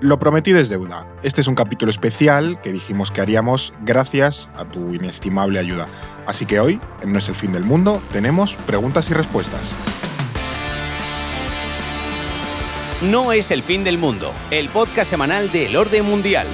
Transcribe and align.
Lo 0.00 0.18
prometí 0.18 0.52
es 0.52 0.70
deuda. 0.70 1.06
Este 1.22 1.42
es 1.42 1.46
un 1.46 1.54
capítulo 1.54 1.90
especial 1.90 2.58
que 2.62 2.72
dijimos 2.72 3.10
que 3.10 3.20
haríamos 3.20 3.74
gracias 3.82 4.48
a 4.56 4.64
tu 4.64 4.94
inestimable 4.94 5.58
ayuda. 5.58 5.86
Así 6.26 6.46
que 6.46 6.58
hoy, 6.58 6.80
en 7.02 7.12
No 7.12 7.18
es 7.18 7.28
el 7.28 7.34
fin 7.34 7.52
del 7.52 7.64
mundo, 7.64 8.00
tenemos 8.10 8.54
preguntas 8.66 9.10
y 9.10 9.12
respuestas. 9.12 9.60
No 13.02 13.32
es 13.32 13.50
el 13.50 13.62
fin 13.62 13.84
del 13.84 13.98
mundo, 13.98 14.32
el 14.50 14.70
podcast 14.70 15.10
semanal 15.10 15.52
del 15.52 15.76
orden 15.76 16.06
mundial. 16.06 16.46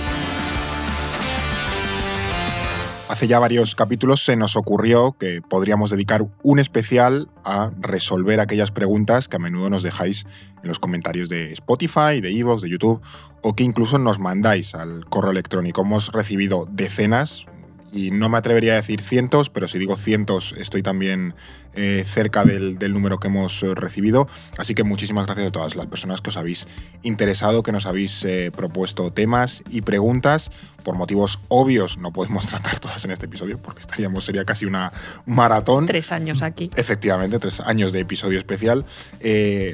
Hace 3.08 3.28
ya 3.28 3.38
varios 3.38 3.76
capítulos 3.76 4.24
se 4.24 4.34
nos 4.34 4.56
ocurrió 4.56 5.16
que 5.16 5.40
podríamos 5.40 5.90
dedicar 5.90 6.26
un 6.42 6.58
especial 6.58 7.28
a 7.44 7.70
resolver 7.78 8.40
aquellas 8.40 8.72
preguntas 8.72 9.28
que 9.28 9.36
a 9.36 9.38
menudo 9.38 9.70
nos 9.70 9.84
dejáis 9.84 10.26
en 10.60 10.68
los 10.68 10.80
comentarios 10.80 11.28
de 11.28 11.52
Spotify, 11.52 12.20
de 12.20 12.36
Evox, 12.36 12.62
de 12.62 12.68
YouTube, 12.68 13.00
o 13.42 13.54
que 13.54 13.62
incluso 13.62 13.98
nos 13.98 14.18
mandáis 14.18 14.74
al 14.74 15.04
correo 15.06 15.30
electrónico. 15.30 15.82
Hemos 15.82 16.10
recibido 16.10 16.66
decenas, 16.68 17.46
y 17.92 18.10
no 18.10 18.28
me 18.28 18.38
atrevería 18.38 18.72
a 18.72 18.76
decir 18.76 19.00
cientos, 19.00 19.50
pero 19.50 19.68
si 19.68 19.78
digo 19.78 19.96
cientos 19.96 20.54
estoy 20.58 20.82
también 20.82 21.34
eh, 21.76 22.04
cerca 22.06 22.42
del, 22.44 22.78
número 22.92 23.20
que 23.20 23.28
hemos 23.28 23.62
eh, 23.62 23.74
recibido. 23.74 24.28
Así 24.56 24.74
que 24.74 24.82
muchísimas 24.82 25.26
gracias 25.26 25.48
a 25.48 25.52
todas 25.52 25.76
las 25.76 25.84
personas 25.86 26.22
que 26.22 26.30
os 26.30 26.38
habéis 26.38 26.66
interesado, 27.02 27.62
que 27.62 27.70
nos 27.70 27.84
habéis 27.84 28.24
eh, 28.24 28.50
propuesto 28.56 29.10
temas 29.10 29.62
y 29.70 29.82
preguntas. 29.82 30.50
Por 30.84 30.96
motivos 30.96 31.38
obvios 31.48 31.98
no 31.98 32.12
podemos 32.12 32.46
tratar 32.48 32.78
todas 32.80 33.04
en 33.04 33.10
este 33.10 33.26
episodio 33.26 33.58
porque 33.58 33.80
estaríamos, 33.80 34.24
sería 34.24 34.46
casi 34.46 34.64
una 34.64 34.90
maratón. 35.26 35.84
Tres 35.84 36.12
años 36.12 36.40
aquí. 36.40 36.70
Efectivamente, 36.76 37.38
tres 37.38 37.60
años 37.60 37.92
de 37.92 38.00
episodio 38.00 38.38
especial. 38.38 38.86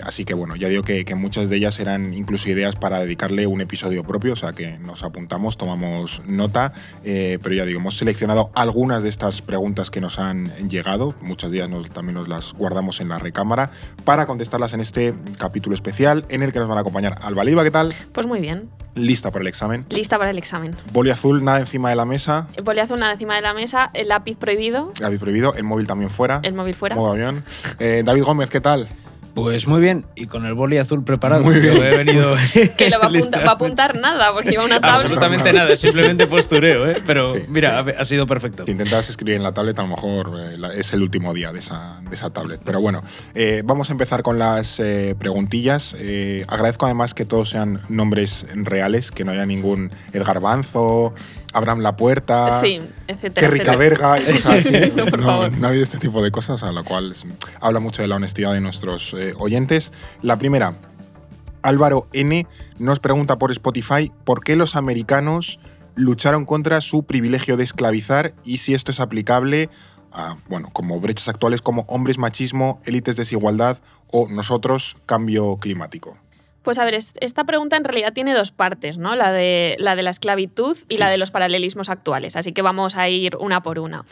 así 0.03 0.25
que 0.25 0.35
bueno, 0.35 0.57
ya 0.57 0.69
digo 0.69 0.83
que, 0.83 1.05
que, 1.05 1.15
muchas 1.15 1.49
de 1.49 1.57
ellas 1.57 1.79
eran 1.79 2.15
incluso 2.15 2.49
ideas 2.49 2.75
para 2.75 2.99
dedicarle 2.99 3.47
un 3.47 3.61
episodio 3.61 4.03
propio, 4.03 4.33
o 4.33 4.37
sea 4.37 4.53
que 4.53 4.79
nos 4.79 5.05
apuntamos, 5.05 5.57
tomamos 5.57 6.23
nota, 6.27 6.73
pero 7.05 7.55
ya 7.55 7.65
digo, 7.65 7.79
hemos 7.79 7.97
seleccionado 7.97 8.51
algunas 8.55 9.03
de 9.03 9.09
estas 9.09 9.43
preguntas 9.43 9.91
que 9.91 10.01
nos 10.01 10.19
han 10.19 10.47
llegado, 10.69 11.15
muchas 11.21 11.53
días 11.53 11.69
nos 11.69 11.92
también 11.93 12.15
nos 12.15 12.29
las 12.29 12.53
guardamos 12.53 13.01
en 13.01 13.09
la 13.09 13.19
recámara 13.19 13.71
para 14.05 14.27
contestarlas 14.27 14.73
en 14.75 14.81
este 14.81 15.15
capítulo 15.39 15.75
especial 15.75 16.25
en 16.29 16.43
el 16.43 16.53
que 16.53 16.59
nos 16.59 16.69
van 16.69 16.79
a 16.79 16.81
acompañar 16.81 17.19
Alba 17.23 17.45
¿qué 17.63 17.71
tal? 17.71 17.95
Pues 18.13 18.27
muy 18.27 18.41
bien. 18.41 18.71
¿Lista 18.95 19.31
para 19.31 19.43
el 19.43 19.49
examen? 19.49 19.87
Lista 19.89 20.19
para 20.19 20.31
el 20.31 20.39
examen. 20.39 20.77
Boli 20.93 21.11
azul, 21.11 21.43
nada 21.43 21.61
encima 21.61 21.89
de 21.89 21.97
la 21.97 22.05
mesa. 22.05 22.49
Boli 22.63 22.81
azul, 22.81 23.01
nada 23.01 23.13
encima 23.13 23.37
de 23.37 23.43
la 23.43 23.55
mesa. 23.55 23.91
El 23.95 24.09
lápiz 24.09 24.37
prohibido. 24.37 24.93
lápiz 24.99 25.19
prohibido. 25.19 25.55
El 25.55 25.65
móvil 25.65 25.87
también 25.87 26.11
fuera. 26.11 26.41
El 26.43 26.53
móvil 26.53 26.75
fuera. 26.75 26.95
Modo 26.95 27.13
avión. 27.13 27.43
Eh, 27.79 28.03
David 28.05 28.25
Gómez, 28.25 28.51
¿qué 28.51 28.61
tal? 28.61 28.89
Pues 29.35 29.67
muy 29.67 29.81
bien, 29.81 30.05
y 30.15 30.27
con 30.27 30.45
el 30.45 30.53
boli 30.53 30.77
azul 30.77 31.05
preparado. 31.05 31.43
Muy 31.43 31.59
bien. 31.59 31.77
He 31.77 31.97
venido 31.97 32.35
que 32.77 32.91
lo 32.91 32.99
va 32.99 33.07
a, 33.07 33.53
apuntar, 33.53 33.99
nada, 33.99 34.33
porque 34.33 34.53
iba 34.53 34.65
una 34.65 34.81
tablet. 34.81 35.05
Absolutamente 35.05 35.53
nada, 35.53 35.75
simplemente 35.75 36.27
postureo, 36.27 36.87
¿eh? 36.87 37.03
Pero 37.07 37.35
mira, 37.49 37.81
ha 37.81 38.05
sido 38.05 38.27
perfecto. 38.27 38.65
Si 38.65 38.73
intentas 38.73 39.09
escribir 39.09 39.37
en 39.37 39.43
la 39.43 39.53
tablet, 39.53 39.79
a 39.79 39.83
lo 39.83 39.89
mejor 39.89 40.33
eh, 40.39 40.57
es 40.77 40.93
el 40.93 41.03
último 41.03 41.33
día 41.33 41.51
de 41.51 41.61
esa, 41.61 42.01
de 42.09 42.15
esa 42.15 42.31
tablet. 42.31 42.61
Pero 42.63 42.81
bueno, 42.83 43.01
eh, 43.35 43.63
vamos 43.65 43.89
a 43.89 43.93
empezar 43.93 44.23
con 44.23 44.39
las 44.39 44.79
eh, 44.81 45.15
preguntillas. 45.19 45.97
agradezco 46.49 46.85
además 46.85 47.15
que 47.15 47.25
todos 47.25 47.49
sean 47.49 47.81
nombres 47.89 48.45
reales, 48.53 49.11
que 49.11 49.25
no 49.25 49.33
haya 49.33 49.47
ningún 49.47 49.91
El 50.13 50.25
Garbanzo, 50.25 51.15
Abraham 51.53 51.81
La 51.81 51.97
Puerta, 51.97 52.61
sí, 52.61 52.79
etcétera, 53.07 53.35
Qué 53.35 53.49
rica 53.49 53.77
verga 53.77 54.21
y 54.21 54.25
cosas 54.25 54.67
así. 54.67 54.93
no, 54.97 55.49
no, 55.49 55.67
ha 55.67 55.69
habido 55.69 55.85
este 55.85 55.99
tipo 55.99 56.23
de 56.23 56.31
cosas, 56.31 56.63
a 56.63 56.73
lo 56.73 56.85
cual 56.85 57.15
habla 57.61 57.81
mucho 57.81 58.03
de 58.03 58.09
la 58.09 58.17
honestidad 58.17 58.53
de 58.53 58.61
nuestros 58.61 59.15
eh, 59.15 59.35
oyentes. 59.39 59.93
La 60.23 60.37
primera, 60.37 60.75
Álvaro 61.63 62.09
N. 62.13 62.47
nos 62.79 63.01
pregunta 63.01 63.39
por 63.39 63.51
Spotify 63.53 64.13
por 64.25 64.43
qué 64.43 64.57
los 64.57 64.77
americanos 64.77 65.59
lucharon 65.95 66.47
contra 66.47 66.81
su 66.81 67.05
privilegio 67.05 67.57
de 67.57 67.65
esclavizar 67.65 68.35
y 68.45 68.59
si 68.59 68.75
esto 68.75 68.93
es 68.93 69.01
aplicable 69.01 69.69
a, 70.11 70.37
bueno, 70.49 70.71
como 70.73 71.01
brechas 71.01 71.29
actuales 71.29 71.61
como 71.63 71.83
hombres 71.89 72.19
machismo, 72.19 72.81
élites 72.85 73.17
desigualdad 73.17 73.79
o 74.11 74.29
nosotros 74.29 74.97
cambio 75.07 75.57
climático. 75.57 76.17
Pues 76.63 76.79
a 76.79 76.85
ver, 76.85 76.95
esta 76.95 77.45
pregunta 77.45 77.77
en 77.77 77.85
realidad 77.85 78.13
tiene 78.13 78.35
dos 78.35 78.53
partes, 78.53 78.97
¿no? 78.97 79.17
La 79.17 79.33
de 79.33 79.77
la, 79.79 79.97
de 79.97 80.03
la 80.03 80.11
esclavitud 80.11 80.79
y 80.89 80.97
la 80.97 81.11
de 81.11 81.19
los 81.19 81.31
paralelismos 81.31 81.89
actuales. 81.89 82.37
Así 82.37 82.53
que 82.53 82.63
vamos 82.63 82.97
a 82.97 83.09
ir 83.09 83.37
una 83.37 83.63
por 83.63 83.79
una. 83.79 84.05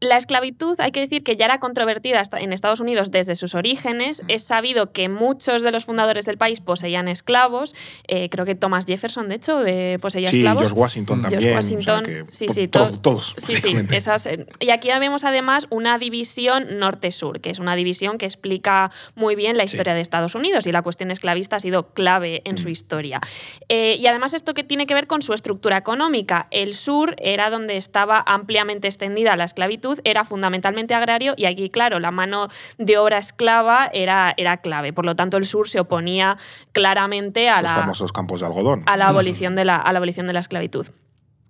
La 0.00 0.16
esclavitud, 0.16 0.80
hay 0.80 0.92
que 0.92 1.00
decir 1.00 1.22
que 1.22 1.36
ya 1.36 1.44
era 1.44 1.60
controvertida 1.60 2.22
en 2.38 2.54
Estados 2.54 2.80
Unidos 2.80 3.10
desde 3.10 3.34
sus 3.34 3.54
orígenes. 3.54 4.22
Es 4.28 4.44
sabido 4.44 4.92
que 4.92 5.10
muchos 5.10 5.62
de 5.62 5.70
los 5.72 5.84
fundadores 5.84 6.24
del 6.24 6.38
país 6.38 6.60
poseían 6.60 7.06
esclavos. 7.06 7.74
Eh, 8.08 8.30
creo 8.30 8.46
que 8.46 8.54
Thomas 8.54 8.86
Jefferson, 8.86 9.28
de 9.28 9.34
hecho, 9.34 9.62
poseía 10.00 10.30
esclavos. 10.30 10.62
George 10.62 10.80
Washington 10.80 11.20
también. 11.20 11.42
George 11.42 11.56
Washington, 11.56 12.26
sí, 12.30 12.48
sí, 12.48 12.68
todos. 12.68 13.34
Sí, 13.36 13.56
sí, 13.56 13.76
esas, 13.90 14.24
eh, 14.26 14.46
y 14.58 14.70
aquí 14.70 14.88
vemos 14.88 15.24
además 15.24 15.66
una 15.68 15.98
división 15.98 16.78
norte-sur, 16.78 17.40
que 17.40 17.50
es 17.50 17.58
una 17.58 17.76
división 17.76 18.16
que 18.16 18.24
explica 18.24 18.90
muy 19.14 19.34
bien 19.34 19.58
la 19.58 19.64
historia 19.64 19.92
de 19.92 20.00
Estados 20.00 20.34
Unidos 20.34 20.66
y 20.66 20.72
la 20.72 20.80
cuestión 20.80 21.10
esclavista 21.10 21.56
ha 21.56 21.60
sido 21.60 21.90
clave 21.92 22.40
en 22.44 22.56
su 22.56 22.70
historia. 22.70 23.20
Eh, 23.68 23.96
y 23.98 24.06
además 24.06 24.32
esto 24.32 24.54
que 24.54 24.64
tiene 24.64 24.86
que 24.86 24.94
ver 24.94 25.06
con 25.06 25.20
su 25.20 25.34
estructura 25.34 25.76
económica. 25.76 26.46
El 26.50 26.74
sur 26.74 27.16
era 27.18 27.50
donde 27.50 27.76
estaba 27.76 28.22
ampliamente 28.26 28.88
extendida 28.88 29.36
la 29.36 29.44
esclavitud 29.44 29.89
era 30.04 30.24
fundamentalmente 30.24 30.94
agrario 30.94 31.34
y 31.36 31.46
aquí, 31.46 31.70
claro, 31.70 32.00
la 32.00 32.10
mano 32.10 32.48
de 32.78 32.98
obra 32.98 33.18
esclava 33.18 33.90
era, 33.92 34.34
era 34.36 34.58
clave. 34.58 34.92
Por 34.92 35.04
lo 35.04 35.16
tanto, 35.16 35.36
el 35.36 35.44
sur 35.44 35.68
se 35.68 35.80
oponía 35.80 36.36
claramente 36.72 37.48
a 37.48 37.62
Los 37.62 37.72
famosos 37.72 38.12
campos 38.12 38.40
de 38.40 38.46
algodón. 38.46 38.82
A 38.86 38.96
la 38.96 39.08
abolición 39.08 39.56
de 39.56 39.64
la, 39.64 39.76
a 39.76 39.92
la 39.92 39.98
abolición 39.98 40.26
de 40.26 40.32
la 40.32 40.40
esclavitud. 40.40 40.86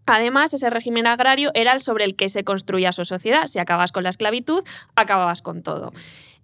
Además, 0.06 0.52
ese 0.54 0.70
régimen 0.70 1.06
agrario 1.06 1.50
era 1.54 1.72
el 1.72 1.80
sobre 1.80 2.04
el 2.04 2.16
que 2.16 2.28
se 2.28 2.42
construía 2.42 2.92
su 2.92 3.04
sociedad. 3.04 3.46
Si 3.46 3.58
acabas 3.58 3.92
con 3.92 4.02
la 4.02 4.08
esclavitud, 4.10 4.64
acababas 4.96 5.40
con 5.40 5.62
todo. 5.62 5.92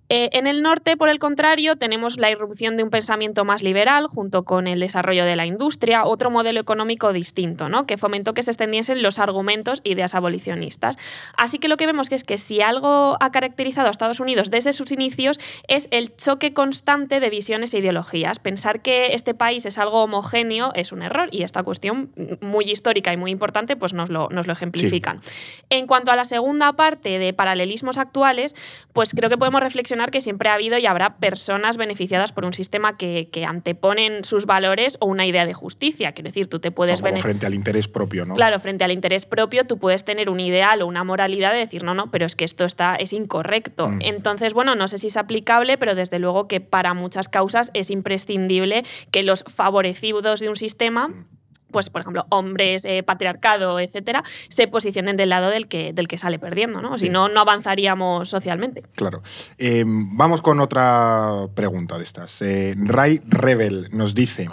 Eh, 0.08 0.30
en 0.32 0.46
el 0.46 0.62
norte, 0.62 0.96
por 0.96 1.08
el 1.08 1.18
contrario, 1.18 1.76
tenemos 1.76 2.16
la 2.16 2.30
irrupción 2.30 2.76
de 2.76 2.84
un 2.84 2.90
pensamiento 2.90 3.44
más 3.44 3.62
liberal 3.62 4.06
junto 4.06 4.44
con 4.44 4.68
el 4.68 4.78
desarrollo 4.78 5.24
de 5.24 5.34
la 5.34 5.46
industria, 5.46 6.04
otro 6.04 6.30
modelo 6.30 6.60
económico 6.60 7.12
distinto, 7.12 7.68
¿no? 7.68 7.86
que 7.86 7.98
fomentó 7.98 8.32
que 8.32 8.42
se 8.44 8.52
extendiesen 8.52 9.02
los 9.02 9.18
argumentos 9.18 9.80
e 9.84 9.90
ideas 9.90 10.14
abolicionistas. 10.14 10.96
Así 11.36 11.58
que 11.58 11.68
lo 11.68 11.76
que 11.76 11.86
vemos 11.86 12.08
que 12.08 12.14
es 12.14 12.24
que 12.24 12.38
si 12.38 12.60
algo 12.60 13.16
ha 13.20 13.30
caracterizado 13.32 13.88
a 13.88 13.90
Estados 13.90 14.20
Unidos 14.20 14.50
desde 14.50 14.72
sus 14.72 14.92
inicios 14.92 15.40
es 15.66 15.88
el 15.90 16.14
choque 16.16 16.52
constante 16.52 17.18
de 17.18 17.30
visiones 17.30 17.74
e 17.74 17.78
ideologías. 17.78 18.38
Pensar 18.38 18.82
que 18.82 19.14
este 19.14 19.34
país 19.34 19.66
es 19.66 19.76
algo 19.78 20.04
homogéneo 20.04 20.72
es 20.74 20.92
un 20.92 21.02
error 21.02 21.28
y 21.32 21.42
esta 21.42 21.64
cuestión 21.64 22.12
muy 22.40 22.70
histórica 22.70 23.12
y 23.12 23.16
muy 23.16 23.32
importante 23.32 23.74
pues 23.76 23.92
nos 23.92 24.08
lo, 24.08 24.28
nos 24.30 24.46
lo 24.46 24.52
ejemplifican. 24.52 25.20
En 25.68 25.86
cuanto 25.86 26.12
a 26.12 26.16
la 26.16 26.24
segunda 26.24 26.74
parte 26.74 27.18
de 27.18 27.32
paralelismos 27.32 27.98
actuales, 27.98 28.54
pues 28.92 29.12
creo 29.12 29.28
que 29.28 29.36
podemos 29.36 29.60
reflexionar 29.60 29.95
que 30.10 30.20
siempre 30.20 30.48
ha 30.48 30.54
habido 30.54 30.78
y 30.78 30.86
habrá 30.86 31.16
personas 31.16 31.76
beneficiadas 31.76 32.32
por 32.32 32.44
un 32.44 32.52
sistema 32.52 32.96
que, 32.96 33.28
anteponen 33.46 34.24
sus 34.24 34.46
valores 34.46 34.96
o 35.00 35.06
una 35.06 35.26
idea 35.26 35.46
de 35.46 35.54
justicia. 35.54 36.12
Quiero 36.12 36.28
decir, 36.28 36.48
tú 36.48 36.58
te 36.58 36.70
puedes... 36.70 37.00
Como 37.00 37.18
frente 37.18 37.46
al 37.46 37.54
interés 37.54 37.86
propio, 37.88 38.24
¿no? 38.24 38.34
Claro, 38.34 38.58
frente 38.60 38.84
al 38.84 38.92
interés 38.92 39.26
propio 39.26 39.66
tú 39.66 39.78
puedes 39.78 40.04
tener 40.04 40.30
un 40.30 40.40
ideal 40.40 40.82
o 40.82 40.86
una 40.86 41.04
moralidad 41.04 41.52
de 41.52 41.58
decir, 41.58 41.84
no, 41.84 41.94
no, 41.94 42.10
pero 42.10 42.26
es 42.26 42.34
que 42.34 42.44
esto 42.44 42.64
está, 42.64 42.96
es 42.96 43.12
incorrecto. 43.12 43.88
Mm. 43.88 43.98
Entonces, 44.02 44.52
bueno, 44.54 44.74
no 44.74 44.88
sé 44.88 44.98
si 44.98 45.08
es 45.08 45.16
aplicable, 45.16 45.78
pero 45.78 45.94
desde 45.94 46.18
luego 46.18 46.48
que 46.48 46.60
para 46.60 46.94
muchas 46.94 47.28
causas 47.28 47.70
es 47.74 47.90
imprescindible 47.90 48.84
que 49.10 49.22
los 49.22 49.44
favorecidos 49.44 50.40
de 50.40 50.48
un 50.48 50.56
sistema 50.56 51.08
mm 51.08 51.26
pues 51.70 51.90
por 51.90 52.00
ejemplo, 52.00 52.26
hombres, 52.30 52.84
eh, 52.84 53.02
patriarcado, 53.02 53.80
etcétera, 53.80 54.24
se 54.48 54.68
posicionen 54.68 55.16
del 55.16 55.30
lado 55.30 55.50
del 55.50 55.68
que, 55.68 55.92
del 55.92 56.08
que 56.08 56.18
sale 56.18 56.38
perdiendo, 56.38 56.80
¿no? 56.80 56.98
Si 56.98 57.08
no, 57.08 57.28
no 57.28 57.40
avanzaríamos 57.40 58.28
socialmente. 58.28 58.82
Claro. 58.94 59.22
Em, 59.58 60.16
vamos 60.16 60.42
con 60.42 60.60
otra 60.60 61.46
pregunta 61.54 61.98
de 61.98 62.04
estas. 62.04 62.40
Eh, 62.42 62.74
Ray 62.76 63.20
Rebel 63.26 63.88
nos 63.92 64.14
dice. 64.14 64.48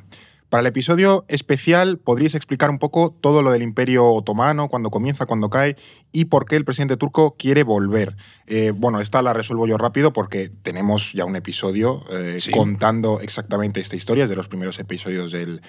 Para 0.53 0.61
el 0.61 0.67
episodio 0.67 1.25
especial, 1.29 1.97
¿podríais 1.97 2.35
explicar 2.35 2.69
un 2.69 2.77
poco 2.77 3.09
todo 3.09 3.41
lo 3.41 3.49
del 3.49 3.63
Imperio 3.63 4.05
Otomano, 4.09 4.69
cuando 4.69 4.91
comienza, 4.91 5.25
cuando 5.25 5.49
cae 5.49 5.77
y 6.11 6.25
por 6.25 6.45
qué 6.45 6.55
el 6.57 6.63
presidente 6.63 6.95
turco 6.95 7.35
quiere 7.39 7.63
volver? 7.63 8.15
Eh, 8.45 8.69
bueno, 8.69 9.01
esta 9.01 9.23
la 9.23 9.33
resuelvo 9.33 9.65
yo 9.65 9.79
rápido 9.79 10.13
porque 10.13 10.51
tenemos 10.61 11.11
ya 11.13 11.25
un 11.25 11.35
episodio 11.35 12.05
eh, 12.11 12.37
contando 12.53 13.19
exactamente 13.19 13.79
esta 13.79 13.95
historia, 13.95 14.25
es 14.25 14.29
de 14.29 14.35
los 14.35 14.47
primeros 14.47 14.77
episodios 14.77 15.31
del, 15.31 15.59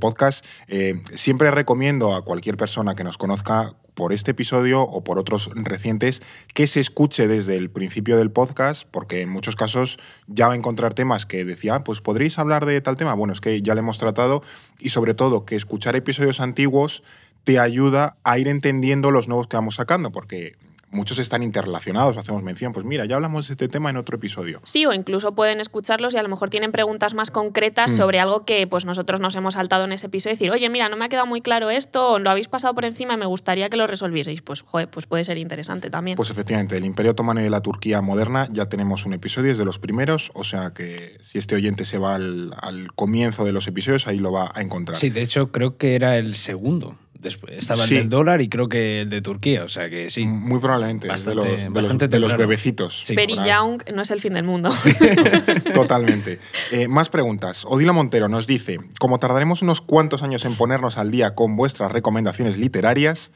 podcast. 0.00 0.44
Eh, 0.66 1.00
siempre 1.14 1.52
recomiendo 1.52 2.12
a 2.16 2.24
cualquier 2.24 2.56
persona 2.56 2.96
que 2.96 3.04
nos 3.04 3.16
conozca 3.16 3.76
por 3.94 4.12
este 4.12 4.32
episodio 4.32 4.82
o 4.82 5.04
por 5.04 5.18
otros 5.18 5.50
recientes 5.54 6.20
que 6.52 6.66
se 6.66 6.80
escuche 6.80 7.28
desde 7.28 7.56
el 7.56 7.70
principio 7.70 8.16
del 8.16 8.30
podcast, 8.30 8.86
porque 8.90 9.20
en 9.20 9.28
muchos 9.28 9.56
casos 9.56 9.98
ya 10.26 10.48
va 10.48 10.54
a 10.54 10.56
encontrar 10.56 10.94
temas 10.94 11.26
que 11.26 11.44
decía, 11.44 11.76
ah, 11.76 11.84
pues 11.84 12.00
podréis 12.00 12.38
hablar 12.38 12.66
de 12.66 12.80
tal 12.80 12.96
tema. 12.96 13.14
Bueno, 13.14 13.32
es 13.32 13.40
que 13.40 13.62
ya 13.62 13.74
lo 13.74 13.80
hemos 13.80 13.98
tratado 13.98 14.42
y 14.78 14.90
sobre 14.90 15.14
todo 15.14 15.44
que 15.44 15.56
escuchar 15.56 15.96
episodios 15.96 16.40
antiguos 16.40 17.02
te 17.44 17.58
ayuda 17.58 18.16
a 18.24 18.38
ir 18.38 18.48
entendiendo 18.48 19.10
los 19.10 19.28
nuevos 19.28 19.46
que 19.46 19.56
vamos 19.56 19.76
sacando, 19.76 20.10
porque 20.10 20.56
muchos 20.94 21.18
están 21.18 21.42
interrelacionados, 21.42 22.16
hacemos 22.16 22.42
mención. 22.42 22.72
Pues 22.72 22.86
mira, 22.86 23.04
ya 23.04 23.16
hablamos 23.16 23.48
de 23.48 23.54
este 23.54 23.68
tema 23.68 23.90
en 23.90 23.96
otro 23.96 24.16
episodio. 24.16 24.60
Sí, 24.64 24.86
o 24.86 24.92
incluso 24.92 25.34
pueden 25.34 25.60
escucharlos 25.60 26.14
y 26.14 26.18
a 26.18 26.22
lo 26.22 26.28
mejor 26.28 26.50
tienen 26.50 26.72
preguntas 26.72 27.14
más 27.14 27.30
concretas 27.30 27.92
Mm. 27.92 27.96
sobre 27.96 28.20
algo 28.20 28.44
que 28.44 28.66
pues 28.66 28.84
nosotros 28.84 29.20
nos 29.20 29.34
hemos 29.34 29.54
saltado 29.54 29.84
en 29.84 29.92
ese 29.92 30.06
episodio 30.06 30.32
y 30.32 30.36
decir, 30.36 30.50
oye, 30.50 30.68
mira, 30.68 30.88
no 30.88 30.96
me 30.96 31.04
ha 31.04 31.08
quedado 31.08 31.26
muy 31.26 31.40
claro 31.40 31.70
esto, 31.70 32.12
o 32.12 32.18
lo 32.18 32.30
habéis 32.30 32.48
pasado 32.48 32.74
por 32.74 32.84
encima 32.84 33.14
y 33.14 33.16
me 33.16 33.26
gustaría 33.26 33.68
que 33.68 33.76
lo 33.76 33.86
resolvieseis. 33.86 34.42
Pues, 34.42 34.62
joder, 34.62 34.88
pues 34.88 35.06
puede 35.06 35.24
ser 35.24 35.38
interesante 35.38 35.90
también. 35.90 36.16
Pues 36.16 36.30
efectivamente, 36.30 36.74
del 36.76 36.84
Imperio 36.84 37.12
Otomano 37.12 37.40
y 37.40 37.44
de 37.44 37.50
la 37.50 37.60
Turquía 37.60 38.00
moderna 38.00 38.48
ya 38.52 38.66
tenemos 38.68 39.04
un 39.06 39.12
episodio, 39.14 39.52
es 39.52 39.58
de 39.58 39.64
los 39.64 39.78
primeros, 39.78 40.30
o 40.34 40.44
sea 40.44 40.72
que 40.74 41.18
si 41.22 41.38
este 41.38 41.54
oyente 41.54 41.84
se 41.84 41.98
va 41.98 42.14
al, 42.14 42.54
al 42.60 42.92
comienzo 42.94 43.44
de 43.44 43.52
los 43.52 43.66
episodios, 43.66 44.06
ahí 44.06 44.18
lo 44.18 44.32
va 44.32 44.52
a 44.54 44.60
encontrar. 44.62 44.96
Sí, 44.96 45.10
de 45.10 45.22
hecho 45.22 45.50
creo 45.50 45.76
que 45.76 45.94
era 45.96 46.16
el 46.16 46.34
segundo. 46.34 46.96
Después 47.24 47.54
estaba 47.58 47.86
Sí. 47.86 47.94
el 47.96 48.02
del 48.02 48.08
dólar 48.10 48.40
y 48.42 48.48
creo 48.48 48.68
que 48.68 49.00
el 49.00 49.08
de 49.10 49.20
Turquía, 49.22 49.64
o 49.64 49.68
sea 49.68 49.90
que 49.90 50.10
sí. 50.10 50.24
Muy 50.26 50.60
probablemente, 50.60 51.06
de 51.06 51.12
Bastante- 51.12 51.34
los, 51.34 51.46
de 51.46 51.70
los- 51.70 52.10
de 52.10 52.18
los 52.20 52.36
bebecitos. 52.36 53.02
Sí. 53.04 53.16
Young 53.16 53.82
no 53.92 54.02
es 54.02 54.10
el 54.12 54.20
fin 54.20 54.34
del 54.34 54.44
mundo. 54.44 54.68
Totalmente. 55.74 56.38
Eh, 56.70 56.86
más 56.88 57.08
preguntas. 57.08 57.64
Odila 57.66 57.92
Montero 57.92 58.28
nos 58.28 58.46
dice, 58.46 58.78
como 59.00 59.18
tardaremos 59.18 59.62
unos 59.62 59.80
cuantos 59.80 60.22
años 60.22 60.44
en 60.44 60.54
ponernos 60.54 60.98
al 60.98 61.10
día 61.10 61.34
con 61.34 61.56
vuestras 61.56 61.90
recomendaciones 61.92 62.56
literarias, 62.58 63.30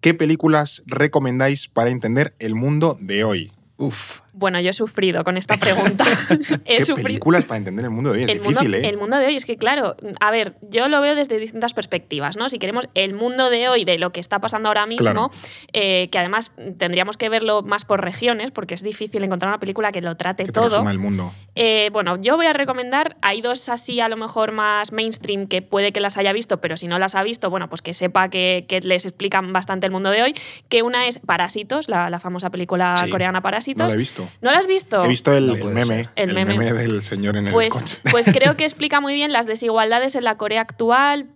¿qué 0.00 0.14
películas 0.14 0.82
recomendáis 0.86 1.68
para 1.68 1.90
entender 1.90 2.34
el 2.38 2.54
mundo 2.54 2.96
de 3.00 3.24
hoy? 3.24 3.52
Uf. 3.76 4.20
Bueno, 4.32 4.60
yo 4.60 4.70
he 4.70 4.72
sufrido 4.72 5.24
con 5.24 5.36
esta 5.36 5.56
pregunta. 5.58 6.04
he 6.64 6.78
¿Qué 6.78 6.84
sufrido. 6.84 7.06
películas 7.06 7.44
para 7.44 7.58
entender 7.58 7.84
el 7.84 7.90
mundo 7.90 8.12
de 8.12 8.18
hoy? 8.18 8.24
Es 8.24 8.30
el 8.30 8.40
mundo, 8.40 8.60
difícil, 8.60 8.74
¿eh? 8.74 8.88
el 8.88 8.96
mundo 8.96 9.16
de 9.18 9.26
hoy 9.26 9.36
es 9.36 9.44
que, 9.44 9.56
claro, 9.56 9.94
a 10.20 10.30
ver, 10.30 10.54
yo 10.62 10.88
lo 10.88 11.00
veo 11.00 11.14
desde 11.14 11.38
distintas 11.38 11.74
perspectivas, 11.74 12.36
¿no? 12.36 12.48
Si 12.48 12.58
queremos 12.58 12.88
el 12.94 13.14
mundo 13.14 13.50
de 13.50 13.68
hoy, 13.68 13.84
de 13.84 13.98
lo 13.98 14.10
que 14.10 14.20
está 14.20 14.38
pasando 14.40 14.68
ahora 14.68 14.86
mismo, 14.86 15.02
Claro. 15.02 15.30
eh, 15.72 16.08
que 16.10 16.18
además 16.18 16.52
tendríamos 16.78 17.16
que 17.16 17.28
verlo 17.28 17.62
más 17.62 17.84
por 17.84 18.00
regiones, 18.02 18.50
porque 18.52 18.74
es 18.74 18.82
difícil 18.82 19.22
encontrar 19.22 19.48
una 19.50 19.60
película 19.60 19.92
que 19.92 20.00
lo 20.00 20.16
trate 20.16 20.44
que 20.44 20.52
todo. 20.52 20.88
el 20.88 20.98
mundo. 20.98 21.32
Eh, 21.54 21.90
bueno, 21.92 22.16
yo 22.20 22.36
voy 22.36 22.46
a 22.46 22.54
recomendar, 22.54 23.16
hay 23.20 23.42
dos 23.42 23.68
así 23.68 24.00
a 24.00 24.08
lo 24.08 24.16
mejor 24.16 24.52
más 24.52 24.92
mainstream 24.92 25.46
que 25.46 25.60
puede 25.60 25.92
que 25.92 26.00
las 26.00 26.16
haya 26.16 26.32
visto, 26.32 26.60
pero 26.60 26.76
si 26.78 26.86
no 26.88 26.98
las 26.98 27.14
ha 27.14 27.22
visto, 27.22 27.50
bueno, 27.50 27.68
pues 27.68 27.82
que 27.82 27.92
sepa 27.92 28.30
que, 28.30 28.64
que 28.68 28.80
les 28.80 29.04
explican 29.04 29.52
bastante 29.52 29.84
el 29.86 29.92
mundo 29.92 30.10
de 30.10 30.22
hoy, 30.22 30.34
que 30.70 30.82
una 30.82 31.06
es 31.06 31.18
Parásitos, 31.18 31.88
la, 31.88 32.08
la 32.08 32.18
famosa 32.20 32.48
película 32.50 32.94
Sí. 33.04 33.10
coreana 33.10 33.38
No 33.38 33.42
Parásitos. 33.42 33.88
la 33.88 33.94
he 33.94 33.96
visto. 33.96 34.21
¿No 34.40 34.50
la 34.50 34.58
has 34.58 34.66
visto? 34.66 35.04
He 35.04 35.08
visto 35.08 35.32
el, 35.32 35.46
No 35.46 35.54
el 35.54 35.60
puede 35.60 35.74
meme. 35.74 36.08
El 36.16 36.30
el 36.30 36.34
meme. 36.34 36.58
meme 36.58 36.72
del 36.72 37.02
señor 37.02 37.36
en 37.36 37.46
el 37.48 37.52
Pues, 37.52 37.70
coche. 37.72 37.98
pues 38.10 38.26
creo 38.32 38.56
que 38.56 38.64
explica 38.66 39.00
muy 39.00 39.14
bien 39.14 39.32
las 39.32 39.46
desigualdades 39.46 40.14
en 40.14 40.24
la 40.24 40.36
Corea 40.36 40.60
actual. 40.62 41.28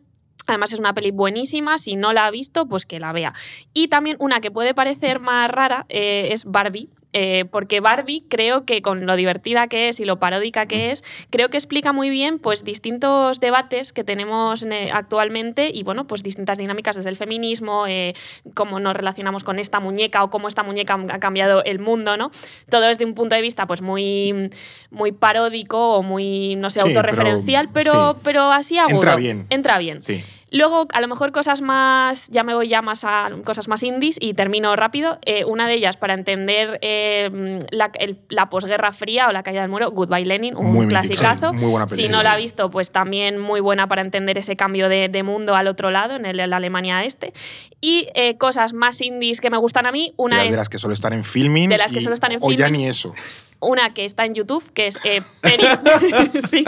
Además 0.49 0.73
es 0.73 0.79
una 0.79 0.95
peli 0.95 1.11
buenísima, 1.11 1.77
si 1.79 1.97
no 1.97 2.13
la 2.13 2.27
ha 2.27 2.31
visto, 2.31 2.67
pues 2.67 2.87
que 2.87 3.01
la 3.01 3.13
vea. 3.13 3.33
Y 3.75 3.89
también 3.89 4.17
una 4.21 4.41
que 4.41 4.53
puede 4.53 4.75
parecer 4.75 5.19
más 5.19 5.51
rara 5.51 5.87
eh, 5.89 6.29
es 6.31 6.45
Barbie, 6.45 6.89
eh, 7.19 7.47
porque 7.51 7.81
Barbie 7.81 8.23
creo 8.29 8.67
que 8.67 8.83
con 8.83 9.07
lo 9.07 9.17
divertida 9.17 9.69
que 9.69 9.89
es 9.89 10.01
y 10.01 10.05
lo 10.05 10.19
paródica 10.19 10.67
que 10.67 10.91
es, 10.93 11.03
creo 11.31 11.49
que 11.49 11.57
explica 11.57 11.95
muy 11.95 12.11
bien 12.11 12.39
pues 12.39 12.63
distintos 12.63 13.41
debates 13.41 13.95
que 13.95 14.05
tenemos 14.05 14.63
en, 14.63 14.73
eh, 14.73 14.91
actualmente 14.93 15.71
y 15.73 15.83
bueno, 15.83 16.07
pues 16.07 16.23
distintas 16.23 16.59
dinámicas 16.59 16.95
desde 16.97 17.09
el 17.09 17.17
feminismo, 17.17 17.87
eh, 17.87 18.13
cómo 18.53 18.81
nos 18.81 18.95
relacionamos 18.95 19.45
con 19.45 19.59
esta 19.59 19.81
muñeca 19.81 20.23
o 20.25 20.29
cómo 20.29 20.47
esta 20.47 20.63
muñeca 20.63 20.99
ha 21.11 21.19
cambiado 21.19 21.65
el 21.65 21.79
mundo, 21.79 22.19
¿no? 22.19 22.31
Todo 22.69 22.83
desde 22.83 23.07
un 23.07 23.15
punto 23.15 23.35
de 23.35 23.41
vista 23.41 23.67
pues 23.67 23.81
muy, 23.81 24.51
muy 24.91 25.13
paródico 25.13 25.95
o 25.97 26.03
muy, 26.03 26.55
no 26.57 26.69
sé, 26.69 26.81
Sí, 26.81 26.89
autorreferencial, 26.89 27.71
pero- 27.73 27.93
pero, 27.93 28.13
sí. 28.13 28.21
pero 28.25 28.53
así 28.53 28.79
agudo. 28.79 28.97
Entra 28.97 29.17
bien. 29.17 29.47
Entra 29.49 29.79
bien. 29.79 30.03
Sí. 30.03 30.23
Luego, 30.57 30.87
a 30.93 31.01
lo 31.01 31.09
mejor 31.09 31.33
cosas 31.33 31.61
más, 31.61 32.29
ya 32.29 32.43
me 32.43 32.55
voy 32.55 32.69
ya 32.69 32.81
más 32.81 33.05
a 33.05 33.29
cosas 33.45 33.69
más 33.69 33.83
indies 33.83 34.17
y 34.21 34.33
termino 34.35 34.75
rápido. 34.75 35.19
Eh, 35.27 35.45
una 35.45 35.69
de 35.69 35.75
ellas, 35.75 35.97
para 35.97 36.15
entender 36.15 36.79
eh, 36.83 37.61
la, 37.71 37.91
el- 37.99 38.19
la 38.31 38.49
posguerra 38.49 38.93
fría 38.93 39.29
o 39.29 39.33
la 39.33 39.43
caída 39.43 39.61
del 39.61 39.71
muro, 39.71 39.91
Goodbye 39.91 40.25
Lenin, 40.25 40.57
un 40.57 40.73
Muy 40.73 40.87
clasicazo. 40.89 41.53
muy 41.53 41.71
buena 41.71 41.89
si 41.89 42.09
no 42.09 42.23
la 42.23 42.33
ha 42.33 42.37
visto, 42.37 42.71
pues 42.71 42.91
también 42.91 43.39
muy 43.39 43.61
buena 43.61 43.87
para 43.87 44.01
entender 44.03 44.39
ese 44.39 44.57
cambio 44.57 44.89
de, 44.89 45.09
de 45.09 45.23
mundo 45.23 45.55
al 45.55 45.67
otro 45.69 45.91
lado, 45.91 46.17
en, 46.17 46.25
el- 46.27 46.41
en 46.41 46.51
la 46.51 46.57
Alemania 46.57 47.05
este. 47.05 47.35
Y 47.81 48.09
eh, 48.15 48.39
cosas 48.39 48.73
más 48.73 49.01
indies 49.03 49.41
que 49.41 49.51
me 49.51 49.59
gustan 49.59 49.85
a 49.87 49.93
mí, 49.93 50.15
una 50.17 50.39
de, 50.39 50.47
es 50.47 50.51
de 50.53 50.57
las 50.57 50.69
que 50.69 50.79
solo 50.79 50.95
están 50.95 51.13
en 51.13 51.23
filming. 51.25 51.69
De 51.69 51.77
las 51.79 51.93
que 51.93 51.99
y- 51.99 52.03
solo 52.03 52.15
están 52.15 52.33
en 52.33 52.39
O 52.41 52.51
ya 52.51 52.67
filming. 52.67 52.83
ni 52.83 52.89
eso. 52.89 53.15
Una 53.61 53.95
que 53.95 54.05
está 54.05 54.25
en 54.25 54.35
YouTube, 54.35 54.63
que 54.73 54.89
es 54.89 54.99
eh, 55.05 55.23
Peris. 55.41 55.69
sí. 56.51 56.65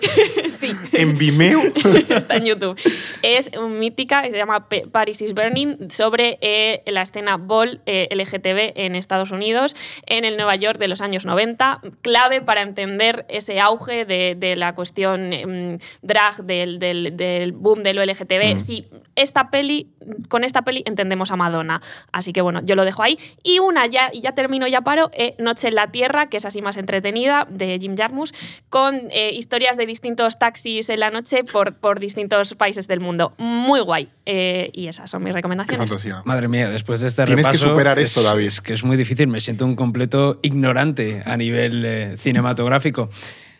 sí. 0.58 0.74
En 0.92 1.18
Vimeo. 1.18 1.60
está 2.08 2.36
en 2.36 2.44
YouTube. 2.44 2.78
Es 3.22 3.50
mítica, 3.58 4.22
que 4.22 4.30
se 4.30 4.36
llama 4.36 4.66
Paris 4.90 5.20
is 5.22 5.34
Burning, 5.34 5.90
sobre 5.90 6.38
eh, 6.40 6.82
la 6.86 7.02
escena 7.02 7.36
ball 7.36 7.80
eh, 7.86 8.08
LGTB 8.10 8.72
en 8.80 8.94
Estados 8.94 9.30
Unidos, 9.30 9.76
en 10.06 10.24
el 10.24 10.36
Nueva 10.36 10.56
York 10.56 10.78
de 10.78 10.88
los 10.88 11.00
años 11.00 11.24
90. 11.26 11.80
Clave 12.02 12.40
para 12.40 12.62
entender 12.62 13.26
ese 13.28 13.60
auge 13.60 14.04
de, 14.04 14.34
de 14.36 14.56
la 14.56 14.74
cuestión 14.74 15.32
em, 15.32 15.78
drag, 16.02 16.44
del, 16.44 16.78
del- 16.78 17.16
del 17.16 17.52
boom 17.52 17.82
de 17.82 17.94
lo 17.94 18.04
LGTB. 18.04 18.54
Mm. 18.54 18.58
Si 18.58 18.86
esta 19.16 19.50
peli, 19.50 19.88
con 20.28 20.44
esta 20.44 20.62
peli 20.62 20.82
entendemos 20.86 21.30
a 21.30 21.36
Madonna. 21.36 21.80
Así 22.12 22.32
que 22.32 22.40
bueno, 22.40 22.60
yo 22.64 22.74
lo 22.74 22.84
dejo 22.84 23.02
ahí. 23.02 23.18
Y 23.42 23.58
una, 23.58 23.86
ya, 23.86 24.10
ya 24.12 24.32
termino, 24.32 24.66
ya 24.66 24.80
paro, 24.80 25.10
eh, 25.12 25.34
Noche 25.38 25.68
en 25.68 25.74
la 25.74 25.90
Tierra, 25.90 26.21
que 26.26 26.36
es 26.38 26.44
así 26.44 26.62
más 26.62 26.76
entretenida, 26.76 27.46
de 27.50 27.78
Jim 27.80 27.96
Jarmusch, 27.96 28.32
con 28.68 29.00
eh, 29.10 29.30
historias 29.32 29.76
de 29.76 29.86
distintos 29.86 30.38
taxis 30.38 30.88
en 30.90 31.00
la 31.00 31.10
noche 31.10 31.44
por, 31.44 31.74
por 31.74 32.00
distintos 32.00 32.54
países 32.54 32.86
del 32.88 33.00
mundo. 33.00 33.34
Muy 33.38 33.80
guay. 33.80 34.08
Eh, 34.26 34.70
y 34.72 34.86
esas 34.88 35.10
son 35.10 35.22
mis 35.22 35.30
Qué 35.30 35.36
recomendaciones. 35.36 35.90
fantasía. 35.90 36.22
Madre 36.24 36.48
mía, 36.48 36.68
después 36.70 37.00
de 37.00 37.08
este 37.08 37.24
Tienes 37.24 37.48
que 37.48 37.58
superar 37.58 37.98
es- 37.98 38.16
esto, 38.16 38.22
David. 38.22 38.46
Es 38.46 38.60
que 38.60 38.72
es 38.72 38.84
muy 38.84 38.96
difícil, 38.96 39.26
me 39.28 39.40
siento 39.40 39.64
un 39.64 39.74
completo 39.76 40.38
ignorante 40.42 41.22
a 41.26 41.36
nivel 41.36 41.84
eh, 41.84 42.16
cinematográfico. 42.16 43.08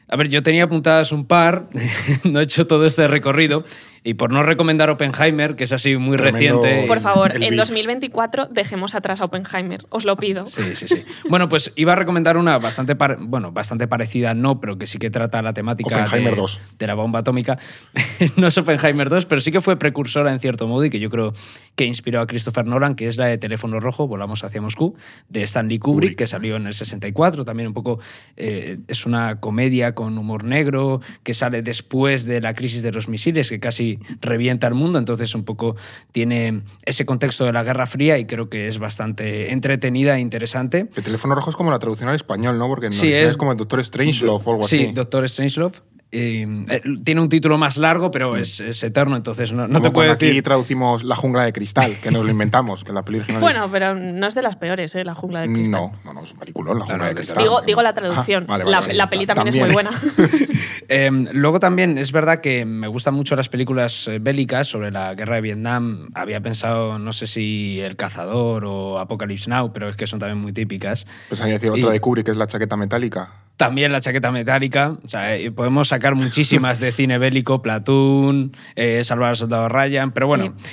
A 0.09 0.17
ver, 0.17 0.29
yo 0.29 0.43
tenía 0.43 0.65
apuntadas 0.65 1.11
un 1.13 1.27
par, 1.27 1.69
no 2.25 2.41
he 2.41 2.43
hecho 2.43 2.67
todo 2.67 2.85
este 2.87 3.09
recorrido, 3.09 3.65
y 4.05 4.15
por 4.15 4.33
no 4.33 4.43
recomendar 4.43 4.91
Oppenheimer, 4.91 5.55
que 5.55 5.65
es 5.65 5.73
así 5.73 5.97
muy 5.97 6.17
Tremendo- 6.17 6.61
reciente... 6.63 6.87
Por 6.89 7.01
favor, 7.01 7.33
en 7.35 7.41
beef. 7.41 7.57
2024 7.57 8.47
dejemos 8.47 8.95
atrás 8.95 9.21
a 9.21 9.27
Oppenheimer, 9.27 9.85
os 9.91 10.05
lo 10.05 10.17
pido. 10.17 10.47
Sí, 10.47 10.75
sí, 10.75 10.89
sí. 10.89 11.05
Bueno, 11.29 11.49
pues 11.49 11.73
iba 11.77 11.93
a 11.93 11.97
recomendar 11.97 12.37
una 12.37 12.59
bastante, 12.59 12.97
par- 12.97 13.19
bueno, 13.21 13.53
bastante 13.53 13.87
parecida, 13.87 14.35
no, 14.35 14.61
pero 14.61 14.77
que 14.79 14.87
sí 14.87 14.99
que 14.99 15.11
trata 15.11 15.41
la 15.43 15.53
temática 15.53 16.03
Oppenheimer 16.05 16.35
de, 16.35 16.41
2. 16.41 16.61
de 16.79 16.87
la 16.87 16.95
bomba 16.95 17.21
atómica. 17.21 17.59
no 18.37 18.49
es 18.49 18.59
Oppenheimer 18.59 19.09
2, 19.09 19.27
pero 19.27 19.41
sí 19.41 19.53
que 19.53 19.61
fue 19.61 19.77
precursora 19.79 20.33
en 20.33 20.41
cierto 20.41 20.67
modo 20.67 20.85
y 20.85 20.91
que 20.91 20.99
yo 20.99 21.09
creo 21.11 21.33
que 21.77 21.85
inspiró 21.85 22.21
a 22.21 22.27
Christopher 22.27 22.67
Nolan, 22.67 22.97
que 22.97 23.07
es 23.07 23.17
la 23.17 23.27
de 23.27 23.39
Teléfono 23.39 23.79
Rojo, 23.81 24.09
Volamos 24.09 24.43
hacia 24.45 24.61
Moscú, 24.61 24.97
de 25.29 25.43
Stanley 25.43 25.79
Kubrick, 25.79 25.95
Kubrick. 26.11 26.19
que 26.19 26.27
salió 26.27 26.57
en 26.57 26.67
el 26.67 26.75
64. 26.75 27.45
También 27.45 27.69
un 27.69 27.75
poco 27.75 28.01
eh, 28.37 28.79
es 28.89 29.07
una 29.07 29.39
comedia 29.41 29.95
con 29.95 30.19
humor 30.19 30.45
negro 30.45 31.01
que 31.23 31.35
sale 31.35 31.63
después 31.63 32.25
de 32.25 32.41
la 32.41 32.55
crisis 32.55 32.83
de 32.83 32.93
los 32.93 33.09
misiles, 33.09 33.49
que 33.49 33.61
casi 33.61 33.92
revienta 34.21 34.67
el 34.67 34.75
mundo. 34.75 34.99
Entonces, 34.99 35.35
un 35.35 35.45
poco 35.45 35.77
tiene 36.13 36.63
ese 36.85 37.05
contexto 37.07 37.45
de 37.45 37.53
la 37.53 37.63
Guerra 37.65 37.87
Fría 37.87 38.19
y 38.19 38.27
creo 38.27 38.49
que 38.49 38.67
es 38.69 38.79
bastante 38.79 39.53
entretenida 39.53 40.17
e 40.17 40.21
interesante. 40.21 40.89
El 40.95 41.03
teléfono 41.03 41.35
rojo 41.35 41.51
es 41.51 41.57
como 41.57 41.71
la 41.71 41.79
traducción 41.79 42.09
al 42.09 42.15
español, 42.17 42.59
¿no? 42.59 42.69
Porque 42.69 42.87
en 42.87 42.93
Sí, 42.93 43.13
es- 43.13 43.37
como 43.37 43.53
el 43.53 43.57
Doctor 43.59 43.85
Strangelove 43.85 44.43
o 44.45 44.51
algo 44.53 44.63
sí, 44.65 44.85
así. 44.85 44.93
Doctor 44.93 45.29
Strangelove. 45.29 45.75
Eh, 46.15 46.47
eh, 46.69 46.83
tiene 47.05 47.23
un 47.23 47.31
título 47.31 47.57
más 47.57 47.79
largo, 47.79 48.11
pero 48.11 48.37
es, 48.37 48.61
es 48.61 48.83
eterno, 48.83 49.17
entonces 49.17 49.51
no, 49.51 49.67
no 49.67 49.81
te 49.81 49.91
puedo 49.91 49.93
cuando 49.93 50.13
aquí 50.13 50.27
decir. 50.27 50.43
traducimos 50.43 51.03
La 51.05 51.17
jungla 51.17 51.45
de 51.45 51.55
cristal, 51.55 51.97
que 52.03 52.11
nos 52.11 52.23
lo 52.25 52.31
inventamos, 52.37 52.85
que 52.85 52.93
la 52.93 53.03
peli 53.03 53.19
original 53.21 53.39
es- 53.39 53.41
Bueno, 53.43 53.71
pero 53.73 53.95
no 53.95 54.27
es 54.27 54.35
de 54.35 54.43
las 54.43 54.57
peores, 54.57 54.95
¿eh? 54.95 55.05
La 55.05 55.15
jungla 55.15 55.41
de 55.41 55.49
cristal. 55.53 55.71
No, 55.71 55.93
no, 56.05 56.13
no, 56.13 56.23
es 56.23 56.33
un 56.33 56.39
peliculón, 56.39 56.79
La 56.79 56.85
jungla 56.85 56.99
no, 57.05 57.09
de 57.09 57.15
cristal. 57.15 57.43
Digo, 57.43 57.63
digo 57.63 57.81
la 57.83 57.95
traducción. 57.95 58.45
Ah, 58.45 58.53
vale, 58.59 58.65
vale, 58.65 58.77
la, 58.77 58.83
sí. 58.83 58.93
la 58.93 59.09
peli 59.09 59.27
también, 59.27 59.49
es 59.49 59.55
También. 59.59 59.67
muy 59.67 59.75
buena. 59.75 59.91
Eh, 60.95 61.11
luego 61.33 61.59
también 61.59 61.97
es 61.97 62.13
verdad 62.13 62.41
que 62.43 62.67
me 62.67 62.87
gustan 62.89 63.15
mucho 63.15 63.35
las 63.35 63.49
películas 63.49 64.07
eh, 64.09 64.19
bélicas 64.21 64.69
sobre 64.69 64.91
la 64.91 65.15
guerra 65.15 65.37
de 65.37 65.41
Vietnam. 65.41 66.09
Había 66.15 66.41
pensado, 66.43 66.99
no 66.99 67.13
sé 67.15 67.27
si 67.27 67.81
El 67.81 67.97
Cazador 67.97 68.65
o 68.67 68.99
Apocalypse 68.99 69.49
Now, 69.49 69.73
pero 69.73 69.89
es 69.89 69.97
que 69.97 70.07
son 70.07 70.19
también 70.19 70.39
muy 70.39 70.53
típicas. 70.53 71.07
Pues 71.31 71.41
había 71.41 71.55
decir 71.55 71.73
Y- 71.75 71.81
otra 71.81 71.93
de 71.93 72.01
Kubrick, 72.01 72.27
que 72.27 72.33
es 72.33 72.37
la 72.37 72.47
chaqueta 72.47 72.77
metálica. 72.77 73.31
También 73.63 73.93
la 73.93 74.01
chaqueta 74.01 74.33
metálica. 74.33 74.97
O 75.05 75.09
sea, 75.09 75.37
eh, 75.37 75.53
podemos 75.53 75.87
sacar 75.87 76.17
muchísimas 76.17 76.81
de 76.81 76.91
cine 76.99 77.19
bélico, 77.19 77.63
Platoon, 77.63 78.57
eh, 78.75 79.05
Salvar 79.05 79.29
al 79.29 79.37
Soldado 79.37 79.69
Ryan, 79.69 80.11
pero 80.11 80.27
bueno. 80.27 80.55
Sí. 80.57 80.65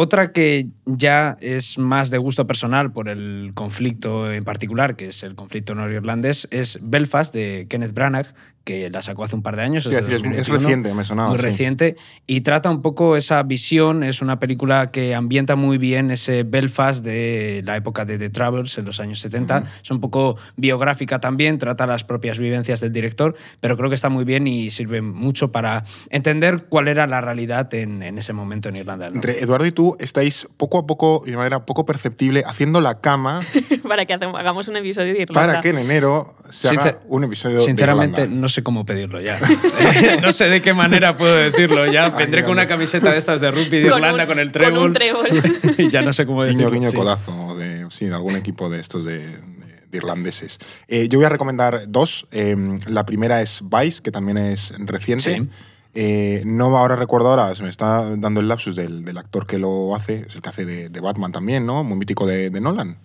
Otra 0.00 0.30
que 0.30 0.68
ya 0.86 1.36
es 1.40 1.76
más 1.76 2.10
de 2.10 2.18
gusto 2.18 2.46
personal 2.46 2.92
por 2.92 3.08
el 3.08 3.50
conflicto 3.54 4.30
en 4.32 4.44
particular, 4.44 4.94
que 4.94 5.06
es 5.08 5.24
el 5.24 5.34
conflicto 5.34 5.74
norirlandés, 5.74 6.46
es 6.52 6.78
Belfast 6.80 7.34
de 7.34 7.66
Kenneth 7.68 7.92
Branagh, 7.94 8.26
que 8.62 8.90
la 8.90 9.00
sacó 9.00 9.24
hace 9.24 9.34
un 9.34 9.42
par 9.42 9.56
de 9.56 9.62
años. 9.62 9.84
Sí, 9.84 9.90
es, 9.90 9.96
decir, 9.96 10.10
es- 10.10 10.16
es 10.16 10.46
2021 10.46 10.58
reciente, 10.60 10.94
me 10.94 11.02
sonaba. 11.04 11.30
muy 11.30 11.38
sí. 11.38 11.42
reciente 11.44 11.96
y 12.26 12.42
trata 12.42 12.70
un 12.70 12.82
poco 12.82 13.16
esa 13.16 13.42
visión. 13.42 14.04
Es 14.04 14.20
una 14.20 14.38
película 14.38 14.90
que 14.90 15.14
ambienta 15.14 15.56
muy 15.56 15.78
bien 15.78 16.10
ese 16.10 16.42
Belfast 16.42 17.02
de 17.04 17.62
la 17.64 17.76
época 17.76 18.04
de 18.04 18.18
The 18.18 18.28
Travels 18.28 18.76
en 18.78 18.84
los 18.84 19.00
años 19.00 19.20
70. 19.20 19.58
Ujú. 19.60 19.66
Es 19.82 19.90
un 19.90 20.00
poco 20.00 20.36
biográfica 20.56 21.18
también, 21.18 21.56
trata 21.58 21.86
las 21.86 22.04
propias 22.04 22.38
vivencias 22.38 22.80
del 22.80 22.92
director, 22.92 23.34
pero 23.60 23.76
creo 23.78 23.88
que 23.88 23.94
está 23.94 24.10
muy 24.10 24.24
bien 24.24 24.46
y 24.46 24.68
sirve 24.70 25.00
mucho 25.00 25.50
para 25.50 25.84
entender 26.10 26.66
cuál 26.68 26.88
era 26.88 27.06
la 27.06 27.20
realidad 27.22 27.72
en, 27.74 28.02
en 28.02 28.18
ese 28.18 28.34
momento 28.34 28.68
en 28.68 28.76
Irlanda. 28.76 29.06
Norte. 29.10 29.16
Entre 29.30 29.42
Eduardo 29.42 29.64
y 29.66 29.72
tú 29.72 29.87
tú 29.96 29.96
estáis 30.04 30.46
poco 30.56 30.78
a 30.78 30.86
poco, 30.86 31.22
y 31.26 31.30
de 31.30 31.36
manera 31.36 31.64
poco 31.64 31.84
perceptible, 31.86 32.42
haciendo 32.46 32.80
la 32.80 33.00
cama 33.00 33.40
para 33.88 34.04
que 34.06 34.14
hagamos 34.14 34.68
un 34.68 34.76
episodio 34.76 35.14
de 35.14 35.22
Irlanda. 35.22 35.46
para 35.52 35.60
que 35.60 35.70
en 35.70 35.78
enero 35.78 36.34
se 36.50 36.68
haga 36.68 36.82
Sincer- 36.82 36.98
un 37.08 37.24
episodio 37.24 37.60
Sinceramente, 37.60 38.20
de 38.20 38.26
Irlanda. 38.26 38.40
no 38.42 38.48
sé 38.48 38.62
cómo 38.62 38.84
pedirlo 38.84 39.20
ya. 39.20 39.38
no 40.22 40.32
sé 40.32 40.48
de 40.48 40.62
qué 40.62 40.72
manera 40.74 41.16
puedo 41.16 41.36
decirlo 41.36 41.86
ya. 41.90 42.10
Vendré 42.10 42.40
Ay, 42.40 42.44
con 42.44 42.52
una 42.52 42.66
camiseta 42.66 43.12
de 43.12 43.18
estas 43.18 43.40
de 43.40 43.50
rugby 43.50 43.80
de 43.80 43.88
Con 43.90 43.98
Irlanda 43.98 44.22
un- 44.24 44.28
con 44.28 44.38
el 44.38 44.52
con 44.52 44.78
un 44.78 44.92
trébol. 44.92 45.28
trébol. 45.28 45.74
y 45.78 45.88
ya 45.90 46.02
no 46.02 46.12
sé 46.12 46.26
cómo 46.26 46.42
decirlo. 46.44 46.70
Guiño, 46.70 46.80
guiño, 46.80 46.90
sí. 46.90 46.96
codazo 46.96 47.56
de, 47.56 47.86
sí, 47.90 48.06
de 48.06 48.14
algún 48.14 48.36
equipo 48.36 48.68
de 48.70 48.80
estos 48.80 49.04
de, 49.04 49.18
de- 49.18 49.58
de 49.90 49.96
irlandeses. 49.96 50.58
Eh, 50.86 51.08
yo 51.08 51.18
voy 51.18 51.26
a 51.26 51.30
recomendar 51.30 51.84
dos. 51.88 52.26
Eh, 52.30 52.54
la 52.86 53.06
primera 53.06 53.40
es 53.40 53.62
Vice, 53.62 54.02
que 54.02 54.10
también 54.10 54.36
es 54.38 54.72
reciente. 54.78 55.34
Sí. 55.36 55.48
Eh, 55.94 56.42
no 56.46 56.76
ahora 56.76 56.96
recuerdo 56.96 57.30
ahora, 57.30 57.54
se 57.54 57.62
me 57.62 57.70
está 57.70 58.14
dando 58.16 58.40
el 58.40 58.48
lapsus 58.48 58.76
del, 58.76 59.04
del 59.04 59.18
actor 59.18 59.46
que 59.46 59.58
lo 59.58 59.94
hace, 59.94 60.26
es 60.28 60.34
el 60.34 60.42
que 60.42 60.48
hace 60.48 60.64
de, 60.64 60.88
de 60.88 61.00
Batman 61.00 61.32
también, 61.32 61.66
¿no? 61.66 61.82
Muy 61.84 61.96
mítico 61.96 62.26
de, 62.26 62.50
de 62.50 62.60
Nolan. 62.60 62.98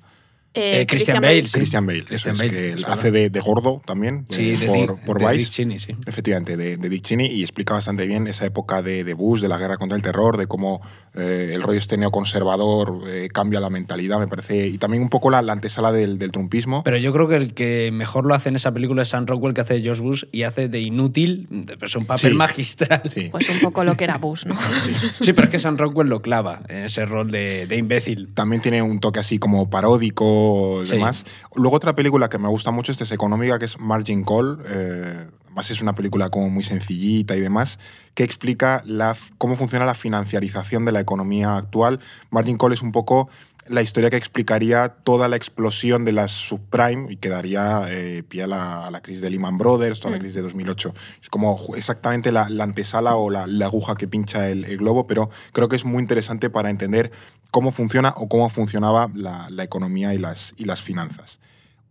Eh, 0.55 0.81
Eh, 0.81 0.85
Christian 0.87 1.21
Bale, 1.21 1.45
Sí. 1.47 1.51
Christian 1.53 1.85
Bale, 1.85 1.99
eso 1.99 2.07
Christian 2.09 2.33
es, 2.35 2.39
Bale, 2.39 2.51
que 2.51 2.73
es 2.73 2.83
hace 2.85 3.11
de, 3.11 3.29
de 3.29 3.39
gordo 3.39 3.81
también, 3.85 4.25
Sí, 4.29 4.51
eh, 4.51 4.57
de 4.57 4.65
por, 4.67 4.75
Dick- 4.77 5.05
por 5.05 5.19
de 5.19 5.25
Vice. 5.25 5.37
Dick 5.39 5.49
Cheney, 5.49 5.79
sí. 5.79 5.95
Efectivamente, 6.05 6.57
de, 6.57 6.77
de 6.77 6.89
Dick 6.89 7.01
Cheney 7.03 7.27
y 7.27 7.41
explica 7.41 7.73
bastante 7.73 8.05
bien 8.05 8.27
esa 8.27 8.45
época 8.45 8.81
de, 8.81 9.03
de 9.03 9.13
Bush, 9.13 9.41
de 9.41 9.47
la 9.47 9.57
guerra 9.57 9.77
contra 9.77 9.95
el 9.95 10.03
terror, 10.03 10.37
de 10.37 10.45
cómo 10.47 10.81
eh, 11.15 11.51
el 11.53 11.61
rollo 11.63 11.77
este 11.79 11.97
neoconservador 11.97 13.01
eh, 13.07 13.29
cambia 13.33 13.59
la 13.59 13.69
mentalidad, 13.69 14.19
me 14.19 14.27
parece, 14.27 14.67
y 14.67 14.77
también 14.77 15.03
un 15.03 15.09
poco 15.09 15.29
la, 15.29 15.41
la 15.41 15.53
antesala 15.53 15.91
del, 15.91 16.17
del 16.19 16.31
trumpismo. 16.31 16.83
Pero 16.83 16.97
yo 16.97 17.11
creo 17.13 17.27
que 17.27 17.35
el 17.35 17.53
que 17.53 17.89
mejor 17.91 18.25
lo 18.25 18.35
hace 18.35 18.49
en 18.49 18.55
esa 18.55 18.71
película 18.71 19.01
es 19.01 19.09
Sam 19.09 19.25
Rockwell, 19.25 19.53
que 19.53 19.61
hace 19.61 19.75
de 19.75 19.81
George 19.81 20.01
Bush 20.01 20.23
y 20.31 20.43
hace 20.43 20.67
de 20.69 20.79
inútil, 20.81 21.47
es 21.81 21.95
un 21.95 22.05
papel 22.05 22.31
Sí. 22.31 22.37
magistral. 22.37 23.01
sí. 23.09 23.29
Pues 23.31 23.49
un 23.49 23.59
poco 23.59 23.83
lo 23.83 23.95
que 23.97 24.03
era 24.03 24.17
Bush, 24.17 24.45
¿no? 24.45 24.55
Sí, 25.21 25.33
pero 25.33 25.45
es 25.45 25.51
que 25.51 25.59
Sam 25.59 25.77
Rockwell 25.77 26.07
lo 26.09 26.21
clava 26.21 26.61
en 26.69 26.83
ese 26.85 27.05
rol 27.05 27.31
de, 27.31 27.65
de 27.67 27.75
imbécil. 27.77 28.29
También 28.33 28.61
tiene 28.61 28.81
un 28.81 28.99
toque 28.99 29.19
así 29.19 29.39
como 29.39 29.69
paródico 29.69 30.42
y 30.83 30.85
Sí. 30.85 30.95
demás. 30.95 31.25
Luego 31.55 31.75
otra 31.77 31.95
película 31.95 32.29
que 32.29 32.37
me 32.37 32.47
gusta 32.49 32.71
mucho, 32.71 32.91
esta 32.91 33.03
es 33.03 33.11
económica, 33.11 33.59
que 33.59 33.65
es 33.65 33.79
Margin 33.79 34.23
Call. 34.23 34.59
eh, 34.65 35.27
además 35.45 35.69
es 35.69 35.81
una 35.81 35.93
película 35.93 36.29
como 36.29 36.49
muy 36.49 36.63
sencillita 36.63 37.35
y 37.35 37.39
demás, 37.39 37.77
que 38.15 38.23
explica 38.23 38.81
la, 38.85 39.15
cómo 39.37 39.55
funciona 39.55 39.85
la 39.85 39.93
financiarización 39.93 40.83
de 40.85 40.91
la 40.91 40.99
economía 40.99 41.55
actual. 41.57 41.99
Margin 42.31 42.57
Call 42.57 42.73
es 42.73 42.81
un 42.81 42.91
poco 42.91 43.29
la 43.67 43.81
historia 43.81 44.09
que 44.09 44.17
explicaría 44.17 44.89
toda 44.89 45.27
la 45.27 45.35
explosión 45.35 46.05
de 46.05 46.11
las 46.11 46.31
subprime 46.31 47.11
y 47.11 47.17
que 47.17 47.29
daría 47.29 47.85
eh, 47.89 48.23
pie 48.27 48.43
a 48.43 48.47
la, 48.47 48.87
a 48.87 48.91
la 48.91 49.01
crisis 49.01 49.21
de 49.21 49.29
Lehman 49.29 49.57
Brothers, 49.57 49.99
toda 49.99 50.11
la 50.11 50.17
Mm. 50.17 50.19
crisis 50.19 50.35
de 50.35 50.41
2008. 50.41 50.93
Es 51.21 51.29
como 51.29 51.59
exactamente 51.75 52.31
la, 52.31 52.49
la 52.49 52.63
antesala 52.63 53.15
o 53.15 53.29
la, 53.29 53.47
la 53.47 53.65
aguja 53.65 53.95
que 53.95 54.07
pincha 54.07 54.49
el, 54.49 54.65
el 54.65 54.77
globo, 54.77 55.07
pero 55.07 55.29
creo 55.51 55.69
que 55.69 55.75
es 55.75 55.85
muy 55.85 56.01
interesante 56.01 56.49
para 56.49 56.69
entender 56.69 57.11
cómo 57.51 57.71
funciona 57.71 58.13
o 58.17 58.27
cómo 58.27 58.49
funcionaba 58.49 59.09
la, 59.13 59.47
la 59.49 59.63
economía 59.63 60.13
y 60.13 60.17
las, 60.17 60.53
y 60.57 60.65
las 60.65 60.81
finanzas. 60.81 61.39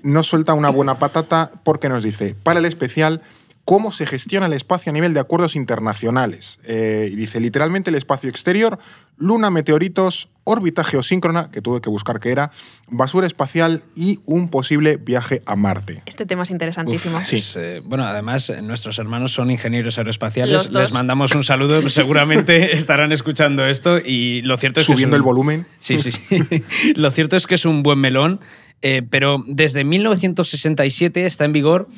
nos 0.02 0.26
suelta 0.26 0.54
una 0.54 0.70
buena 0.70 0.98
patata 0.98 1.52
porque 1.64 1.88
nos 1.88 2.02
dice, 2.02 2.34
para 2.42 2.58
el 2.58 2.64
especial, 2.64 3.22
cómo 3.64 3.92
se 3.92 4.06
gestiona 4.06 4.46
el 4.46 4.52
espacio 4.54 4.90
a 4.90 4.92
nivel 4.92 5.14
de 5.14 5.20
acuerdos 5.20 5.54
internacionales. 5.54 6.58
Eh, 6.64 7.08
y 7.12 7.16
dice, 7.16 7.38
literalmente 7.40 7.90
el 7.90 7.96
espacio 7.96 8.28
exterior, 8.28 8.78
luna, 9.16 9.50
meteoritos, 9.50 10.28
órbita 10.44 10.82
geosíncrona, 10.82 11.50
que 11.52 11.62
tuve 11.62 11.80
que 11.80 11.88
buscar 11.88 12.18
qué 12.18 12.30
era, 12.32 12.50
basura 12.88 13.24
espacial 13.28 13.84
y 13.94 14.18
un 14.26 14.48
posible 14.48 14.96
viaje 14.96 15.42
a 15.46 15.54
Marte. 15.54 16.02
Este 16.06 16.26
tema 16.26 16.42
es 16.42 16.50
interesantísimo. 16.50 17.18
Uf, 17.18 17.26
Sí. 17.26 17.36
es, 17.36 17.56
eh, 17.56 17.80
bueno, 17.84 18.04
además, 18.04 18.50
eh, 18.50 18.60
nuestros 18.62 18.98
hermanos 18.98 19.32
son 19.32 19.52
ingenieros 19.52 19.96
aeroespaciales. 19.96 20.72
Les 20.72 20.90
mandamos 20.92 21.32
un 21.36 21.44
saludo. 21.44 21.80
Seguramente 21.88 22.74
estarán 22.74 23.12
escuchando 23.12 23.64
esto. 23.66 23.98
Y 24.04 24.42
lo 24.42 24.56
cierto 24.56 24.80
es 24.80 24.86
que. 24.86 24.92
es 24.92 24.96
Subiendo 24.96 25.14
un- 25.14 25.20
el 25.20 25.22
volumen. 25.22 25.66
Sí, 25.78 25.98
sí, 25.98 26.10
sí. 26.10 26.24
Lo 26.96 27.10
cierto 27.12 27.36
es 27.36 27.46
que 27.46 27.54
es 27.54 27.64
un 27.64 27.84
buen 27.84 28.00
melón, 28.00 28.40
eh, 28.82 29.02
pero 29.08 29.44
desde 29.46 29.84
1967 29.84 31.26
está 31.26 31.44
en 31.44 31.52
vigor 31.52 31.88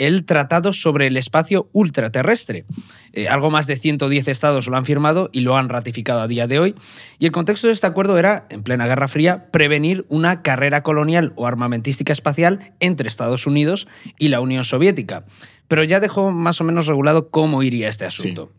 el 0.00 0.24
Tratado 0.24 0.72
sobre 0.72 1.06
el 1.06 1.18
Espacio 1.18 1.68
Ultraterrestre. 1.72 2.64
Eh, 3.12 3.28
algo 3.28 3.50
más 3.50 3.66
de 3.66 3.76
110 3.76 4.28
estados 4.28 4.66
lo 4.66 4.78
han 4.78 4.86
firmado 4.86 5.28
y 5.30 5.40
lo 5.40 5.58
han 5.58 5.68
ratificado 5.68 6.22
a 6.22 6.26
día 6.26 6.46
de 6.46 6.58
hoy. 6.58 6.74
Y 7.18 7.26
el 7.26 7.32
contexto 7.32 7.66
de 7.66 7.74
este 7.74 7.86
acuerdo 7.86 8.16
era, 8.16 8.46
en 8.48 8.62
plena 8.62 8.86
Guerra 8.86 9.08
Fría, 9.08 9.50
prevenir 9.50 10.06
una 10.08 10.40
carrera 10.40 10.82
colonial 10.82 11.34
o 11.36 11.46
armamentística 11.46 12.14
espacial 12.14 12.72
entre 12.80 13.08
Estados 13.08 13.46
Unidos 13.46 13.86
y 14.18 14.28
la 14.28 14.40
Unión 14.40 14.64
Soviética. 14.64 15.26
Pero 15.68 15.84
ya 15.84 16.00
dejó 16.00 16.32
más 16.32 16.62
o 16.62 16.64
menos 16.64 16.86
regulado 16.86 17.28
cómo 17.28 17.62
iría 17.62 17.88
este 17.88 18.06
asunto. 18.06 18.54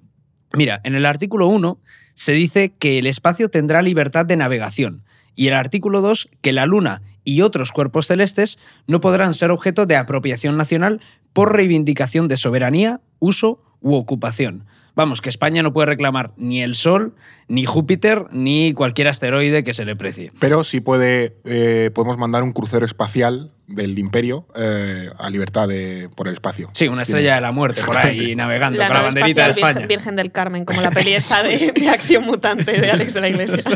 Mira, 0.54 0.80
en 0.84 0.94
el 0.94 1.08
artículo 1.08 1.48
1 1.48 1.82
se 2.14 2.34
dice 2.34 2.74
que 2.78 3.00
el 3.00 3.08
espacio 3.08 3.50
tendrá 3.50 3.82
libertad 3.82 4.28
de 4.28 4.38
navegación 4.38 5.04
y 5.36 5.48
el 5.48 5.56
artículo 5.56 6.02
2 6.02 6.30
que 6.42 6.54
la 6.54 6.68
Luna 6.68 7.02
y 7.24 7.42
otros 7.42 7.72
cuerpos 7.72 8.08
celestes 8.08 8.58
no 8.88 9.00
podrán 9.00 9.34
ser 9.34 9.52
objeto 9.52 9.86
de 9.86 9.96
apropiación 9.96 10.58
nacional 10.58 11.02
por 11.34 11.56
reivindicación 11.56 12.28
de 12.28 12.38
soberanía, 12.38 13.02
uso 13.20 13.62
u 13.82 13.96
ocupación. 13.96 14.66
Vamos, 14.96 15.22
que 15.22 15.30
España 15.30 15.64
no 15.64 15.72
puede 15.72 15.86
reclamar 15.86 16.34
ni 16.36 16.62
el 16.62 16.76
Sol, 16.76 17.16
ni 17.48 17.66
Júpiter, 17.66 18.26
ni 18.32 18.74
cualquier 18.74 19.08
asteroide 19.08 19.64
que 19.64 19.74
se 19.74 19.86
le 19.86 19.96
precie. 19.96 20.32
Pero 20.40 20.64
sí 20.64 20.82
puede, 20.82 21.38
eh, 21.46 21.92
podemos 21.94 22.18
mandar 22.18 22.44
un 22.44 22.52
crucero 22.52 22.86
espacial 22.86 23.52
del 23.74 23.98
imperio 23.98 24.46
eh, 24.56 25.10
a 25.18 25.30
libertad 25.30 25.68
de, 25.68 26.10
por 26.16 26.28
el 26.28 26.34
espacio. 26.34 26.70
Sí, 26.74 26.88
una 26.88 27.04
estrella 27.04 27.36
de 27.36 27.42
la 27.42 27.52
muerte 27.52 27.82
por 27.84 27.98
ahí 27.98 28.36
navegando 28.36 28.80
La 28.80 28.88
con 28.88 28.98
la 28.98 29.04
banderita 29.04 29.46
de 29.46 29.52
España. 29.52 29.74
Virgen, 29.74 29.88
Virgen 29.88 30.16
del 30.16 30.32
Carmen, 30.32 30.66
como 30.66 30.82
la 30.82 30.92
peli 30.92 31.14
esa 31.14 31.44
de, 31.44 31.72
de 31.76 31.90
acción 31.90 32.26
mutante 32.26 32.72
de 32.72 32.90
Alex 32.90 33.14
de 33.14 33.22
la 33.22 33.30
Iglesia. 33.30 33.64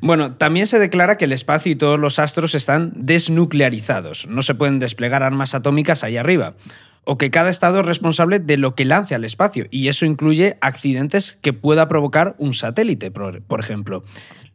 Bueno, 0.00 0.34
también 0.34 0.66
se 0.66 0.78
declara 0.78 1.16
que 1.16 1.26
el 1.26 1.32
espacio 1.32 1.70
y 1.70 1.76
todos 1.76 1.98
los 1.98 2.18
astros 2.18 2.54
están 2.54 2.92
desnuclearizados, 2.96 4.26
no 4.26 4.42
se 4.42 4.54
pueden 4.54 4.78
desplegar 4.78 5.22
armas 5.22 5.54
atómicas 5.54 6.02
ahí 6.02 6.16
arriba, 6.16 6.54
o 7.04 7.18
que 7.18 7.30
cada 7.30 7.50
estado 7.50 7.80
es 7.80 7.86
responsable 7.86 8.38
de 8.38 8.56
lo 8.56 8.74
que 8.74 8.84
lance 8.84 9.14
al 9.14 9.24
espacio, 9.24 9.66
y 9.70 9.88
eso 9.88 10.06
incluye 10.06 10.56
accidentes 10.60 11.38
que 11.40 11.52
pueda 11.52 11.88
provocar 11.88 12.34
un 12.38 12.54
satélite, 12.54 13.10
por 13.10 13.60
ejemplo. 13.60 14.04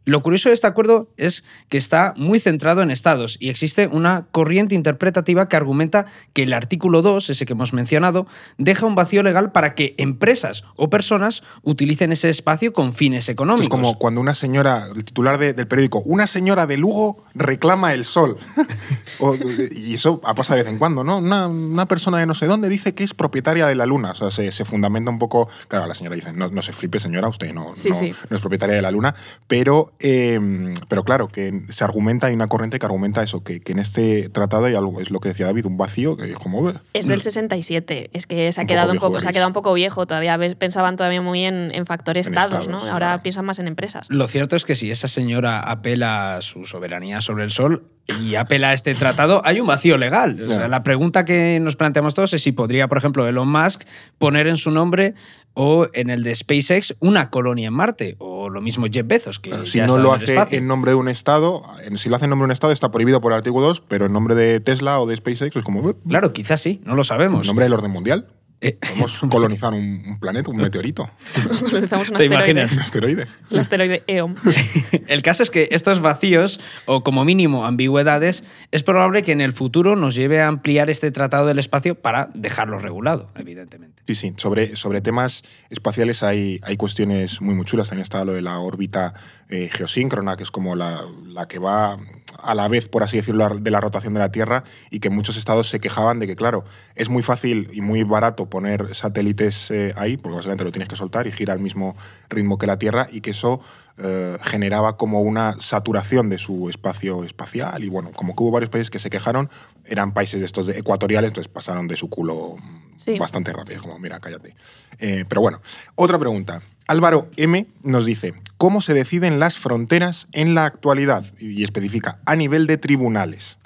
Lo 0.04 0.22
curioso 0.22 0.48
de 0.48 0.54
este 0.54 0.66
acuerdo 0.66 1.10
es 1.18 1.44
que 1.68 1.76
está 1.76 2.14
muy 2.16 2.40
centrado 2.40 2.80
en 2.82 2.90
estados 2.90 3.36
y 3.40 3.50
existe 3.50 3.86
una 3.88 4.26
corriente 4.32 4.74
interpretativa 4.74 5.48
que 5.48 5.56
argumenta 5.56 6.06
que 6.32 6.44
el 6.44 6.54
artículo 6.54 7.02
2, 7.02 7.28
ese 7.28 7.44
que 7.44 7.52
hemos 7.52 7.74
mencionado, 7.74 8.26
deja 8.56 8.86
un 8.86 8.94
vacío 8.94 9.22
legal 9.22 9.52
para 9.52 9.74
que 9.74 9.94
empresas 9.98 10.64
o 10.76 10.88
personas 10.88 11.42
utilicen 11.62 12.10
ese 12.12 12.30
espacio 12.30 12.72
con 12.72 12.94
fines 12.94 13.28
económicos. 13.28 13.64
es 13.66 13.68
como 13.68 13.98
cuando 13.98 14.20
una 14.22 14.34
señora, 14.34 14.88
el 14.94 15.04
titular 15.04 15.36
de- 15.38 15.52
del 15.52 15.66
periódico, 15.66 16.00
una 16.06 16.26
señora 16.26 16.66
de 16.66 16.78
Lugo 16.78 17.24
reclama 17.34 17.92
el 17.92 18.04
sol. 18.06 18.36
O- 19.20 19.34
y 19.34 19.94
eso 19.94 20.20
ha 20.24 20.34
pasado 20.34 20.56
de 20.58 20.62
vez 20.62 20.72
en 20.72 20.78
cuando, 20.78 21.02
¿no? 21.02 21.18
Una, 21.18 21.48
una 21.48 21.86
persona 21.86 22.18
de 22.18 22.26
no 22.26 22.34
sé 22.34 22.46
dónde 22.46 22.68
dice 22.68 22.94
que 22.94 23.02
es 23.04 23.14
propietaria 23.14 23.66
de 23.66 23.74
la 23.74 23.84
luna. 23.84 24.12
O 24.12 24.14
sea, 24.14 24.30
se, 24.30 24.52
se 24.52 24.64
fundamenta 24.64 25.10
un 25.10 25.18
poco. 25.18 25.48
Claro, 25.66 25.86
la 25.86 25.94
señora 25.94 26.14
dice, 26.14 26.32
no, 26.32 26.48
no 26.50 26.62
se 26.62 26.72
flipe, 26.72 26.98
señora, 27.00 27.28
usted 27.28 27.52
no, 27.52 27.74
Sí, 27.74 27.88
no, 27.90 27.94
sí. 27.96 28.12
no 28.30 28.36
es 28.36 28.40
propietaria 28.40 28.76
de 28.76 28.82
la 28.82 28.90
luna. 28.92 29.14
Pero, 29.48 29.92
eh, 30.00 30.74
pero 30.88 31.04
claro, 31.04 31.28
que 31.28 31.62
se 31.70 31.84
argumenta, 31.84 32.28
hay 32.28 32.34
una 32.34 32.46
corriente 32.46 32.78
que 32.78 32.86
argumenta 32.86 33.22
eso, 33.22 33.42
que, 33.42 33.60
que 33.60 33.72
en 33.72 33.80
este 33.80 34.28
tratado 34.28 34.66
hay 34.66 34.74
algo, 34.74 35.00
es 35.00 35.10
lo 35.10 35.20
que 35.20 35.30
decía 35.30 35.46
David, 35.46 35.66
un 35.66 35.76
vacío, 35.76 36.16
que 36.16 36.32
es 36.32 36.38
como. 36.38 36.72
Es 36.92 37.06
del 37.06 37.20
67. 37.20 38.10
Es 38.12 38.26
que 38.26 38.52
se 38.52 38.60
ha 38.60 38.62
Un 38.62 38.68
quedado 38.68 38.88
poco 38.88 38.92
un 38.92 38.92
viejo, 38.94 39.08
poco, 39.08 39.20
se 39.20 39.28
ha 39.28 39.32
quedado 39.32 39.48
un 39.48 39.54
poco 39.54 39.72
viejo. 39.74 40.06
Todavía 40.06 40.38
pensaban 40.56 40.96
todavía 40.96 41.20
muy 41.20 41.44
en, 41.44 41.72
en 41.74 41.86
factores 41.86 42.28
En 42.28 42.34
estados, 42.34 42.66
estados, 42.66 42.84
¿no? 42.84 42.90
Ahora 42.90 43.08
claro. 43.08 43.22
piensan 43.22 43.44
más 43.44 43.58
en 43.58 43.66
empresas. 43.66 44.06
Lo 44.10 44.28
cierto 44.28 44.56
es 44.56 44.64
que 44.64 44.76
si 44.76 44.90
esa 44.90 45.08
señora 45.08 45.60
apela 45.60 46.36
a 46.36 46.40
su 46.42 46.64
soberanía 46.64 47.20
sobre 47.20 47.44
el 47.44 47.50
sol 47.50 47.84
y 48.20 48.34
apela 48.36 48.70
a 48.70 48.72
este 48.72 48.94
tratado, 48.94 49.42
hay 49.44 49.60
un 49.60 49.66
vacío 49.66 49.98
legal. 49.98 50.34
O 50.34 50.46
sea, 50.46 50.56
Claro. 50.56 50.68
la 50.68 50.82
pregunta 50.82 51.24
que 51.24 51.58
nos 51.60 51.76
planteamos 51.76 52.14
todos 52.14 52.32
es 52.32 52.42
si 52.42 52.52
podría, 52.52 52.88
por 52.88 52.98
ejemplo, 52.98 53.26
Elon 53.28 53.48
Musk 53.50 53.82
poner 54.18 54.46
en 54.46 54.56
su 54.56 54.70
nombre 54.70 55.14
o 55.54 55.88
en 55.92 56.08
el 56.08 56.22
de 56.22 56.34
SpaceX 56.34 56.94
una 57.00 57.30
colonia 57.30 57.68
en 57.68 57.74
Marte, 57.74 58.14
o 58.18 58.48
lo 58.48 58.60
mismo 58.60 58.86
Jeff 58.90 59.06
Bezos, 59.06 59.38
que 59.38 59.50
ya 59.50 59.64
si 59.66 59.80
no 59.80 59.98
lo 59.98 60.14
en 60.14 60.22
hace 60.22 60.32
espacio. 60.34 60.58
en 60.58 60.66
nombre 60.68 60.92
de 60.92 60.94
un 60.94 61.08
Estado, 61.08 61.64
en- 61.84 61.98
si 61.98 62.08
lo 62.08 62.16
hace 62.16 62.26
en 62.26 62.30
nombre 62.30 62.44
de 62.44 62.50
un 62.50 62.52
Estado 62.52 62.72
está 62.72 62.90
prohibido 62.90 63.20
por 63.20 63.32
el 63.32 63.38
artículo 63.38 63.66
2, 63.66 63.80
pero 63.82 64.06
en 64.06 64.12
nombre 64.12 64.34
de 64.34 64.60
Tesla 64.60 65.00
o 65.00 65.06
de 65.06 65.16
SpaceX 65.16 65.56
es 65.56 65.64
como. 65.64 65.90
"Eh, 65.90 65.94
Claro, 66.08 66.32
quizás 66.32 66.60
sí, 66.60 66.80
no 66.84 66.94
lo 66.94 67.00
En 67.00 67.04
sabemos. 67.04 67.46
nombre 67.46 67.64
del 67.64 67.72
orden 67.74 67.90
mundial. 67.90 68.26
Eh, 68.60 68.76
Podemos 68.80 69.18
colonizar 69.30 69.72
un, 69.72 70.02
un 70.06 70.18
planeta, 70.18 70.50
un 70.50 70.56
meteorito, 70.56 71.08
Colonizamos 71.60 72.08
un 72.10 72.16
¿Te 72.16 72.24
asteroide. 72.24 72.34
imaginas? 72.34 72.72
un 72.72 72.80
asteroide. 72.80 73.26
El 73.50 73.58
asteroide 73.60 74.02
Eon. 74.08 74.34
El 75.06 75.22
caso 75.22 75.42
es 75.44 75.50
que 75.50 75.68
estos 75.70 76.00
vacíos, 76.00 76.58
o 76.86 77.02
como 77.04 77.24
mínimo 77.24 77.66
ambigüedades, 77.66 78.42
es 78.72 78.82
probable 78.82 79.22
que 79.22 79.32
en 79.32 79.40
el 79.40 79.52
futuro 79.52 79.94
nos 79.94 80.14
lleve 80.14 80.40
a 80.40 80.48
ampliar 80.48 80.90
este 80.90 81.10
tratado 81.12 81.46
del 81.46 81.58
espacio 81.58 81.94
para 81.94 82.30
dejarlo 82.34 82.78
regulado, 82.80 83.30
evidentemente. 83.36 84.02
Sí, 84.06 84.14
sí. 84.14 84.34
Sobre, 84.36 84.74
sobre 84.76 85.00
temas 85.02 85.42
espaciales 85.70 86.22
hay, 86.22 86.58
hay 86.62 86.76
cuestiones 86.76 87.40
muy, 87.40 87.54
muy 87.54 87.64
chulas. 87.64 87.88
También 87.88 88.02
está 88.02 88.24
lo 88.24 88.32
de 88.32 88.42
la 88.42 88.58
órbita 88.58 89.14
eh, 89.48 89.70
geosíncrona, 89.72 90.36
que 90.36 90.42
es 90.42 90.50
como 90.50 90.74
la, 90.74 91.04
la 91.26 91.46
que 91.46 91.58
va 91.58 91.98
a 92.42 92.54
la 92.54 92.68
vez, 92.68 92.88
por 92.88 93.02
así 93.02 93.16
decirlo, 93.16 93.48
de 93.58 93.70
la 93.70 93.80
rotación 93.80 94.14
de 94.14 94.20
la 94.20 94.30
Tierra 94.30 94.64
y 94.90 95.00
que 95.00 95.10
muchos 95.10 95.36
estados 95.36 95.68
se 95.68 95.80
quejaban 95.80 96.18
de 96.18 96.26
que, 96.26 96.36
claro, 96.36 96.64
es 96.94 97.08
muy 97.08 97.22
fácil 97.22 97.68
y 97.72 97.80
muy 97.80 98.02
barato 98.02 98.47
poner 98.48 98.94
satélites 98.94 99.70
eh, 99.70 99.92
ahí, 99.96 100.16
porque 100.16 100.36
básicamente 100.36 100.64
lo 100.64 100.72
tienes 100.72 100.88
que 100.88 100.96
soltar 100.96 101.26
y 101.26 101.32
gira 101.32 101.52
al 101.52 101.60
mismo 101.60 101.96
ritmo 102.28 102.58
que 102.58 102.66
la 102.66 102.78
Tierra 102.78 103.08
y 103.10 103.20
que 103.20 103.30
eso 103.30 103.60
eh, 103.98 104.36
generaba 104.42 104.96
como 104.96 105.22
una 105.22 105.56
saturación 105.60 106.28
de 106.28 106.38
su 106.38 106.68
espacio 106.68 107.24
espacial 107.24 107.82
y 107.84 107.88
bueno, 107.88 108.12
como 108.12 108.36
que 108.36 108.42
hubo 108.42 108.52
varios 108.52 108.70
países 108.70 108.90
que 108.90 108.98
se 108.98 109.10
quejaron, 109.10 109.50
eran 109.84 110.12
países 110.14 110.40
de 110.40 110.46
estos 110.46 110.66
de 110.66 110.78
ecuatoriales, 110.78 111.28
entonces 111.28 111.52
pasaron 111.52 111.88
de 111.88 111.96
su 111.96 112.08
culo 112.08 112.56
mm, 112.56 112.88
Sí. 112.98 113.18
bastante 113.18 113.52
rápido, 113.52 113.80
como 113.80 113.98
mira, 113.98 114.18
cállate. 114.18 114.56
Eh, 114.98 115.24
pero 115.28 115.40
bueno, 115.40 115.60
otra 115.94 116.18
pregunta. 116.18 116.62
Álvaro 116.88 117.28
M 117.36 117.66
nos 117.82 118.06
dice, 118.06 118.34
¿cómo 118.56 118.80
se 118.80 118.92
deciden 118.94 119.38
las 119.38 119.58
fronteras 119.58 120.26
en 120.32 120.54
la 120.54 120.64
actualidad? 120.64 121.24
Y 121.38 121.62
especifica, 121.62 122.18
a 122.26 122.34
nivel 122.34 122.66
de 122.66 122.76
tribunales. 122.76 123.58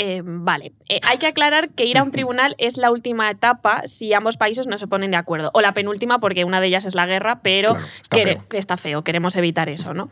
Eh, 0.00 0.22
vale, 0.24 0.70
Eh, 0.88 1.00
hay 1.02 1.18
que 1.18 1.26
aclarar 1.26 1.70
que 1.70 1.84
ir 1.84 1.98
a 1.98 2.04
un 2.04 2.12
tribunal 2.12 2.54
es 2.58 2.76
la 2.76 2.92
última 2.92 3.28
etapa 3.30 3.82
si 3.86 4.12
ambos 4.12 4.36
países 4.36 4.68
no 4.68 4.78
se 4.78 4.86
ponen 4.86 5.10
de 5.10 5.16
acuerdo. 5.16 5.50
O 5.54 5.60
la 5.60 5.74
penúltima, 5.74 6.20
porque 6.20 6.44
una 6.44 6.60
de 6.60 6.68
ellas 6.68 6.84
es 6.84 6.94
la 6.94 7.04
guerra, 7.04 7.40
pero 7.42 7.74
Claro, 8.08 8.30
está 8.30 8.44
feo. 8.44 8.44
está 8.52 8.76
feo, 8.76 9.02
queremos 9.02 9.34
evitar 9.34 9.68
eso, 9.68 9.94
¿no? 9.94 10.08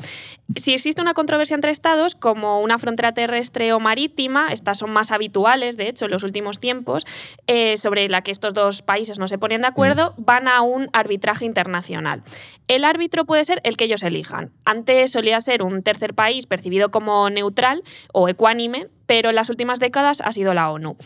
Si 0.56 0.74
existe 0.74 1.00
una 1.00 1.14
controversia 1.14 1.54
entre 1.54 1.70
estados, 1.70 2.16
como 2.16 2.60
una 2.60 2.80
frontera 2.80 3.12
terrestre 3.12 3.72
o 3.72 3.78
marítima, 3.78 4.48
estas 4.52 4.78
son 4.78 4.90
más 4.90 5.12
habituales, 5.12 5.76
de 5.76 5.88
hecho, 5.88 6.06
en 6.06 6.10
los 6.10 6.24
últimos 6.24 6.58
tiempos, 6.58 7.06
eh, 7.46 7.76
sobre 7.76 8.08
la 8.08 8.22
que 8.22 8.32
estos 8.32 8.54
dos 8.54 8.82
países 8.82 9.20
no 9.20 9.28
se 9.28 9.38
ponen 9.38 9.60
de 9.60 9.68
acuerdo, 9.68 10.14
van 10.16 10.48
a 10.48 10.62
un 10.62 10.88
arbitraje 10.94 11.44
internacional. 11.44 12.24
El 12.66 12.84
árbitro 12.84 13.24
puede 13.24 13.44
ser 13.44 13.60
el 13.62 13.76
que 13.76 13.84
ellos 13.84 14.02
elijan. 14.02 14.50
Antes 14.64 15.12
solía 15.12 15.40
ser 15.40 15.62
un 15.62 15.84
tercer 15.84 16.12
país 16.14 16.46
percibido 16.46 16.90
como 16.90 17.30
neutral 17.30 17.84
o 18.12 18.28
ecuánime, 18.28 18.88
pero 19.06 19.30
en 19.30 19.36
las 19.36 19.50
últimas 19.50 19.80
décadas 19.80 20.20
ha 20.20 20.32
sido 20.32 20.54
la 20.54 20.70
ONU. 20.70 20.96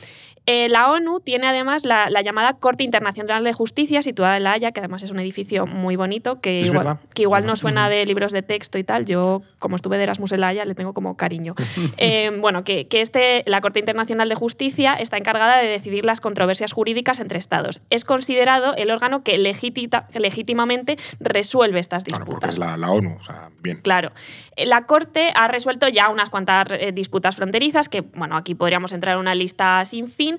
Eh, 0.52 0.68
la 0.68 0.90
ONU 0.90 1.20
tiene 1.20 1.46
además 1.46 1.84
la, 1.84 2.10
la 2.10 2.22
llamada 2.22 2.54
Corte 2.54 2.82
Internacional 2.82 3.44
de 3.44 3.52
Justicia, 3.52 4.02
situada 4.02 4.36
en 4.36 4.42
La 4.42 4.52
Haya, 4.52 4.72
que 4.72 4.80
además 4.80 5.02
es 5.04 5.12
un 5.12 5.20
edificio 5.20 5.64
muy 5.66 5.94
bonito, 5.94 6.40
que 6.40 6.60
Es 6.62 6.66
igual, 6.66 6.86
verdad. 6.86 7.00
que 7.14 7.22
igual 7.22 7.46
no 7.46 7.54
suena 7.54 7.88
de 7.88 8.04
libros 8.04 8.32
de 8.32 8.42
texto 8.42 8.76
y 8.78 8.82
tal. 8.82 9.04
Yo, 9.04 9.42
como 9.60 9.76
estuve 9.76 9.96
de 9.96 10.02
Erasmus 10.02 10.32
en 10.32 10.40
La 10.40 10.48
Haya, 10.48 10.64
le 10.64 10.74
tengo 10.74 10.92
como 10.94 11.16
cariño. 11.16 11.54
Eh, 11.98 12.30
bueno, 12.40 12.64
que, 12.64 12.86
que 12.88 13.00
este, 13.02 13.42
la 13.46 13.60
Corte 13.60 13.78
Internacional 13.78 14.28
de 14.28 14.34
Justicia 14.34 14.94
está 14.94 15.16
encargada 15.18 15.58
de 15.58 15.68
decidir 15.68 16.04
las 16.04 16.20
controversias 16.20 16.72
jurídicas 16.72 17.20
entre 17.20 17.38
Estados. 17.38 17.80
Es 17.90 18.04
considerado 18.04 18.74
el 18.74 18.90
órgano 18.90 19.22
que 19.22 19.36
legitita- 19.38 20.06
legítimamente 20.14 20.96
resuelve 21.20 21.78
estas 21.80 22.04
Claro, 22.04 22.24
porque 22.24 22.46
disputas. 22.46 22.50
es 22.54 22.58
la, 22.58 22.76
la 22.76 22.90
ONU, 22.90 23.16
o 23.20 23.22
sea, 23.22 23.50
bien. 23.62 23.80
Claro. 23.82 24.12
Eh, 24.56 24.66
La 24.66 24.86
Corte 24.86 25.30
ha 25.34 25.46
resuelto 25.48 25.88
ya 25.88 26.08
unas 26.08 26.30
cuantas 26.30 26.66
eh, 26.70 26.92
disputas 26.92 27.36
fronterizas, 27.36 27.88
que, 27.88 28.00
bueno, 28.00 28.36
aquí 28.36 28.54
podríamos 28.54 28.92
entrar 28.92 29.14
en 29.14 29.20
una 29.20 29.34
lista 29.34 29.84
sin 29.84 30.08
fin, 30.08 30.38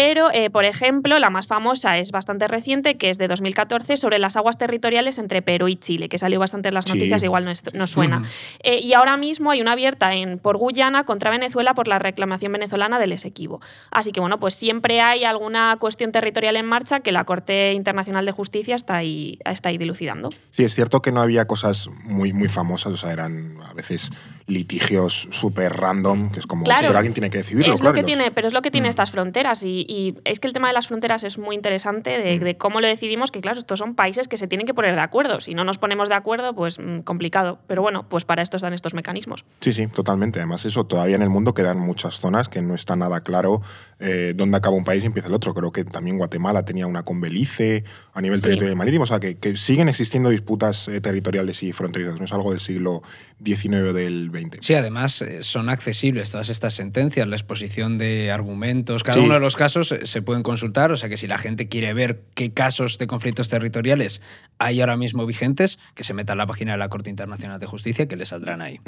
pero, 0.00 0.30
eh, 0.32 0.48
por 0.48 0.64
ejemplo, 0.64 1.18
la 1.18 1.28
más 1.28 1.48
famosa 1.48 1.98
es 1.98 2.12
bastante 2.12 2.46
reciente, 2.46 2.96
que 2.96 3.10
es 3.10 3.18
de 3.18 3.26
2014, 3.26 3.96
sobre 3.96 4.20
las 4.20 4.36
aguas 4.36 4.56
territoriales 4.56 5.18
entre 5.18 5.42
Perú 5.42 5.66
y 5.66 5.74
Chile, 5.74 6.08
que 6.08 6.18
salió 6.18 6.38
bastante 6.38 6.68
en 6.68 6.74
las 6.74 6.84
Sí. 6.84 6.92
noticias, 6.92 7.20
igual 7.24 7.44
no, 7.44 7.50
es- 7.50 7.64
no 7.74 7.88
suena. 7.88 8.22
Eh, 8.62 8.78
y 8.80 8.92
ahora 8.92 9.16
mismo 9.16 9.50
hay 9.50 9.60
una 9.60 9.72
abierta 9.72 10.14
en, 10.14 10.38
por 10.38 10.56
Guyana 10.56 11.02
contra 11.02 11.32
Venezuela 11.32 11.74
por 11.74 11.88
la 11.88 11.98
reclamación 11.98 12.52
venezolana 12.52 13.00
del 13.00 13.10
Esequibo. 13.10 13.60
Así 13.90 14.12
que, 14.12 14.20
bueno, 14.20 14.38
pues 14.38 14.54
siempre 14.54 15.00
hay 15.00 15.24
alguna 15.24 15.76
cuestión 15.80 16.12
territorial 16.12 16.54
en 16.54 16.66
marcha 16.66 17.00
que 17.00 17.10
la 17.10 17.24
Corte 17.24 17.72
Internacional 17.72 18.24
de 18.24 18.30
Justicia 18.30 18.76
está 18.76 18.94
ahí, 18.98 19.40
está 19.44 19.70
ahí 19.70 19.78
dilucidando. 19.78 20.30
Sí, 20.52 20.62
es 20.62 20.74
cierto 20.76 21.02
que 21.02 21.10
no 21.10 21.20
había 21.20 21.46
cosas 21.46 21.88
muy, 22.04 22.32
muy 22.32 22.48
famosas, 22.48 22.92
o 22.92 22.96
sea, 22.96 23.12
eran 23.12 23.58
a 23.68 23.74
veces 23.74 24.10
litigios 24.46 25.28
súper 25.30 25.74
random, 25.74 26.30
que 26.30 26.40
es 26.40 26.46
como, 26.46 26.64
Claro. 26.64 26.86
pero 26.86 26.98
alguien 26.98 27.12
tiene 27.12 27.28
que 27.30 27.38
decidirlo, 27.38 27.74
es 27.74 27.80
claro. 27.80 27.90
lo 27.90 27.94
que 27.94 28.00
los- 28.00 28.06
tiene, 28.06 28.30
pero 28.30 28.46
es 28.48 28.54
lo 28.54 28.62
que 28.62 28.70
tiene 28.70 28.86
Mm. 28.88 28.90
estas 28.90 29.10
fronteras 29.10 29.62
y, 29.62 29.84
y 29.88 30.14
es 30.24 30.38
que 30.38 30.46
el 30.46 30.52
tema 30.52 30.68
de 30.68 30.74
las 30.74 30.86
fronteras 30.86 31.24
es 31.24 31.38
muy 31.38 31.56
interesante 31.56 32.10
de, 32.10 32.38
Mm. 32.38 32.44
de 32.44 32.56
cómo 32.58 32.80
lo 32.80 32.86
decidimos, 32.86 33.30
que 33.32 33.40
claro, 33.40 33.58
estos 33.58 33.78
son 33.78 33.94
países 33.94 34.28
que 34.28 34.36
se 34.38 34.46
tienen 34.46 34.66
que 34.66 34.74
poner 34.74 34.94
de 34.94 35.00
acuerdo. 35.00 35.40
Si 35.40 35.54
no 35.54 35.64
nos 35.64 35.78
ponemos 35.78 36.08
de 36.10 36.14
acuerdo, 36.14 36.54
pues 36.54 36.78
mm, 36.78 37.00
complicado. 37.00 37.58
Pero 37.66 37.80
bueno, 37.82 38.06
pues 38.08 38.24
para 38.26 38.42
esto 38.42 38.58
están 38.58 38.74
estos 38.74 38.92
mecanismos. 38.92 39.44
Sí, 39.62 39.72
sí, 39.72 39.86
totalmente. 39.86 40.38
Además, 40.40 40.64
eso, 40.66 40.84
todavía 40.84 41.16
en 41.16 41.22
el 41.22 41.30
mundo 41.30 41.54
quedan 41.54 41.78
muchas 41.80 42.20
zonas 42.20 42.48
que 42.50 42.60
no 42.60 42.74
está 42.74 42.94
nada 42.96 43.22
claro 43.22 43.62
eh, 44.00 44.32
dónde 44.36 44.56
acaba 44.58 44.76
un 44.76 44.84
país 44.84 45.02
y 45.02 45.06
empieza 45.06 45.26
el 45.28 45.34
otro. 45.34 45.54
Creo 45.54 45.72
que 45.72 45.84
también 45.84 46.18
Guatemala 46.18 46.64
tenía 46.64 46.86
una 46.86 47.02
con 47.02 47.20
Belice 47.20 47.82
a 48.12 48.20
nivel 48.20 48.38
Sí. 48.38 48.42
territorial 48.42 48.74
y 48.74 48.76
marítimo. 48.76 49.04
O 49.04 49.06
sea, 49.06 49.18
que, 49.18 49.36
que 49.38 49.56
siguen 49.56 49.88
existiendo 49.88 50.28
disputas 50.28 50.86
eh, 50.86 51.00
territoriales 51.00 51.62
y 51.64 51.72
fronterizas. 51.72 52.18
No 52.18 52.26
es 52.26 52.32
algo 52.32 52.50
del 52.50 52.60
siglo 52.60 53.02
XIX 53.44 53.74
o 53.88 53.92
del 53.92 54.30
XX. 54.32 54.58
Sí, 54.64 54.74
además 54.74 55.22
eh, 55.22 55.42
son 55.42 55.68
accesibles 55.68 56.30
todas 56.30 56.48
estas 56.48 56.74
sentencias, 56.74 57.26
la 57.26 57.36
exposición 57.36 57.96
de 57.98 58.30
argumentos. 58.30 59.02
Cada 59.02 59.18
Sí. 59.18 59.24
uno 59.24 59.34
de 59.34 59.40
los 59.40 59.56
casos 59.56 59.67
eh, 59.76 60.06
se 60.06 60.22
pueden 60.22 60.42
consultar, 60.42 60.90
o 60.92 60.96
sea 60.96 61.08
que 61.08 61.16
si 61.16 61.26
la 61.26 61.38
gente 61.38 61.68
quiere 61.68 61.92
ver 61.94 62.22
qué 62.34 62.52
casos 62.52 62.98
de 62.98 63.06
conflictos 63.06 63.48
territoriales 63.48 64.20
hay 64.58 64.80
ahora 64.80 64.96
mismo 64.96 65.24
vigentes, 65.26 65.78
que 65.94 66.04
se 66.04 66.14
meta 66.14 66.32
en 66.32 66.38
la 66.38 66.46
página 66.46 66.72
de 66.72 66.78
la 66.78 66.88
Corte 66.88 67.10
Internacional 67.10 67.60
de 67.60 67.66
Justicia 67.66 68.08
que 68.08 68.16
le 68.16 68.26
saldrán 68.26 68.60
ahí. 68.62 68.80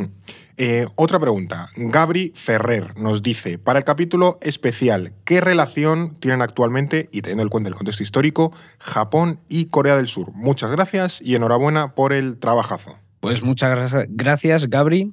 Eh, 0.56 0.86
otra 0.96 1.18
pregunta. 1.18 1.68
Gabri 1.76 2.32
Ferrer 2.34 2.96
nos 2.96 3.22
dice, 3.22 3.58
para 3.58 3.78
el 3.78 3.84
capítulo 3.84 4.38
especial, 4.42 5.12
¿qué 5.24 5.40
relación 5.40 6.16
tienen 6.20 6.42
actualmente, 6.42 7.08
y 7.12 7.22
teniendo 7.22 7.44
en 7.44 7.48
cuenta 7.48 7.68
el 7.68 7.74
contexto 7.76 8.02
histórico, 8.02 8.52
Japón 8.78 9.40
y 9.48 9.66
Corea 9.66 9.96
del 9.96 10.08
Sur? 10.08 10.32
Muchas 10.32 10.70
gracias 10.70 11.20
y 11.22 11.34
enhorabuena 11.36 11.94
por 11.94 12.12
el 12.12 12.38
trabajazo. 12.38 12.98
Pues 13.20 13.42
muchas 13.42 13.92
gra- 13.92 14.06
gracias, 14.08 14.68
Gabri, 14.70 15.12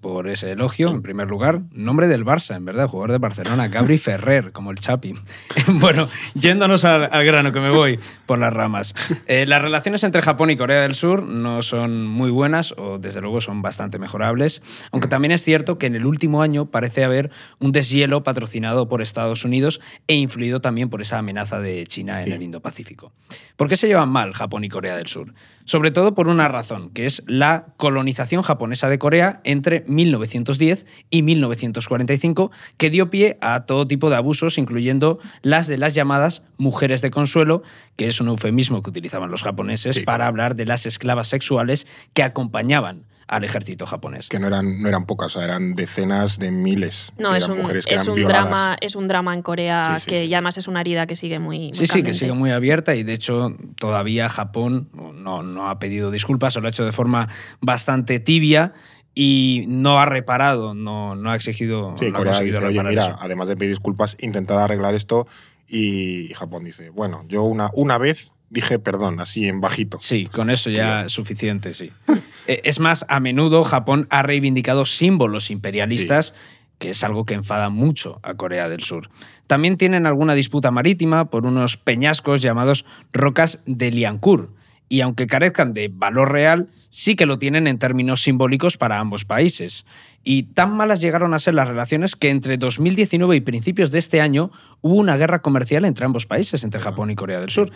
por 0.00 0.28
ese 0.28 0.50
elogio, 0.50 0.90
en 0.90 1.02
primer 1.02 1.28
lugar. 1.28 1.60
Nombre 1.70 2.08
del 2.08 2.24
Barça, 2.24 2.56
en 2.56 2.64
verdad, 2.64 2.88
jugador 2.88 3.12
de 3.12 3.18
Barcelona, 3.18 3.68
Gabri 3.68 3.98
Ferrer, 4.06 4.52
como 4.52 4.70
el 4.70 4.78
Chapi. 4.78 5.14
bueno, 5.68 6.08
yéndonos 6.34 6.84
al, 6.84 7.08
al 7.12 7.24
grano, 7.24 7.52
que 7.52 7.60
me 7.60 7.70
voy 7.70 7.98
por 8.26 8.38
las 8.38 8.52
ramas. 8.52 8.94
Eh, 9.28 9.44
las 9.46 9.60
relaciones 9.60 10.04
entre 10.04 10.22
Japón 10.22 10.50
y 10.50 10.56
Corea 10.56 10.82
del 10.82 10.94
Sur 10.94 11.24
no 11.24 11.62
son 11.62 12.06
muy 12.06 12.30
buenas, 12.30 12.72
o 12.76 12.98
desde 12.98 13.20
luego 13.20 13.40
son 13.40 13.60
bastante 13.60 13.98
mejorables, 13.98 14.62
aunque 14.92 15.08
también 15.08 15.32
es 15.32 15.42
cierto 15.42 15.78
que 15.78 15.86
en 15.86 15.96
el 15.96 16.06
último 16.06 16.42
año 16.42 16.66
parece 16.66 17.02
haber 17.02 17.30
un 17.58 17.72
deshielo 17.72 18.22
patrocinado 18.22 18.88
por 18.88 19.02
Estados 19.02 19.44
Unidos 19.44 19.80
e 20.06 20.14
influido 20.14 20.60
también 20.60 20.90
por 20.90 21.00
esa 21.02 21.18
amenaza 21.18 21.58
de 21.60 21.84
China 21.86 22.20
en 22.20 22.26
Sí. 22.28 22.32
el 22.32 22.42
Indo-Pacífico. 22.42 23.12
¿Por 23.56 23.68
qué 23.68 23.76
se 23.76 23.88
llevan 23.88 24.10
mal 24.10 24.32
Japón 24.32 24.64
y 24.64 24.68
Corea 24.68 24.96
del 24.96 25.06
Sur? 25.06 25.32
Sobre 25.64 25.90
todo 25.90 26.14
por 26.14 26.28
una 26.28 26.46
razón, 26.46 26.90
que 26.90 27.06
es 27.06 27.24
la 27.26 27.66
colonización 27.76 28.42
japonesa 28.42 28.88
de 28.88 28.98
Corea 28.98 29.40
entre 29.42 29.84
1910 29.88 30.86
y 31.10 31.22
1945, 31.22 32.50
que 32.76 32.90
dio 32.90 33.10
pie 33.10 33.38
a 33.40 33.64
todo 33.64 33.86
tipo 33.88 34.10
de 34.10 34.16
abusos, 34.16 34.58
incluyendo 34.58 35.18
las 35.42 35.66
de 35.66 35.78
las 35.78 35.94
llamadas 35.94 36.42
mujeres 36.58 37.02
de 37.02 37.10
consuelo, 37.10 37.62
que 37.96 38.06
es 38.08 38.15
un 38.20 38.28
eufemismo 38.28 38.82
que 38.82 38.90
utilizaban 38.90 39.30
los 39.30 39.42
japoneses 39.42 39.96
Sí. 39.96 40.02
para 40.02 40.26
hablar 40.26 40.56
de 40.56 40.66
las 40.66 40.86
esclavas 40.86 41.28
sexuales 41.28 41.86
que 42.14 42.22
acompañaban 42.22 43.04
al 43.28 43.42
ejército 43.42 43.86
japonés. 43.86 44.28
Que 44.28 44.38
no 44.38 44.46
eran, 44.46 44.80
no 44.80 44.88
eran 44.88 45.04
pocas, 45.04 45.34
eran 45.34 45.74
decenas 45.74 46.38
de 46.38 46.52
miles. 46.52 47.12
No, 47.18 47.34
es 47.34 47.48
un, 47.48 47.58
mujeres 47.58 47.84
que 47.84 47.96
es 47.96 48.02
eran 48.02 48.10
un 48.10 48.16
violadas. 48.16 48.48
drama, 48.48 48.76
es 48.80 48.94
un 48.94 49.08
drama 49.08 49.34
en 49.34 49.42
Corea 49.42 49.96
Sí, 49.98 50.04
sí, 50.04 50.10
que 50.10 50.20
sí. 50.20 50.24
y 50.26 50.34
además 50.34 50.58
es 50.58 50.68
una 50.68 50.80
herida 50.80 51.08
que 51.08 51.16
sigue 51.16 51.40
muy, 51.40 51.58
muy 51.58 51.74
Sí, 51.74 51.88
sí, 51.88 52.04
que 52.04 52.14
sigue 52.14 52.32
muy 52.34 52.52
abierta 52.52 52.94
y 52.94 53.02
de 53.02 53.14
hecho 53.14 53.56
todavía 53.80 54.28
Japón 54.28 54.90
no, 54.94 55.42
no 55.42 55.68
ha 55.68 55.80
pedido 55.80 56.12
disculpas, 56.12 56.54
se 56.54 56.60
lo 56.60 56.68
ha 56.68 56.70
hecho 56.70 56.84
de 56.84 56.92
forma 56.92 57.28
bastante 57.60 58.20
tibia 58.20 58.74
y 59.12 59.64
no 59.66 59.98
ha 59.98 60.06
reparado, 60.06 60.74
no, 60.74 61.16
no 61.16 61.30
ha 61.32 61.34
exigido, 61.34 61.96
Sí, 61.98 62.04
no 62.10 62.10
ha 62.10 62.18
Corea 62.18 62.32
conseguido 62.34 62.60
dice, 62.60 62.78
oye, 62.80 62.88
mira, 62.88 63.06
eso. 63.06 63.16
además 63.18 63.48
de 63.48 63.56
pedir 63.56 63.70
disculpas, 63.70 64.16
intentad 64.20 64.62
arreglar 64.62 64.94
esto. 64.94 65.26
Y 65.68 66.32
Japón 66.34 66.64
dice, 66.64 66.90
bueno, 66.90 67.24
yo 67.28 67.42
una, 67.42 67.70
una 67.74 67.98
vez 67.98 68.32
dije 68.50 68.78
perdón, 68.78 69.20
así 69.20 69.46
en 69.46 69.60
bajito. 69.60 69.98
Sí, 70.00 70.26
con 70.26 70.50
eso 70.50 70.70
ya 70.70 71.02
es 71.02 71.12
suficiente, 71.12 71.74
sí. 71.74 71.92
Eh, 72.48 72.60
es 72.62 72.78
más, 72.78 73.04
a 73.08 73.18
menudo 73.18 73.64
Japón 73.64 74.06
ha 74.08 74.22
reivindicado 74.22 74.84
símbolos 74.84 75.50
imperialistas, 75.50 76.32
que 76.78 76.90
es 76.90 77.02
algo 77.02 77.24
que 77.24 77.34
enfada 77.34 77.70
mucho 77.70 78.20
a 78.22 78.34
Corea 78.34 78.68
del 78.68 78.84
Sur. 78.84 79.10
También 79.48 79.76
tienen 79.76 80.06
alguna 80.06 80.34
disputa 80.34 80.70
marítima 80.70 81.28
por 81.28 81.44
unos 81.44 81.76
peñascos 81.76 82.42
llamados 82.42 82.84
rocas 83.12 83.64
de 83.66 83.90
Liancourt. 83.90 84.50
Y 84.88 85.00
aunque 85.00 85.26
carezcan 85.26 85.74
de 85.74 85.88
valor 85.92 86.32
real, 86.32 86.68
sí 86.90 87.16
que 87.16 87.26
lo 87.26 87.38
tienen 87.38 87.66
en 87.66 87.78
términos 87.78 88.22
simbólicos 88.22 88.76
para 88.76 88.98
ambos 88.98 89.24
países. 89.24 89.84
Y 90.22 90.44
tan 90.44 90.76
malas 90.76 91.00
llegaron 91.00 91.34
a 91.34 91.38
ser 91.38 91.54
las 91.54 91.68
relaciones 91.68 92.16
que 92.16 92.30
entre 92.30 92.56
2019 92.56 93.36
y 93.36 93.40
principios 93.40 93.90
de 93.90 93.98
este 93.98 94.20
año 94.20 94.50
hubo 94.80 94.94
una 94.94 95.16
guerra 95.16 95.42
comercial 95.42 95.84
entre 95.84 96.04
ambos 96.04 96.26
países, 96.26 96.64
entre 96.64 96.80
Japón 96.80 97.10
y 97.10 97.16
Corea 97.16 97.40
del 97.40 97.50
Sur. 97.50 97.70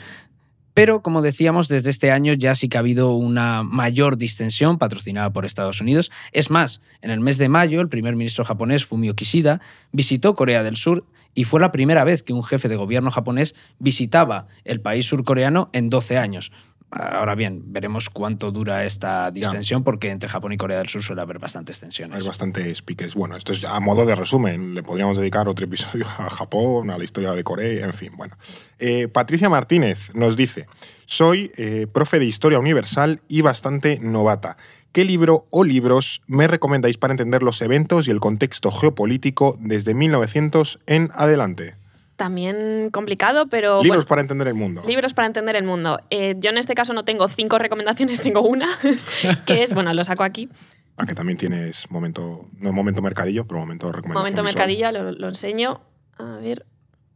Pero, 0.73 1.03
como 1.03 1.21
decíamos, 1.21 1.67
desde 1.69 1.91
este 1.91 2.13
año 2.13 2.33
ya 2.33 2.55
sí 2.55 2.69
que 2.69 2.77
ha 2.77 2.81
habido 2.81 3.13
una 3.13 3.65
mayor 3.65 4.17
distensión 4.17 4.79
patrocinada 4.79 5.33
por 5.33 5.45
Estados 5.45 5.81
Unidos. 5.81 6.13
Es 6.33 6.49
más, 6.51 6.81
en 7.03 7.11
el 7.11 7.21
mes 7.21 7.39
de 7.39 7.49
mayo, 7.49 7.81
el 7.81 7.89
primer 7.89 8.15
ministro 8.15 8.45
japonés, 8.45 8.87
Fumio 8.87 9.17
Kishida, 9.17 9.61
visitó 9.93 10.37
Corea 10.37 10.63
del 10.63 10.77
Sur 10.77 11.05
y 11.35 11.45
fue 11.45 11.61
la 11.61 11.73
primera 11.73 12.05
vez 12.05 12.23
que 12.23 12.33
un 12.33 12.45
jefe 12.45 12.69
de 12.69 12.77
gobierno 12.77 13.11
japonés 13.11 13.55
visitaba 13.79 14.47
el 14.65 14.81
país 14.81 15.07
surcoreano 15.07 15.71
en 15.73 15.91
12 15.91 16.19
años. 16.19 16.53
Ahora 16.91 17.37
bien, 17.37 17.63
veremos 17.67 18.11
cuánto 18.11 18.51
dura 18.51 18.85
esta 18.85 19.31
distensión, 19.31 19.85
porque 19.85 20.11
entre 20.11 20.29
Japón 20.29 20.53
y 20.53 20.57
Corea 20.57 20.79
del 20.79 20.89
Sur 20.89 21.03
suele 21.03 21.23
haber 21.23 21.39
bastantes 21.39 21.79
tensiones. 21.79 22.21
Hay 22.21 22.27
bastantes 22.27 22.83
piques. 22.83 23.15
Bueno, 23.15 23.37
esto 23.37 23.53
es 23.53 23.65
a 23.65 23.79
modo 23.79 24.05
de 24.07 24.17
resumen. 24.17 24.75
Le 24.75 24.83
podríamos 24.83 25.17
dedicar 25.17 25.47
otro 25.47 25.67
episodio 25.67 26.07
a 26.19 26.29
Japón, 26.29 26.91
a 26.91 26.99
la 26.99 27.05
historia 27.05 27.31
de 27.33 27.45
Corea, 27.45 27.85
en 27.85 27.95
fin. 27.95 28.11
Bueno, 28.17 28.37
eh, 28.81 29.07
Patricia 29.07 29.49
Martínez 29.49 30.11
nos 30.15 30.37
dice: 30.37 30.67
Soy 31.07 31.53
eh, 31.57 31.87
profe 31.93 32.19
de 32.19 32.25
historia 32.25 32.59
universal 32.59 33.21
y 33.29 33.43
bastante 33.43 34.01
novata. 34.01 34.57
¿Qué 34.91 35.05
libro 35.05 35.47
o 35.51 35.63
libros 35.63 36.23
me 36.27 36.49
recomendáis 36.49 36.99
para 36.99 37.13
entender 37.13 37.45
los 37.45 37.63
eventos 37.63 38.09
y 38.09 38.11
el 38.11 38.19
contexto 38.19 38.73
geopolítico 38.73 39.57
desde 39.61 39.95
1900 39.95 40.81
en 40.87 41.11
adelante? 41.15 41.80
También 42.21 42.91
complicado, 42.91 43.47
pero... 43.47 43.83
Libros 43.83 44.05
bueno, 44.05 44.09
para 44.09 44.21
entender 44.21 44.47
el 44.47 44.53
mundo. 44.53 44.83
Libros 44.87 45.15
para 45.15 45.27
entender 45.27 45.57
el 45.57 45.65
mundo. 45.65 46.01
Eh, 46.11 46.35
yo 46.39 46.51
en 46.51 46.59
este 46.59 46.75
caso 46.75 46.93
no 46.93 47.03
tengo 47.03 47.27
cinco 47.31 47.59
recomendaciones, 47.59 48.21
tengo 48.23 48.43
una, 48.43 48.69
que 49.47 49.63
es, 49.63 49.73
bueno, 49.73 49.95
lo 49.95 50.05
saco 50.05 50.23
aquí. 50.23 50.51
Aunque 50.99 51.15
también 51.15 51.39
tienes 51.39 51.91
momento, 51.91 52.45
no 52.59 52.73
momento 52.73 53.01
mercadillo, 53.01 53.47
pero 53.47 53.61
momento 53.61 53.91
recomendación. 53.91 54.21
Momento 54.21 54.43
visual. 54.43 54.55
mercadillo, 54.55 54.93
lo, 54.93 55.13
lo 55.13 55.29
enseño. 55.29 55.81
A 56.19 56.37
ver, 56.37 56.67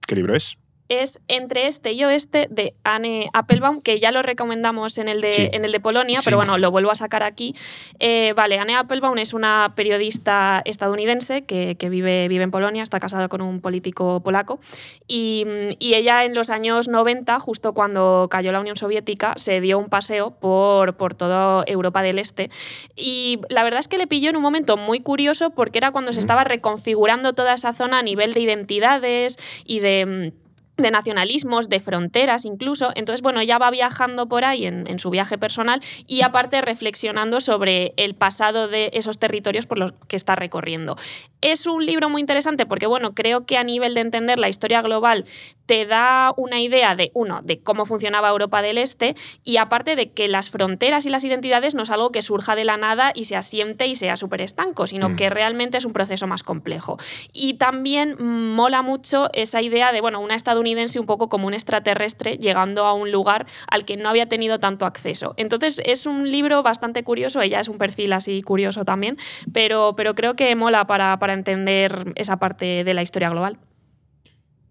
¿Qué 0.06 0.14
libro 0.14 0.34
es? 0.34 0.56
Es 0.88 1.20
Entre 1.28 1.66
este 1.66 1.92
y 1.92 2.04
oeste 2.04 2.46
de 2.50 2.74
Anne 2.84 3.28
Applebaum, 3.32 3.80
que 3.80 3.98
ya 4.00 4.12
lo 4.12 4.22
recomendamos 4.22 4.98
en 4.98 5.08
el 5.08 5.20
de, 5.20 5.32
Sí. 5.32 5.48
en 5.52 5.64
el 5.64 5.72
de 5.72 5.80
Polonia, 5.80 6.20
Sí. 6.20 6.26
pero 6.26 6.36
bueno, 6.36 6.58
lo 6.58 6.70
vuelvo 6.70 6.90
a 6.90 6.94
sacar 6.94 7.22
aquí. 7.22 7.54
Eh, 7.98 8.32
vale, 8.36 8.58
Anne 8.58 8.74
Applebaum 8.76 9.16
es 9.18 9.32
una 9.32 9.72
periodista 9.74 10.60
estadounidense 10.64 11.42
que, 11.44 11.76
que 11.76 11.88
vive, 11.88 12.28
vive 12.28 12.44
en 12.44 12.50
Polonia, 12.50 12.82
está 12.82 13.00
casada 13.00 13.28
con 13.28 13.40
un 13.40 13.60
político 13.60 14.20
polaco, 14.22 14.60
y, 15.08 15.44
y 15.78 15.94
ella 15.94 16.24
en 16.24 16.34
los 16.34 16.50
años 16.50 16.88
90, 16.88 17.40
justo 17.40 17.72
cuando 17.72 18.28
cayó 18.30 18.52
la 18.52 18.60
Unión 18.60 18.76
Soviética, 18.76 19.34
se 19.36 19.60
dio 19.60 19.78
un 19.78 19.88
paseo 19.88 20.32
por, 20.38 20.96
por 20.96 21.14
toda 21.14 21.64
Europa 21.66 22.02
del 22.02 22.18
Este. 22.18 22.50
Y 22.94 23.40
la 23.48 23.62
verdad 23.64 23.80
es 23.80 23.88
que 23.88 23.98
le 23.98 24.06
pilló 24.06 24.30
en 24.30 24.36
un 24.36 24.42
momento 24.42 24.76
muy 24.76 25.00
curioso 25.00 25.50
porque 25.50 25.78
era 25.78 25.90
cuando 25.92 26.12
se 26.12 26.20
estaba 26.20 26.44
reconfigurando 26.44 27.32
toda 27.32 27.54
esa 27.54 27.72
zona 27.72 27.98
a 27.98 28.02
nivel 28.02 28.34
de 28.34 28.40
identidades 28.40 29.36
y 29.64 29.80
de 29.80 30.32
mm, 30.34 30.43
de 30.76 30.90
nacionalismos, 30.90 31.68
de 31.68 31.80
fronteras 31.80 32.44
incluso. 32.44 32.90
Entonces, 32.94 33.22
bueno, 33.22 33.40
ella 33.40 33.58
va 33.58 33.70
viajando 33.70 34.26
por 34.26 34.44
ahí 34.44 34.66
en, 34.66 34.86
en 34.88 34.98
su 34.98 35.10
viaje 35.10 35.38
personal 35.38 35.80
y 36.06 36.22
aparte 36.22 36.60
reflexionando 36.60 37.40
sobre 37.40 37.92
el 37.96 38.14
pasado 38.14 38.68
de 38.68 38.90
esos 38.92 39.18
territorios 39.18 39.66
por 39.66 39.78
los 39.78 39.92
que 40.08 40.16
está 40.16 40.34
recorriendo. 40.34 40.96
Es 41.40 41.66
un 41.66 41.84
libro 41.84 42.08
muy 42.08 42.20
interesante 42.20 42.66
porque, 42.66 42.86
bueno, 42.86 43.14
creo 43.14 43.46
que 43.46 43.56
a 43.56 43.64
nivel 43.64 43.94
de 43.94 44.00
entender 44.00 44.38
la 44.38 44.48
historia 44.48 44.82
global 44.82 45.26
te 45.66 45.86
da 45.86 46.32
una 46.36 46.60
idea 46.60 46.94
de, 46.94 47.10
uno, 47.14 47.40
de 47.42 47.60
cómo 47.60 47.86
funcionaba 47.86 48.28
Europa 48.28 48.60
del 48.60 48.76
Este 48.78 49.14
y 49.42 49.56
aparte 49.56 49.96
de 49.96 50.10
que 50.10 50.28
las 50.28 50.50
fronteras 50.50 51.06
y 51.06 51.10
las 51.10 51.24
identidades 51.24 51.74
no 51.74 51.84
es 51.84 51.90
algo 51.90 52.10
que 52.12 52.20
surja 52.20 52.54
de 52.54 52.64
la 52.64 52.76
nada 52.76 53.12
y 53.14 53.24
se 53.24 53.36
asiente 53.36 53.86
y 53.86 53.96
sea 53.96 54.16
súper 54.16 54.40
estanco, 54.40 54.86
sino 54.86 55.10
Mm. 55.10 55.16
que 55.16 55.30
realmente 55.30 55.78
es 55.78 55.84
un 55.84 55.92
proceso 55.92 56.26
más 56.26 56.42
complejo. 56.42 56.98
Y 57.32 57.54
también 57.54 58.16
mola 58.18 58.82
mucho 58.82 59.28
esa 59.32 59.62
idea 59.62 59.92
de, 59.92 60.00
bueno, 60.00 60.20
una 60.20 60.34
estadounidense 60.64 60.98
un 60.98 61.06
poco 61.06 61.28
como 61.28 61.46
un 61.46 61.54
extraterrestre 61.54 62.38
llegando 62.38 62.86
a 62.86 62.94
un 62.94 63.12
lugar 63.12 63.46
al 63.70 63.84
que 63.84 63.96
no 63.96 64.08
había 64.08 64.26
tenido 64.26 64.58
tanto 64.58 64.86
acceso. 64.86 65.34
Entonces 65.36 65.80
es 65.84 66.06
un 66.06 66.30
libro 66.30 66.62
bastante 66.62 67.04
curioso, 67.04 67.40
ella 67.42 67.60
es 67.60 67.68
un 67.68 67.78
perfil 67.78 68.12
así 68.12 68.42
curioso 68.42 68.84
también, 68.84 69.18
pero, 69.52 69.94
pero 69.96 70.14
creo 70.14 70.34
que 70.34 70.54
mola 70.56 70.86
para, 70.86 71.18
para 71.18 71.34
entender 71.34 72.12
esa 72.16 72.38
parte 72.38 72.84
de 72.84 72.94
la 72.94 73.02
historia 73.02 73.28
global. 73.28 73.58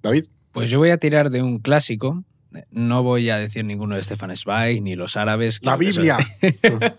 David. 0.02 0.26
Pues 0.52 0.70
yo 0.70 0.78
voy 0.78 0.92
a 0.92 0.98
tirar 0.98 1.32
de 1.32 1.42
un 1.42 1.58
clásico. 1.58 2.24
No 2.72 3.04
voy 3.04 3.30
a 3.30 3.38
decir 3.38 3.66
ninguno 3.66 3.96
de 3.96 4.04
Stefan 4.04 4.36
Zweig 4.36 4.82
ni 4.82 4.96
los 4.96 5.18
árabes. 5.18 5.60
La 5.62 5.78
Biblia. 5.78 6.18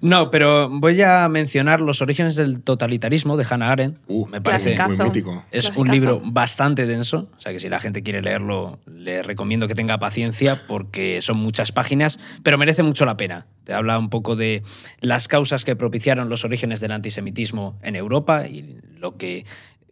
No, 0.00 0.30
pero 0.30 0.68
voy 0.68 1.00
a 1.02 1.28
mencionar 1.28 1.80
Los 1.80 2.02
orígenes 2.02 2.36
del 2.36 2.62
totalitarismo 2.62 3.36
de 3.36 3.46
Hannah 3.48 3.70
Arendt. 3.72 3.98
Uh, 4.08 4.26
Me 4.26 4.40
parece 4.40 4.74
Clasicazo. 4.74 4.96
muy 4.96 5.06
mítico. 5.06 5.44
es 5.50 5.64
Clasicazo. 5.64 5.80
un 5.80 5.88
libro 5.90 6.20
bastante 6.24 6.86
denso, 6.86 7.28
o 7.36 7.40
sea 7.40 7.52
que 7.52 7.60
si 7.60 7.68
la 7.68 7.80
gente 7.80 8.02
quiere 8.02 8.22
leerlo, 8.22 8.78
le 8.86 9.22
recomiendo 9.22 9.68
que 9.68 9.74
tenga 9.74 9.98
paciencia 9.98 10.62
porque 10.66 11.20
son 11.22 11.38
muchas 11.38 11.72
páginas, 11.72 12.18
pero 12.42 12.58
merece 12.58 12.82
mucho 12.82 13.04
la 13.06 13.16
pena. 13.16 13.46
Te 13.64 13.72
habla 13.72 13.98
un 13.98 14.10
poco 14.10 14.36
de 14.36 14.62
las 15.00 15.28
causas 15.28 15.64
que 15.64 15.76
propiciaron 15.76 16.28
los 16.28 16.44
orígenes 16.44 16.80
del 16.80 16.92
antisemitismo 16.92 17.78
en 17.82 17.96
Europa 17.96 18.46
y 18.46 18.78
lo 18.98 19.16
que 19.16 19.44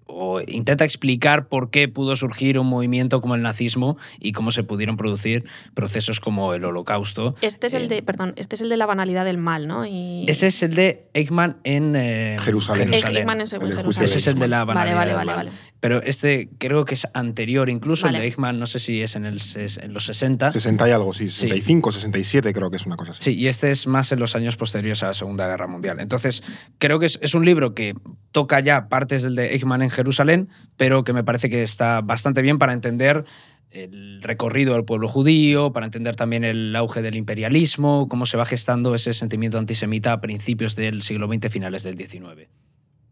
o 0.06 0.40
intenta 0.46 0.84
explicar 0.84 1.48
por 1.48 1.70
qué 1.70 1.88
pudo 1.88 2.14
surgir 2.16 2.58
un 2.58 2.66
movimiento 2.66 3.20
como 3.20 3.34
el 3.34 3.42
nazismo 3.42 3.96
y 4.20 4.32
cómo 4.32 4.50
se 4.50 4.62
pudieron 4.62 4.96
producir 4.96 5.44
procesos 5.74 6.20
como 6.20 6.52
el 6.54 6.64
holocausto. 6.64 7.34
Este 7.40 7.66
es 7.68 7.74
el 7.74 7.84
Eh, 7.84 7.88
de, 7.88 8.02
perdón, 8.02 8.34
este 8.36 8.54
es 8.56 8.60
el 8.60 8.68
de 8.68 8.76
la 8.76 8.86
banalidad 8.86 9.24
del 9.24 9.38
mal, 9.38 9.66
¿no? 9.66 9.86
Y... 9.86 10.24
Ese 10.28 10.46
es 10.48 10.62
el 10.62 10.74
de 10.74 11.06
Eichmann 11.14 11.56
en 11.64 11.94
eh, 11.96 12.36
Jerusalén. 12.40 12.92
Eh, 12.92 12.96
Eichmann 12.98 13.40
en 13.40 13.46
Jerusalén. 13.46 14.02
Ese 14.02 14.18
es 14.18 14.26
el 14.26 14.38
de 14.38 14.48
la 14.48 14.64
banalidad 14.64 14.96
vale, 14.96 15.08
del 15.10 15.16
vale, 15.16 15.26
mal. 15.26 15.36
vale. 15.46 15.50
Pero 15.80 16.02
este 16.02 16.48
creo 16.58 16.84
que 16.84 16.94
es 16.94 17.06
anterior, 17.12 17.68
incluso 17.68 18.06
Vale. 18.06 18.18
el 18.18 18.22
de 18.22 18.26
Eichmann, 18.28 18.58
no 18.58 18.66
sé 18.66 18.78
si 18.78 19.02
es 19.02 19.16
en, 19.16 19.26
el, 19.26 19.40
ses- 19.40 19.82
en 19.82 19.92
los 19.92 20.06
60. 20.06 20.50
60 20.52 20.88
y 20.88 20.92
algo, 20.92 21.12
sí. 21.12 21.28
Sí. 21.28 21.42
65, 21.48 21.92
67 21.92 22.52
creo 22.54 22.70
que 22.70 22.76
es 22.76 22.86
una 22.86 22.96
cosa 22.96 23.12
así. 23.12 23.20
Sí, 23.22 23.34
y 23.38 23.48
este 23.48 23.70
es 23.70 23.86
más 23.86 24.10
en 24.12 24.18
los 24.20 24.34
años 24.34 24.56
posteriores 24.56 25.02
a 25.02 25.08
la 25.08 25.14
Segunda 25.14 25.46
Guerra 25.46 25.66
Mundial. 25.66 26.00
Entonces, 26.00 26.42
creo 26.78 26.98
que 26.98 27.06
es, 27.06 27.18
es 27.22 27.34
un 27.34 27.44
libro 27.44 27.74
que 27.74 27.94
toca 28.32 28.60
ya 28.60 28.88
partes 28.88 29.22
del 29.22 29.34
de 29.34 29.52
Eichmann 29.52 29.82
en 29.82 29.90
Jerusalén, 29.94 30.48
pero 30.76 31.04
que 31.04 31.12
me 31.12 31.24
parece 31.24 31.48
que 31.48 31.62
está 31.62 32.02
bastante 32.02 32.42
bien 32.42 32.58
para 32.58 32.74
entender 32.74 33.24
el 33.70 34.22
recorrido 34.22 34.74
del 34.74 34.84
pueblo 34.84 35.08
judío, 35.08 35.72
para 35.72 35.86
entender 35.86 36.14
también 36.14 36.44
el 36.44 36.74
auge 36.76 37.02
del 37.02 37.16
imperialismo, 37.16 38.08
cómo 38.08 38.24
se 38.26 38.36
va 38.36 38.46
gestando 38.46 38.94
ese 38.94 39.14
sentimiento 39.14 39.58
antisemita 39.58 40.12
a 40.12 40.20
principios 40.20 40.76
del 40.76 41.02
siglo 41.02 41.26
XX, 41.26 41.50
finales 41.50 41.82
del 41.82 41.96
XIX. 41.96 42.48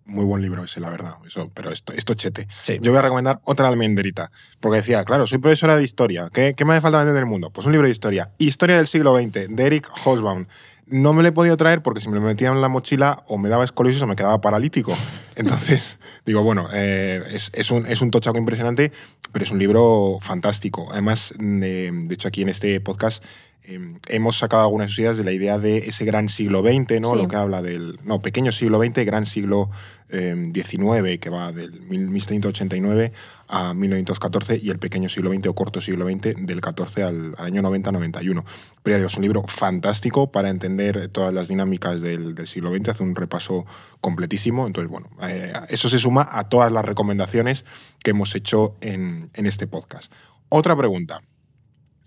Muy 0.04 0.24
buen 0.24 0.42
libro 0.42 0.64
ese, 0.64 0.80
la 0.80 0.90
verdad. 0.90 1.14
Eso, 1.26 1.50
pero 1.54 1.70
esto, 1.70 1.92
esto 1.92 2.14
chete. 2.14 2.48
Sí. 2.62 2.78
Yo 2.80 2.90
voy 2.90 2.98
a 2.98 3.02
recomendar 3.02 3.40
otra 3.44 3.68
almenderita. 3.68 4.32
Porque 4.60 4.78
decía, 4.78 5.04
claro, 5.04 5.26
soy 5.26 5.38
profesora 5.38 5.76
de 5.76 5.84
historia. 5.84 6.28
¿Qué, 6.32 6.54
qué 6.56 6.64
me 6.64 6.72
hace 6.72 6.80
falta 6.80 6.96
para 6.98 7.02
entender 7.04 7.22
el 7.22 7.28
mundo? 7.28 7.50
Pues 7.50 7.66
un 7.66 7.72
libro 7.72 7.86
de 7.86 7.92
historia. 7.92 8.30
Historia 8.38 8.76
del 8.76 8.88
siglo 8.88 9.16
XX, 9.16 9.48
de 9.48 9.66
Eric 9.66 9.88
Hobsbawm. 10.04 10.46
No 10.92 11.14
me 11.14 11.22
lo 11.22 11.28
he 11.28 11.32
podido 11.32 11.56
traer 11.56 11.82
porque 11.82 12.00
si 12.00 12.08
me 12.08 12.16
lo 12.16 12.20
metía 12.20 12.50
en 12.50 12.60
la 12.60 12.68
mochila 12.68 13.24
o 13.26 13.38
me 13.38 13.48
daba 13.48 13.64
escoliosis 13.64 14.02
o 14.02 14.06
me 14.06 14.14
quedaba 14.14 14.40
paralítico. 14.40 14.94
Entonces, 15.36 15.98
digo, 16.26 16.42
bueno, 16.42 16.68
eh, 16.72 17.22
es, 17.32 17.50
es 17.54 17.70
un, 17.70 17.86
es 17.86 18.02
un 18.02 18.10
tochaco 18.10 18.36
impresionante, 18.36 18.92
pero 19.32 19.44
es 19.44 19.50
un 19.50 19.58
libro 19.58 20.18
fantástico. 20.20 20.88
Además, 20.92 21.32
de, 21.38 21.90
de 21.90 22.14
hecho, 22.14 22.28
aquí 22.28 22.42
en 22.42 22.50
este 22.50 22.78
podcast 22.80 23.24
eh, 23.64 23.96
hemos 24.08 24.38
sacado 24.38 24.62
algunas 24.62 24.98
ideas 24.98 25.16
de 25.16 25.24
la 25.24 25.32
idea 25.32 25.58
de 25.58 25.78
ese 25.88 26.04
gran 26.04 26.28
siglo 26.28 26.62
XX, 26.62 27.00
¿no? 27.00 27.10
Sí. 27.10 27.16
Lo 27.16 27.28
que 27.28 27.36
habla 27.36 27.62
del 27.62 28.00
no, 28.04 28.20
pequeño 28.20 28.50
siglo 28.50 28.82
XX, 28.82 29.04
gran 29.06 29.24
siglo 29.24 29.70
eh, 30.08 30.50
XIX, 30.52 31.20
que 31.20 31.30
va 31.30 31.52
del 31.52 31.80
1789 31.82 33.12
a 33.46 33.72
1914, 33.72 34.58
y 34.60 34.70
el 34.70 34.78
pequeño 34.78 35.08
siglo 35.08 35.32
XX 35.32 35.46
o 35.46 35.54
corto 35.54 35.80
siglo 35.80 36.06
XX 36.06 36.44
del 36.44 36.60
14 36.60 37.02
al, 37.04 37.34
al 37.38 37.46
año 37.46 37.62
90-91. 37.62 38.44
Pero 38.82 38.94
ya 38.94 38.96
digo, 38.96 39.06
es 39.06 39.16
un 39.16 39.22
libro 39.22 39.44
fantástico 39.46 40.32
para 40.32 40.48
entender 40.50 41.08
todas 41.08 41.32
las 41.32 41.48
dinámicas 41.48 42.00
del, 42.00 42.34
del 42.34 42.48
siglo 42.48 42.74
XX, 42.76 42.88
hace 42.90 43.02
un 43.04 43.14
repaso 43.14 43.64
completísimo. 44.00 44.66
Entonces, 44.66 44.90
bueno, 44.90 45.08
eh, 45.22 45.52
eso 45.68 45.88
se 45.88 45.98
suma 45.98 46.28
a 46.30 46.48
todas 46.48 46.72
las 46.72 46.84
recomendaciones 46.84 47.64
que 48.02 48.10
hemos 48.10 48.34
hecho 48.34 48.74
en, 48.80 49.30
en 49.34 49.46
este 49.46 49.66
podcast. 49.68 50.12
Otra 50.48 50.76
pregunta. 50.76 51.22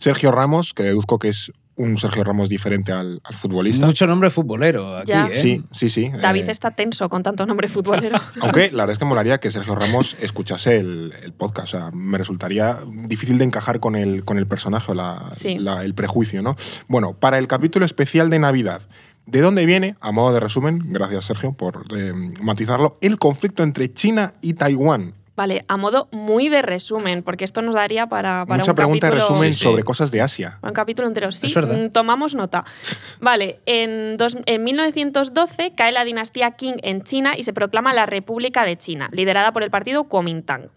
Sergio 0.06 0.32
Ramos, 0.32 0.76
que 0.76 0.84
deduzco 0.84 1.18
que 1.18 1.30
es 1.30 1.52
un 1.78 1.98
Sergio 1.98 2.24
Ramos 2.24 2.48
diferente 2.48 2.91
al, 2.91 3.22
al 3.24 3.34
futbolista. 3.36 3.88
Mucho 3.88 4.06
nombre 4.06 4.30
futbolero 4.30 4.98
aquí, 4.98 5.10
Ya. 5.10 5.26
¿eh? 5.28 5.36
Sí, 5.38 5.63
sí, 5.72 5.89
sí. 5.89 6.12
David 6.22 6.48
eh, 6.48 6.52
está 6.52 6.70
tenso 6.72 7.10
con 7.10 7.24
tanto 7.24 7.44
nombre 7.48 7.68
futbolero. 7.68 8.18
aunque 8.41 8.70
la 8.70 8.84
verdad 8.84 8.91
es 8.94 9.00
que 9.00 9.06
molaría 9.06 9.39
que 9.39 9.50
Sergio 9.50 9.74
Ramos 9.74 10.15
escuchase 10.22 10.78
el, 10.78 11.12
el 11.24 11.34
podcast. 11.34 11.74
O 11.74 11.78
sea, 11.78 11.91
me 11.91 12.20
resultaría 12.20 12.78
difícil 13.08 13.39
de 13.39 13.46
encajar 13.46 13.80
con 13.80 13.96
el, 13.96 14.24
con 14.24 14.38
el 14.38 14.46
personaje, 14.46 14.91
o 14.91 14.96
la- 14.96 15.32
Sí. 15.38 15.58
la- 15.58 15.84
el 15.84 15.96
prejuicio, 15.96 16.44
¿no? 16.44 16.56
Bueno, 16.88 17.13
para 17.13 17.39
el 17.39 17.48
capítulo 17.48 17.84
especial 17.84 18.30
de 18.30 18.38
Navidad, 18.38 18.82
¿de 19.26 19.41
dónde 19.41 19.65
viene, 19.65 19.96
a 20.02 20.12
modo 20.12 20.34
de 20.36 20.39
resumen, 20.39 20.94
gracias 20.94 21.26
Sergio 21.26 21.54
por 21.54 21.84
eh, 21.98 22.13
matizarlo, 22.41 23.00
el 23.02 23.18
conflicto 23.18 23.63
entre 23.63 23.91
China 23.91 24.36
y 24.39 24.54
Taiwán? 24.54 25.15
Vale, 25.36 25.65
a 25.67 25.76
modo 25.76 26.08
muy 26.12 26.48
de 26.48 26.62
resumen, 26.62 27.21
porque 27.21 27.43
esto 27.43 27.62
nos 27.62 27.76
daría 27.76 28.08
para, 28.08 28.45
para 28.45 28.60
Mucha 28.60 28.71
un 28.71 28.76
pregunta 28.78 29.08
de 29.10 29.15
resumen 29.15 29.52
Sí, 29.52 29.60
sí. 29.60 29.63
sobre 29.65 29.84
cosas 29.84 30.10
de 30.12 30.21
Asia. 30.21 30.60
un 30.62 30.71
capítulo 30.71 31.08
entero. 31.10 31.32
Sí, 31.34 31.48
Es 31.48 31.54
verdad. 31.54 31.76
mm, 31.78 31.89
tomamos 31.89 32.36
nota. 32.36 32.63
Vale, 33.19 33.60
en, 33.65 34.15
dos- 34.17 34.38
en 34.45 34.63
1912 34.63 35.74
cae 35.76 35.91
la 35.91 36.06
dinastía 36.06 36.52
Qing 36.52 36.78
en 36.84 37.04
China 37.04 37.34
y 37.38 37.43
se 37.43 37.52
proclama 37.54 37.93
la 37.93 38.06
República 38.06 38.63
de 38.63 38.78
China, 38.78 39.10
liderada 39.12 39.52
por 39.52 39.63
el 39.63 39.71
partido 39.71 40.06
Kuomintang. 40.06 40.69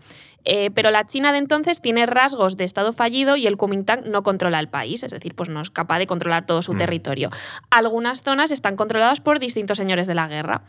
Eh, 0.44 0.70
pero 0.74 0.90
la 0.90 1.04
China 1.06 1.30
de 1.32 1.38
entonces 1.38 1.82
tiene 1.82 2.06
rasgos 2.06 2.56
de 2.56 2.64
Estado 2.64 2.92
fallido 2.92 3.36
y 3.36 3.46
el 3.46 3.56
Kuomintang 3.58 4.08
no 4.08 4.22
controla 4.22 4.60
el 4.60 4.68
país, 4.68 5.02
es 5.02 5.10
decir, 5.10 5.34
pues 5.34 5.50
no 5.50 5.60
es 5.60 5.68
capaz 5.68 5.98
de 5.98 6.06
controlar 6.06 6.46
todo 6.46 6.62
su 6.62 6.72
Mm. 6.74 6.78
territorio. 6.78 7.30
Algunas 7.70 8.22
zonas 8.22 8.50
están 8.50 8.76
controladas 8.76 9.20
por 9.20 9.40
distintos 9.40 9.76
señores 9.76 10.06
de 10.06 10.14
la 10.14 10.26
guerra. 10.26 10.62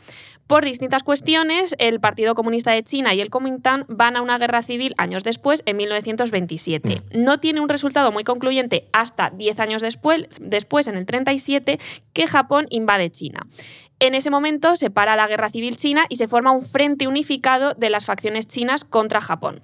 Por 0.50 0.66
distintas 0.66 1.04
cuestiones, 1.04 1.76
el 1.78 2.00
Partido 2.00 2.34
Comunista 2.34 2.72
de 2.72 2.82
China 2.82 3.14
y 3.14 3.22
el 3.22 3.30
Kuomintang 3.30 3.86
van 3.88 4.18
a 4.18 4.24
una 4.24 4.40
guerra 4.40 4.64
civil 4.64 4.96
años 4.98 5.24
después, 5.24 5.62
en 5.68 5.78
1927. 5.78 7.04
No 7.14 7.40
tiene 7.40 7.60
un 7.60 7.70
resultado 7.70 8.12
muy 8.12 8.24
concluyente 8.24 8.90
hasta 8.92 9.30
10 9.30 9.60
años 9.60 9.84
después, 9.84 10.26
después, 10.42 10.88
en 10.88 10.96
el 10.96 11.06
37, 11.06 11.80
que 12.14 12.26
Japón 12.26 12.66
invade 12.72 13.12
China. 13.12 13.46
En 14.00 14.16
ese 14.16 14.32
momento 14.32 14.76
se 14.76 14.90
para 14.90 15.16
la 15.16 15.28
guerra 15.28 15.52
civil 15.52 15.76
china 15.76 16.08
y 16.10 16.16
se 16.16 16.28
forma 16.28 16.52
un 16.52 16.64
frente 16.64 17.08
unificado 17.08 17.76
de 17.76 17.92
las 17.92 18.06
facciones 18.06 18.48
chinas 18.48 18.84
contra 18.84 19.22
Japón. 19.22 19.62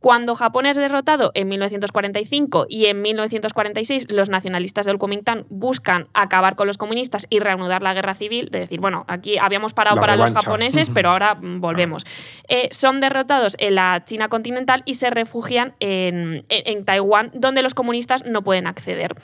Cuando 0.00 0.34
Japón 0.34 0.64
es 0.66 0.76
derrotado 0.76 1.30
en 1.34 1.48
1945 1.48 2.66
y 2.68 2.86
en 2.86 3.02
1946 3.02 4.06
los 4.10 4.30
nacionalistas 4.30 4.86
del 4.86 4.96
Kuomintang 4.98 5.44
buscan 5.50 6.08
acabar 6.14 6.56
con 6.56 6.66
los 6.66 6.78
comunistas 6.78 7.26
y 7.28 7.38
reanudar 7.38 7.82
la 7.82 7.92
guerra 7.94 8.14
civil, 8.14 8.48
de 8.50 8.60
decir, 8.60 8.80
bueno, 8.80 9.04
aquí 9.08 9.36
habíamos 9.38 9.74
parado 9.74 9.96
La 9.96 10.00
para 10.00 10.16
los 10.16 10.30
japoneses, 10.44 10.88
pero 10.94 11.10
ahora 11.10 11.36
volvemos. 11.40 12.04
Eh, 12.48 12.68
son 12.72 13.00
derrotados 13.00 13.56
en 13.58 13.74
la 13.74 14.02
China 14.06 14.28
continental 14.28 14.82
y 14.86 14.94
se 14.94 15.10
refugian 15.10 15.74
en, 15.80 16.44
en- 16.48 16.78
en 16.78 16.84
Taiwán, 16.84 17.30
donde 17.34 17.62
los 17.62 17.74
comunistas 17.74 18.24
no 18.26 18.42
pueden 18.42 18.66
acceder. 18.66 19.14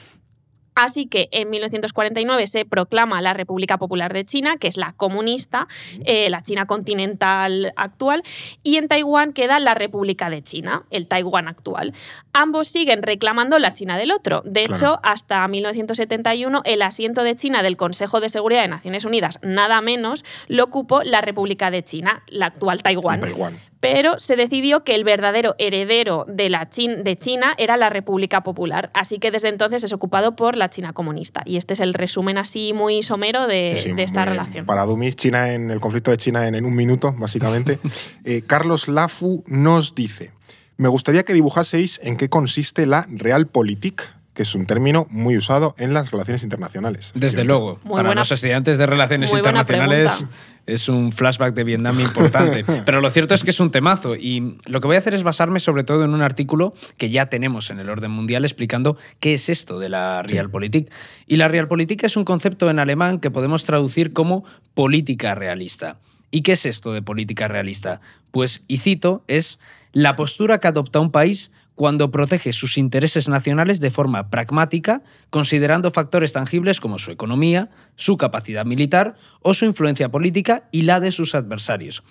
Así 0.77 1.07
que 1.07 1.29
en 1.33 1.49
1949 1.49 2.47
se 2.47 2.67
proclama 2.67 3.23
la 3.23 3.33
República 3.33 3.79
Popular 3.79 4.13
de 4.13 4.27
China, 4.27 4.59
que 4.59 4.69
es 4.69 4.77
la 4.77 4.93
comunista, 4.93 5.69
eh, 6.05 6.29
la 6.29 6.43
China 6.43 6.67
continental 6.67 7.73
actual, 7.77 8.23
y 8.63 8.77
en 8.77 8.87
Taiwán 8.87 9.33
queda 9.33 9.59
la 9.59 9.75
República 9.75 10.29
de 10.29 10.43
China, 10.43 10.85
el 10.91 11.09
Taiwán 11.09 11.49
actual. 11.49 11.95
Ambos 12.35 12.69
siguen 12.69 13.03
reclamando 13.03 13.59
la 13.59 13.73
China 13.73 13.97
del 13.97 14.13
otro. 14.13 14.43
De 14.45 14.65
Claro. 14.65 14.75
hecho, 14.77 15.01
hasta 15.03 15.49
1971 15.49 16.61
el 16.65 16.83
asiento 16.83 17.23
de 17.23 17.37
China 17.37 17.63
del 17.63 17.79
Consejo 17.79 18.21
de 18.21 18.29
Seguridad 18.29 18.63
de 18.63 18.69
Naciones 18.69 19.07
Unidas, 19.07 19.39
nada 19.43 19.81
menos, 19.81 20.25
lo 20.47 20.65
ocupó 20.65 21.03
la 21.03 21.23
República 21.23 21.71
de 21.71 21.83
China, 21.83 22.23
la 22.29 22.47
actual 22.47 22.83
Taiwán 22.83 23.23
Taiwán. 23.23 23.59
Pero 23.81 24.19
se 24.19 24.37
decidió 24.37 24.85
que 24.85 24.95
el 24.95 25.05
verdadero 25.05 25.55
heredero 25.59 26.25
de, 26.29 26.49
la 26.51 26.69
Chin- 26.71 27.03
de 27.05 27.17
China 27.19 27.55
era 27.59 27.77
la 27.77 27.91
República 27.91 28.43
Popular, 28.43 28.91
así 28.95 29.19
que 29.19 29.31
desde 29.31 29.49
entonces 29.49 29.85
es 29.85 29.93
ocupado 29.93 30.35
por 30.37 30.57
la 30.57 30.71
China 30.71 30.93
comunista. 30.93 31.43
Y 31.45 31.57
este 31.57 31.75
es 31.75 31.81
el 31.81 31.95
resumen 31.95 32.39
así 32.39 32.73
muy 32.73 33.03
somero 33.03 33.47
de, 33.47 33.79
Sí, 33.79 33.93
de 33.93 34.03
esta 34.03 34.21
muy- 34.25 34.31
relación. 34.31 34.67
Para 34.67 34.85
Dumis, 34.85 35.17
China 35.17 35.53
en 35.53 35.71
el 35.71 35.81
conflicto 35.81 36.11
de 36.11 36.17
China 36.17 36.49
en, 36.49 36.55
en 36.55 36.65
un 36.65 36.75
minuto, 36.75 37.15
básicamente. 37.17 37.79
Eh, 38.25 38.43
Carlos 38.47 38.89
Lafu 38.89 39.45
nos 39.47 39.95
dice: 39.95 40.33
Me 40.79 40.89
gustaría 40.89 41.23
que 41.25 41.33
dibujaseis 41.33 42.01
en 42.03 42.17
qué 42.17 42.29
consiste 42.29 42.87
la 42.87 43.07
Realpolitik, 43.09 44.03
que 44.37 44.43
es 44.43 44.55
un 44.55 44.67
término 44.67 45.07
muy 45.11 45.37
usado 45.39 45.75
en 45.79 45.95
las 45.95 46.11
relaciones 46.11 46.43
internacionales. 46.43 47.11
Desde 47.15 47.43
luego, 47.43 47.81
Muy 47.83 47.95
para 47.97 48.09
buena- 48.11 48.21
los 48.21 48.31
estudiantes 48.33 48.77
de 48.77 48.85
relaciones 48.85 49.33
internacionales 49.33 50.27
es 50.67 50.89
un 50.91 51.11
flashback 51.11 51.55
de 51.55 51.65
Vietnam 51.65 51.99
importante. 52.01 52.65
Pero 52.85 53.01
lo 53.01 53.09
cierto 53.09 53.35
es 53.35 53.43
que 53.43 53.51
es 53.51 53.61
un 53.61 53.71
temazo 53.71 54.15
y 54.15 54.59
lo 54.67 54.81
que 54.83 54.87
voy 54.89 54.97
a 54.97 54.99
hacer 54.99 55.15
es 55.15 55.23
basarme 55.23 55.59
sobre 55.59 55.85
todo 55.85 56.05
en 56.05 56.11
un 56.13 56.21
artículo 56.21 56.75
que 56.99 57.09
ya 57.09 57.27
tenemos 57.27 57.71
en 57.71 57.79
el 57.81 57.89
orden 57.89 58.11
mundial 58.11 58.45
explicando 58.45 58.99
qué 59.21 59.33
es 59.33 59.49
esto 59.49 59.79
de 59.79 59.89
la 59.89 60.23
Realpolitik. 60.23 60.91
Y 61.27 61.37
la 61.37 61.49
Realpolitik 61.49 62.05
es 62.05 62.17
un 62.19 62.25
concepto 62.27 62.69
en 62.69 62.79
alemán 62.79 63.21
que 63.21 63.31
podemos 63.31 63.65
traducir 63.65 64.13
como 64.13 64.45
política 64.75 65.35
realista. 65.35 65.97
¿Y 66.31 66.43
qué 66.43 66.53
es 66.53 66.67
esto 66.67 66.93
de 66.93 67.01
política 67.01 67.49
realista? 67.49 68.03
Pues, 68.33 68.65
y 68.69 68.79
cito, 68.79 69.25
es 69.29 69.59
la 69.93 70.15
postura 70.15 70.59
que 70.59 70.69
adopta 70.69 71.01
un 71.01 71.11
país 71.11 71.53
cuando 71.77 72.11
protege 72.11 72.53
sus 72.53 72.79
intereses 72.79 73.29
nacionales 73.29 73.79
de 73.81 73.91
forma 73.91 74.31
pragmática, 74.31 75.03
considerando 75.31 75.91
factores 75.93 76.33
tangibles 76.33 76.81
como 76.81 76.99
su 76.99 77.13
economía, 77.13 77.69
su 77.97 78.17
capacidad 78.17 78.65
militar 78.65 79.15
o 79.43 79.55
su 79.55 79.67
influencia 79.67 80.09
política 80.09 80.65
y 80.73 80.83
la 80.83 80.99
de 80.99 81.13
sus 81.13 81.35
adversarios. 81.35 82.03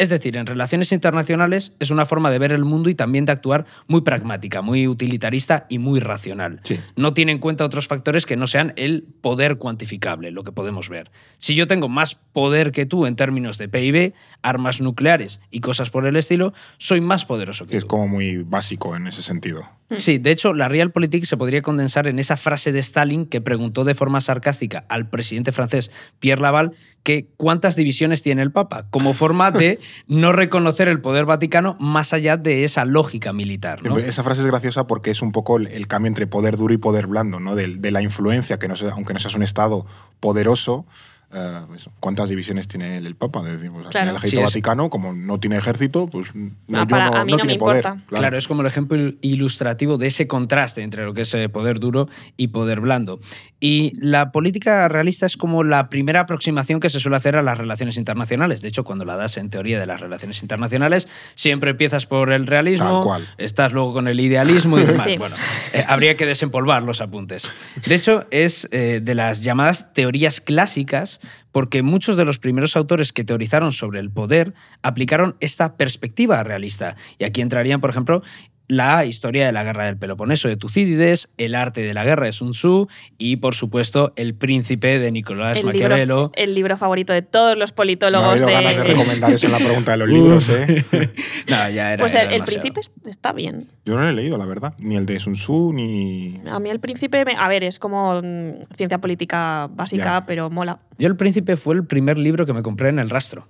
Es 0.00 0.08
decir, 0.08 0.38
en 0.38 0.46
relaciones 0.46 0.92
internacionales 0.92 1.74
es 1.78 1.90
una 1.90 2.06
forma 2.06 2.30
de 2.30 2.38
ver 2.38 2.52
el 2.52 2.64
mundo 2.64 2.88
y 2.88 2.94
también 2.94 3.26
de 3.26 3.32
actuar 3.32 3.66
muy 3.86 4.00
pragmática, 4.00 4.62
muy 4.62 4.88
utilitarista 4.88 5.66
y 5.68 5.78
muy 5.78 6.00
racional. 6.00 6.60
Sí. 6.62 6.80
No 6.96 7.12
tiene 7.12 7.32
en 7.32 7.38
cuenta 7.38 7.66
otros 7.66 7.86
factores 7.86 8.24
que 8.24 8.34
no 8.34 8.46
sean 8.46 8.72
el 8.76 9.04
poder 9.20 9.58
cuantificable, 9.58 10.30
lo 10.30 10.42
que 10.42 10.52
podemos 10.52 10.88
ver. 10.88 11.10
Si 11.38 11.54
yo 11.54 11.66
tengo 11.66 11.90
más 11.90 12.14
poder 12.14 12.72
que 12.72 12.86
tú 12.86 13.04
en 13.04 13.14
términos 13.14 13.58
de 13.58 13.68
PIB, 13.68 14.14
armas 14.40 14.80
nucleares 14.80 15.38
y 15.50 15.60
cosas 15.60 15.90
por 15.90 16.06
el 16.06 16.16
estilo, 16.16 16.54
soy 16.78 17.02
más 17.02 17.26
poderoso 17.26 17.66
que 17.66 17.76
es 17.76 17.82
tú. 17.82 17.88
como 17.88 18.08
muy 18.08 18.42
básico 18.42 18.96
en 18.96 19.06
ese 19.06 19.20
sentido. 19.20 19.68
Sí, 19.98 20.18
de 20.18 20.30
hecho, 20.30 20.52
la 20.54 20.68
Realpolitik 20.68 21.24
se 21.24 21.36
podría 21.36 21.62
condensar 21.62 22.06
en 22.06 22.18
esa 22.18 22.36
frase 22.36 22.70
de 22.72 22.78
Stalin 22.78 23.26
que 23.26 23.40
preguntó 23.40 23.84
de 23.84 23.94
forma 23.94 24.20
sarcástica 24.20 24.84
al 24.88 25.08
presidente 25.08 25.52
francés 25.52 25.90
Pierre 26.20 26.40
Laval 26.40 26.72
que 27.02 27.26
cuántas 27.36 27.76
divisiones 27.76 28.22
tiene 28.22 28.42
el 28.42 28.52
Papa, 28.52 28.86
como 28.90 29.14
forma 29.14 29.50
de 29.50 29.78
no 30.06 30.32
reconocer 30.32 30.88
el 30.88 31.00
poder 31.00 31.24
vaticano 31.24 31.76
más 31.80 32.12
allá 32.12 32.36
de 32.36 32.64
esa 32.64 32.84
lógica 32.84 33.32
militar. 33.32 33.82
¿no? 33.82 33.98
Esa 33.98 34.22
frase 34.22 34.42
es 34.42 34.46
graciosa 34.46 34.86
porque 34.86 35.10
es 35.10 35.22
un 35.22 35.32
poco 35.32 35.56
el, 35.56 35.86
cambio 35.88 36.08
entre 36.08 36.26
poder 36.26 36.56
duro 36.56 36.72
y 36.74 36.78
poder 36.78 37.06
blando, 37.06 37.40
¿no? 37.40 37.54
De, 37.54 37.76
de 37.76 37.90
la 37.90 38.02
influencia, 38.02 38.58
que 38.58 38.68
no 38.68 38.76
sea- 38.76 38.90
aunque 38.92 39.12
no 39.12 39.18
seas 39.18 39.34
un 39.34 39.42
Estado 39.42 39.86
poderoso, 40.20 40.86
eh, 41.32 41.60
eso, 41.76 41.92
¿cuántas 42.00 42.28
divisiones 42.28 42.66
tiene 42.68 42.96
el, 42.98 43.06
el 43.06 43.14
Papa? 43.16 43.40
Es 43.46 43.52
decir, 43.52 43.70
pues, 43.70 43.86
Claro. 43.88 43.90
final 43.92 44.08
el 44.08 44.16
ejército 44.16 44.40
Sí, 44.40 44.44
Vaticano, 44.44 44.90
como 44.90 45.12
no 45.12 45.38
tiene 45.40 45.56
ejército, 45.58 46.06
pues 46.08 46.34
no, 46.34 46.50
Ah, 46.72 46.82
yo 46.82 46.86
para- 46.88 47.10
no, 47.10 47.16
a 47.16 47.24
mí 47.24 47.32
no 47.32 47.38
no 47.38 47.44
me 47.44 47.48
tiene 47.48 47.58
poder. 47.58 47.84
importa. 47.86 48.04
Claro. 48.08 48.36
es 48.38 48.48
como 48.48 48.60
el 48.62 48.66
ejemplo 48.66 48.96
il- 48.96 49.18
ilustrativo 49.22 49.98
de 49.98 50.06
ese 50.08 50.26
contraste 50.26 50.82
entre 50.82 51.04
lo 51.04 51.14
que 51.14 51.22
es 51.22 51.34
eh, 51.34 51.48
poder 51.48 51.80
duro 51.80 52.08
y 52.36 52.48
poder 52.48 52.80
blando. 52.80 53.20
Y 53.60 53.92
la 54.00 54.32
política 54.32 54.88
realista 54.88 55.26
es 55.26 55.36
como 55.36 55.64
la 55.64 55.88
primera 55.90 56.20
aproximación 56.20 56.80
que 56.80 56.88
se 56.88 56.98
suele 56.98 57.16
hacer 57.18 57.36
a 57.36 57.42
las 57.42 57.58
relaciones 57.58 57.96
internacionales. 57.98 58.62
De 58.62 58.68
hecho, 58.68 58.84
cuando 58.84 59.04
la 59.04 59.16
das 59.16 59.36
en 59.36 59.50
teoría 59.50 59.78
de 59.78 59.86
las 59.86 60.00
relaciones 60.00 60.40
internacionales, 60.42 61.08
siempre 61.34 61.70
empiezas 61.72 62.06
por 62.06 62.32
el 62.32 62.42
Tal 62.42 62.46
realismo, 62.46 63.04
cual. 63.04 63.28
estás 63.38 63.72
luego 63.72 63.92
con 63.92 64.08
el 64.08 64.18
idealismo 64.18 64.78
y 64.78 64.84
demás. 64.86 65.04
Sí. 65.04 65.18
Bueno, 65.18 65.36
eh, 65.74 65.84
habría 65.86 66.16
que 66.16 66.24
desempolvar 66.26 66.82
los 66.82 67.00
apuntes. 67.02 67.50
De 67.86 67.94
hecho, 67.94 68.24
es 68.30 68.66
eh, 68.72 69.00
de 69.02 69.14
las 69.14 69.42
llamadas 69.42 69.92
teorías 69.92 70.40
clásicas 70.40 71.19
porque 71.52 71.82
muchos 71.82 72.16
de 72.16 72.24
los 72.24 72.38
primeros 72.38 72.76
autores 72.76 73.12
que 73.12 73.24
teorizaron 73.24 73.72
sobre 73.72 74.00
el 74.00 74.10
poder 74.10 74.54
aplicaron 74.82 75.36
esta 75.40 75.76
perspectiva 75.76 76.42
realista. 76.42 76.96
Y 77.18 77.24
aquí 77.24 77.40
entrarían, 77.40 77.80
por 77.80 77.90
ejemplo, 77.90 78.22
la 78.70 79.04
historia 79.04 79.46
de 79.46 79.50
la 79.52 79.64
guerra 79.64 79.86
del 79.86 79.96
Peloponeso 79.96 80.46
de 80.46 80.56
Tucídides, 80.56 81.28
el 81.38 81.56
arte 81.56 81.80
de 81.82 81.92
la 81.92 82.04
guerra 82.04 82.26
de 82.26 82.32
Sun 82.32 82.52
Tzu 82.52 82.86
y, 83.18 83.36
por 83.36 83.56
supuesto, 83.56 84.12
el 84.14 84.34
príncipe 84.36 85.00
de 85.00 85.10
Nicolás 85.10 85.58
el, 85.58 85.66
Maquiavelo. 85.66 85.98
libro, 85.98 86.32
el 86.36 86.54
libro 86.54 86.76
favorito 86.76 87.12
de 87.12 87.22
todos 87.22 87.58
los 87.58 87.72
ha 87.72 87.74
politólogos 87.74 88.28
habido 88.30 88.46
de... 88.46 88.52
ganas 88.52 88.76
de 88.76 88.84
recomendar 88.94 89.32
eso 89.32 89.46
en 89.46 89.52
la 89.52 89.58
pregunta 89.58 89.90
de 89.90 89.96
los 89.96 90.08
libros, 90.08 90.48
¿eh? 90.48 90.84
No, 91.48 91.68
ya 91.68 91.92
era, 91.94 91.96
Pues 92.00 92.14
era 92.14 92.22
el, 92.32 92.44
príncipe 92.44 92.78
es- 92.80 92.92
está 93.06 93.32
bien. 93.32 93.66
Yo 93.84 93.94
no 93.96 94.02
lo 94.02 94.08
he 94.08 94.12
leído, 94.12 94.38
la 94.38 94.46
verdad. 94.46 94.74
Ni 94.78 94.94
el 94.94 95.04
de 95.04 95.18
Sun 95.18 95.32
Tzu, 95.32 95.72
ni... 95.72 96.40
A 96.48 96.60
mí 96.60 96.70
el 96.70 96.78
príncipe, 96.78 97.24
me- 97.24 97.34
a 97.36 97.48
ver, 97.48 97.64
es 97.64 97.80
como 97.80 98.22
mm, 98.22 98.66
ciencia 98.76 98.98
política 98.98 99.68
básica, 99.72 100.04
Ya. 100.04 100.26
pero 100.26 100.48
mola. 100.48 100.78
Yo 100.96 101.08
el 101.08 101.16
príncipe 101.16 101.56
fue 101.56 101.74
el 101.74 101.84
primer 101.84 102.18
libro 102.18 102.46
que 102.46 102.52
me 102.52 102.62
compré 102.62 102.90
en 102.90 103.00
el 103.00 103.10
rastro. 103.10 103.48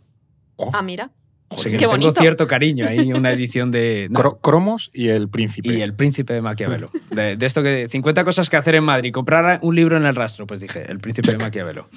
Oh, 0.57 0.71
Ah, 0.73 0.81
mira. 0.81 1.11
O 1.53 1.57
joder. 1.57 1.63
sea 1.63 1.73
que 1.73 1.79
Qué 1.79 1.85
le 1.87 1.91
tengo 1.91 2.05
bonito. 2.05 2.21
cierto 2.21 2.47
cariño 2.47 2.87
ahí, 2.87 3.13
una 3.13 3.33
edición 3.33 3.71
de... 3.73 4.07
no, 4.11 4.39
Cromos 4.39 4.91
y 4.95 5.09
el 5.09 5.29
príncipe. 5.29 5.73
y 5.75 5.81
el 5.83 5.95
príncipe 5.95 6.33
de 6.33 6.41
Maquiavelo. 6.41 6.91
De, 7.11 7.37
de 7.37 7.47
esto 7.47 7.63
que 7.63 7.89
50 7.89 8.25
cosas 8.25 8.49
que 8.49 8.57
hacer 8.57 8.77
en 8.77 8.85
Madrid, 8.85 9.13
comprar 9.13 9.59
un 9.63 9.75
libro 9.75 9.97
en 9.97 10.07
el 10.07 10.15
rastro, 10.15 10.47
pues 10.47 10.61
dije, 10.61 10.91
el 10.91 11.01
príncipe 11.01 11.33
de. 11.33 11.39
Maquiavelo. 11.39 11.89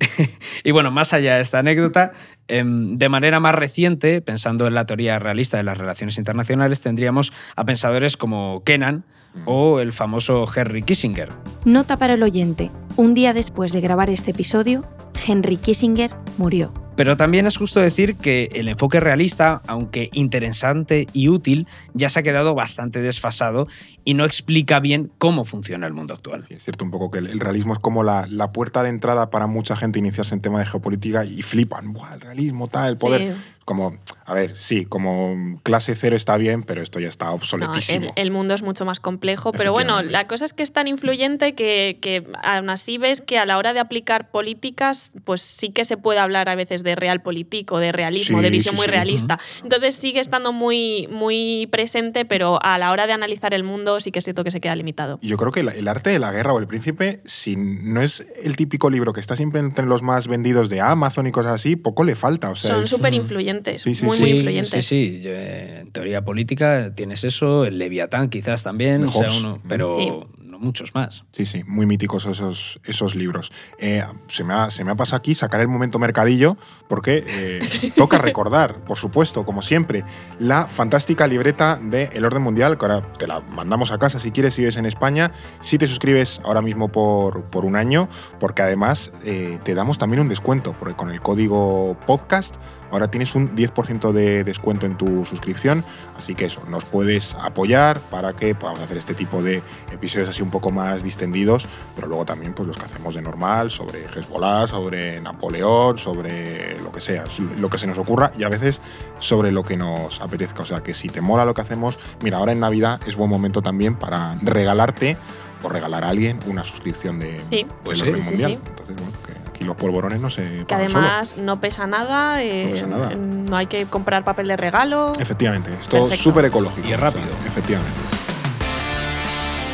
y 0.64 0.70
bueno, 0.70 0.90
más 0.90 1.12
allá 1.12 1.36
de 1.36 1.42
esta 1.42 1.58
anécdota, 1.58 2.12
em, 2.48 2.96
de 2.96 3.08
manera 3.08 3.38
más 3.38 3.54
reciente, 3.54 4.20
pensando 4.22 4.66
en 4.66 4.74
la 4.74 4.86
teoría 4.86 5.18
realista 5.18 5.58
de 5.58 5.62
las 5.62 5.76
relaciones 5.78 6.16
internacionales, 6.18 6.80
tendríamos 6.80 7.32
a 7.54 7.64
pensadores 7.64 8.16
como 8.16 8.62
Kennan 8.64 9.04
o 9.46 9.80
el 9.80 9.92
famoso 9.92 10.44
Henry 10.54 10.82
Kissinger. 10.82 11.28
Nota 11.64 11.96
para 11.96 12.14
el 12.14 12.22
oyente. 12.22 12.70
Un 12.96 13.14
día 13.14 13.32
después 13.32 13.72
de 13.72 13.80
grabar 13.80 14.10
este 14.10 14.32
episodio, 14.32 14.84
Henry 15.26 15.56
Kissinger 15.56 16.10
murió. 16.38 16.72
Pero 16.96 17.16
también 17.16 17.46
es 17.46 17.56
justo 17.56 17.80
decir 17.80 18.16
que 18.16 18.50
el 18.52 18.68
enfoque 18.68 19.00
realista, 19.00 19.62
aunque 19.66 20.10
interesante 20.12 21.06
y 21.14 21.28
útil, 21.28 21.66
ya 21.94 22.10
se 22.10 22.20
ha 22.20 22.22
quedado 22.22 22.54
bastante 22.54 23.00
desfasado 23.00 23.66
y 24.04 24.14
no 24.14 24.24
explica 24.24 24.78
bien 24.78 25.10
cómo 25.18 25.44
funciona 25.44 25.86
el 25.86 25.94
mundo 25.94 26.12
actual. 26.14 26.44
Sí, 26.46 26.54
es 26.54 26.64
cierto 26.64 26.84
un 26.84 26.90
poco 26.90 27.10
que 27.10 27.18
el, 27.18 27.40
realismo 27.40 27.72
es 27.72 27.78
como 27.78 28.02
la, 28.02 28.26
la 28.28 28.52
puerta 28.52 28.82
de 28.82 28.90
entrada 28.90 29.30
para 29.30 29.46
mucha 29.46 29.74
gente 29.74 29.98
iniciarse 29.98 30.34
en 30.34 30.42
tema 30.42 30.58
de 30.58 30.66
geopolítica 30.66 31.24
y 31.24 31.42
flipan. 31.42 31.92
Buah, 31.92 32.14
el 32.14 32.20
realismo, 32.20 32.68
tal, 32.68 32.92
el 32.92 32.98
poder. 32.98 33.32
Sí. 33.32 33.40
Como, 33.64 33.96
a 34.26 34.34
ver, 34.34 34.56
sí, 34.56 34.86
como 34.86 35.60
clase 35.62 35.94
cero 35.94 36.16
está 36.16 36.36
bien, 36.36 36.64
pero 36.64 36.82
esto 36.82 36.98
ya 36.98 37.08
está 37.08 37.26
No, 37.26 37.34
obsoletísimo. 37.34 38.06
el, 38.06 38.12
el 38.16 38.30
mundo 38.32 38.54
es 38.54 38.62
mucho 38.62 38.84
más 38.84 38.98
complejo, 38.98 39.52
pero 39.52 39.72
bueno, 39.72 40.02
la 40.02 40.26
cosa 40.26 40.44
es 40.44 40.52
que 40.52 40.64
es 40.64 40.72
tan 40.72 40.88
influyente 40.88 41.54
que, 41.54 41.98
que 42.00 42.26
aún 42.42 42.70
así 42.70 42.98
ves 42.98 43.20
que 43.20 43.38
a 43.38 43.46
la 43.46 43.58
hora 43.58 43.72
de 43.72 43.78
aplicar 43.78 44.30
políticas, 44.30 45.01
pues 45.24 45.42
sí 45.42 45.70
que 45.70 45.84
se 45.84 45.96
puede 45.96 46.18
hablar 46.18 46.48
a 46.48 46.54
veces 46.54 46.82
de 46.82 46.94
realpolitik 46.94 47.70
o 47.72 47.78
de 47.78 47.92
realismo, 47.92 48.38
Sí, 48.38 48.42
de 48.44 48.50
visión 48.50 48.74
sí, 48.74 48.76
muy 48.76 48.84
sí. 48.86 48.90
realista. 48.90 49.38
Entonces 49.62 49.96
sigue 49.96 50.20
estando 50.20 50.52
muy, 50.52 51.08
muy 51.10 51.68
presente, 51.70 52.24
pero 52.24 52.58
a 52.62 52.78
la 52.78 52.90
hora 52.92 53.06
de 53.06 53.12
analizar 53.12 53.54
el 53.54 53.64
mundo 53.64 54.00
sí 54.00 54.12
que 54.12 54.18
es 54.18 54.24
cierto 54.24 54.44
que 54.44 54.50
se 54.50 54.60
queda 54.60 54.76
limitado. 54.76 55.18
Yo 55.22 55.36
creo 55.36 55.52
que 55.52 55.60
el, 55.60 55.68
el 55.70 55.88
arte 55.88 56.10
de 56.10 56.18
la 56.18 56.30
guerra 56.32 56.52
o 56.52 56.58
el 56.58 56.66
príncipe, 56.66 57.20
si 57.24 57.56
no 57.56 58.00
es 58.02 58.26
el 58.42 58.56
típico 58.56 58.90
libro 58.90 59.12
que 59.12 59.20
está 59.20 59.36
siempre 59.36 59.60
entre 59.60 59.86
los 59.86 60.02
más 60.02 60.28
vendidos 60.28 60.68
de 60.68 60.80
Amazon 60.80 61.26
y 61.26 61.32
cosas 61.32 61.52
así, 61.54 61.76
poco 61.76 62.04
le 62.04 62.16
falta. 62.16 62.50
O 62.50 62.56
sea, 62.56 62.70
Son 62.70 62.84
es- 62.84 62.90
súper 62.90 63.14
influyentes, 63.14 63.82
Sí, 63.82 63.94
sí, 63.94 64.04
muy, 64.04 64.16
sí. 64.16 64.22
muy 64.22 64.30
influyentes. 64.32 64.84
Sí, 64.86 65.20
sí. 65.20 65.22
Eh, 65.24 65.78
en 65.82 65.92
teoría 65.92 66.22
política 66.24 66.94
tienes 66.94 67.24
eso, 67.24 67.64
el 67.64 67.78
Leviatán 67.78 68.28
quizás 68.28 68.62
también, 68.62 69.04
o 69.04 69.10
sea, 69.12 69.32
uno, 69.32 69.60
pero 69.68 70.28
muchos 70.62 70.94
más. 70.94 71.24
Sí, 71.32 71.46
sí, 71.46 71.64
muy 71.64 71.86
míticos 71.86 72.24
esos, 72.26 72.80
esos 72.84 73.14
libros. 73.14 73.52
Eh, 73.78 74.04
se, 74.28 74.44
me 74.44 74.54
ha, 74.54 74.70
se 74.70 74.84
me 74.84 74.92
ha 74.92 74.94
pasado 74.94 75.18
aquí 75.18 75.34
sacar 75.34 75.60
el 75.60 75.68
momento 75.68 75.98
mercadillo, 75.98 76.56
porque 76.88 77.24
eh, 77.26 77.92
toca 77.96 78.18
recordar, 78.18 78.84
por 78.84 78.96
supuesto, 78.96 79.44
como 79.44 79.62
siempre, 79.62 80.04
la 80.38 80.66
fantástica 80.66 81.26
libreta 81.26 81.78
de 81.82 82.04
El 82.12 82.24
Orden 82.24 82.42
Mundial, 82.42 82.78
que 82.78 82.86
ahora 82.86 83.12
te 83.18 83.26
la 83.26 83.40
mandamos 83.40 83.92
a 83.92 83.98
casa 83.98 84.20
si 84.20 84.30
quieres, 84.30 84.54
si 84.54 84.62
vives 84.62 84.76
en 84.76 84.86
España, 84.86 85.32
si 85.60 85.78
te 85.78 85.86
suscribes 85.86 86.40
ahora 86.44 86.62
mismo 86.62 86.88
por, 86.90 87.44
por 87.44 87.64
un 87.64 87.76
año, 87.76 88.08
porque 88.40 88.62
además 88.62 89.12
eh, 89.24 89.58
te 89.64 89.74
damos 89.74 89.98
también 89.98 90.20
un 90.20 90.28
descuento, 90.28 90.74
porque 90.78 90.94
con 90.94 91.10
el 91.10 91.20
código 91.20 91.96
podcast 92.06 92.56
ahora 92.92 93.10
tienes 93.10 93.34
un 93.34 93.56
10% 93.56 94.12
de 94.12 94.44
descuento 94.44 94.86
en 94.86 94.96
tu 94.96 95.24
suscripción, 95.26 95.84
así 96.16 96.34
que 96.34 96.44
eso, 96.44 96.62
nos 96.68 96.84
puedes 96.84 97.34
apoyar 97.34 97.98
para 97.98 98.34
que 98.34 98.54
podamos 98.54 98.80
hacer 98.82 98.98
este 98.98 99.14
tipo 99.14 99.42
de 99.42 99.62
episodios 99.90 100.28
así 100.28 100.42
un 100.42 100.50
poco 100.50 100.70
más 100.70 101.02
distendidos, 101.02 101.64
pero 101.96 102.06
luego 102.06 102.24
también 102.24 102.52
pues 102.52 102.68
los 102.68 102.76
que 102.76 102.84
hacemos 102.84 103.14
de 103.14 103.22
normal, 103.22 103.70
sobre 103.70 104.04
Hezbollah, 104.04 104.66
sobre 104.66 105.20
Napoleón, 105.20 105.98
sobre 105.98 106.78
lo 106.80 106.92
que 106.92 107.00
sea, 107.00 107.24
lo 107.58 107.68
que 107.68 107.78
se 107.78 107.86
nos 107.86 107.98
ocurra 107.98 108.32
y 108.38 108.44
a 108.44 108.48
veces 108.48 108.78
sobre 109.18 109.50
lo 109.52 109.64
que 109.64 109.76
nos 109.76 110.20
apetezca. 110.20 110.62
O 110.62 110.66
sea 110.66 110.82
que 110.82 110.94
si 110.94 111.08
te 111.08 111.20
mola 111.20 111.44
lo 111.44 111.54
que 111.54 111.62
hacemos, 111.62 111.98
mira, 112.22 112.38
ahora 112.38 112.52
en 112.52 112.60
Navidad 112.60 113.00
es 113.06 113.16
buen 113.16 113.30
momento 113.30 113.62
también 113.62 113.94
para 113.94 114.36
regalarte 114.42 115.16
o 115.62 115.68
regalar 115.68 116.04
a 116.04 116.08
alguien 116.08 116.38
una 116.46 116.64
suscripción 116.64 117.18
de 117.18 117.40
Sí. 117.50 117.66
Pues 117.84 118.00
sí, 118.00 118.04
mundial. 118.10 118.52
sí. 118.52 118.58
Entonces, 118.66 118.96
bueno, 118.96 119.12
que 119.26 119.32
aquí 119.52 119.64
los 119.64 119.76
polvorones 119.76 120.20
no 120.20 120.30
se 120.30 120.42
Que 120.42 120.74
solos. 120.74 120.94
además 120.94 121.36
no 121.36 121.60
pesa 121.60 121.86
nada, 121.86 122.42
eh, 122.42 122.64
No 122.66 122.72
pesa 122.72 122.86
nada. 122.86 123.14
no 123.14 123.56
hay 123.56 123.66
que 123.66 123.84
comprar 123.86 124.24
papel 124.24 124.48
de 124.48 124.56
regalo. 124.56 125.12
Efectivamente, 125.18 125.70
esto 125.80 125.96
es 125.96 126.02
Perfecto. 126.02 126.22
súper 126.22 126.44
ecológico. 126.46 126.88
Y 126.88 126.92
es 126.92 127.00
rápido. 127.00 127.24
Efectivamente. 127.46 127.96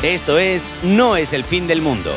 Esto 0.03 0.37
es 0.39 0.73
No 0.83 1.15
es 1.17 1.33
el 1.33 1.43
fin 1.43 1.67
del 1.67 1.81
mundo. 1.81 2.11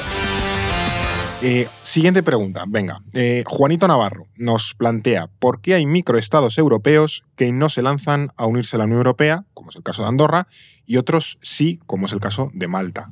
Eh, 1.44 1.68
siguiente 1.82 2.22
pregunta, 2.22 2.64
venga. 2.68 3.00
Eh, 3.14 3.42
Juanito 3.48 3.88
Navarro 3.88 4.28
nos 4.36 4.74
plantea 4.74 5.28
por 5.40 5.60
qué 5.60 5.74
hay 5.74 5.86
microestados 5.86 6.56
europeos 6.56 7.24
que 7.34 7.50
no 7.50 7.68
se 7.68 7.82
lanzan 7.82 8.30
a 8.36 8.46
unirse 8.46 8.76
a 8.76 8.78
la 8.78 8.84
Unión 8.84 8.98
Europea, 8.98 9.44
como 9.52 9.70
es 9.70 9.76
el 9.76 9.82
caso 9.82 10.02
de 10.02 10.08
Andorra, 10.08 10.46
y 10.86 10.98
otros 10.98 11.38
sí, 11.42 11.80
como 11.86 12.06
es 12.06 12.12
el 12.12 12.20
caso 12.20 12.50
de 12.54 12.68
Malta. 12.68 13.10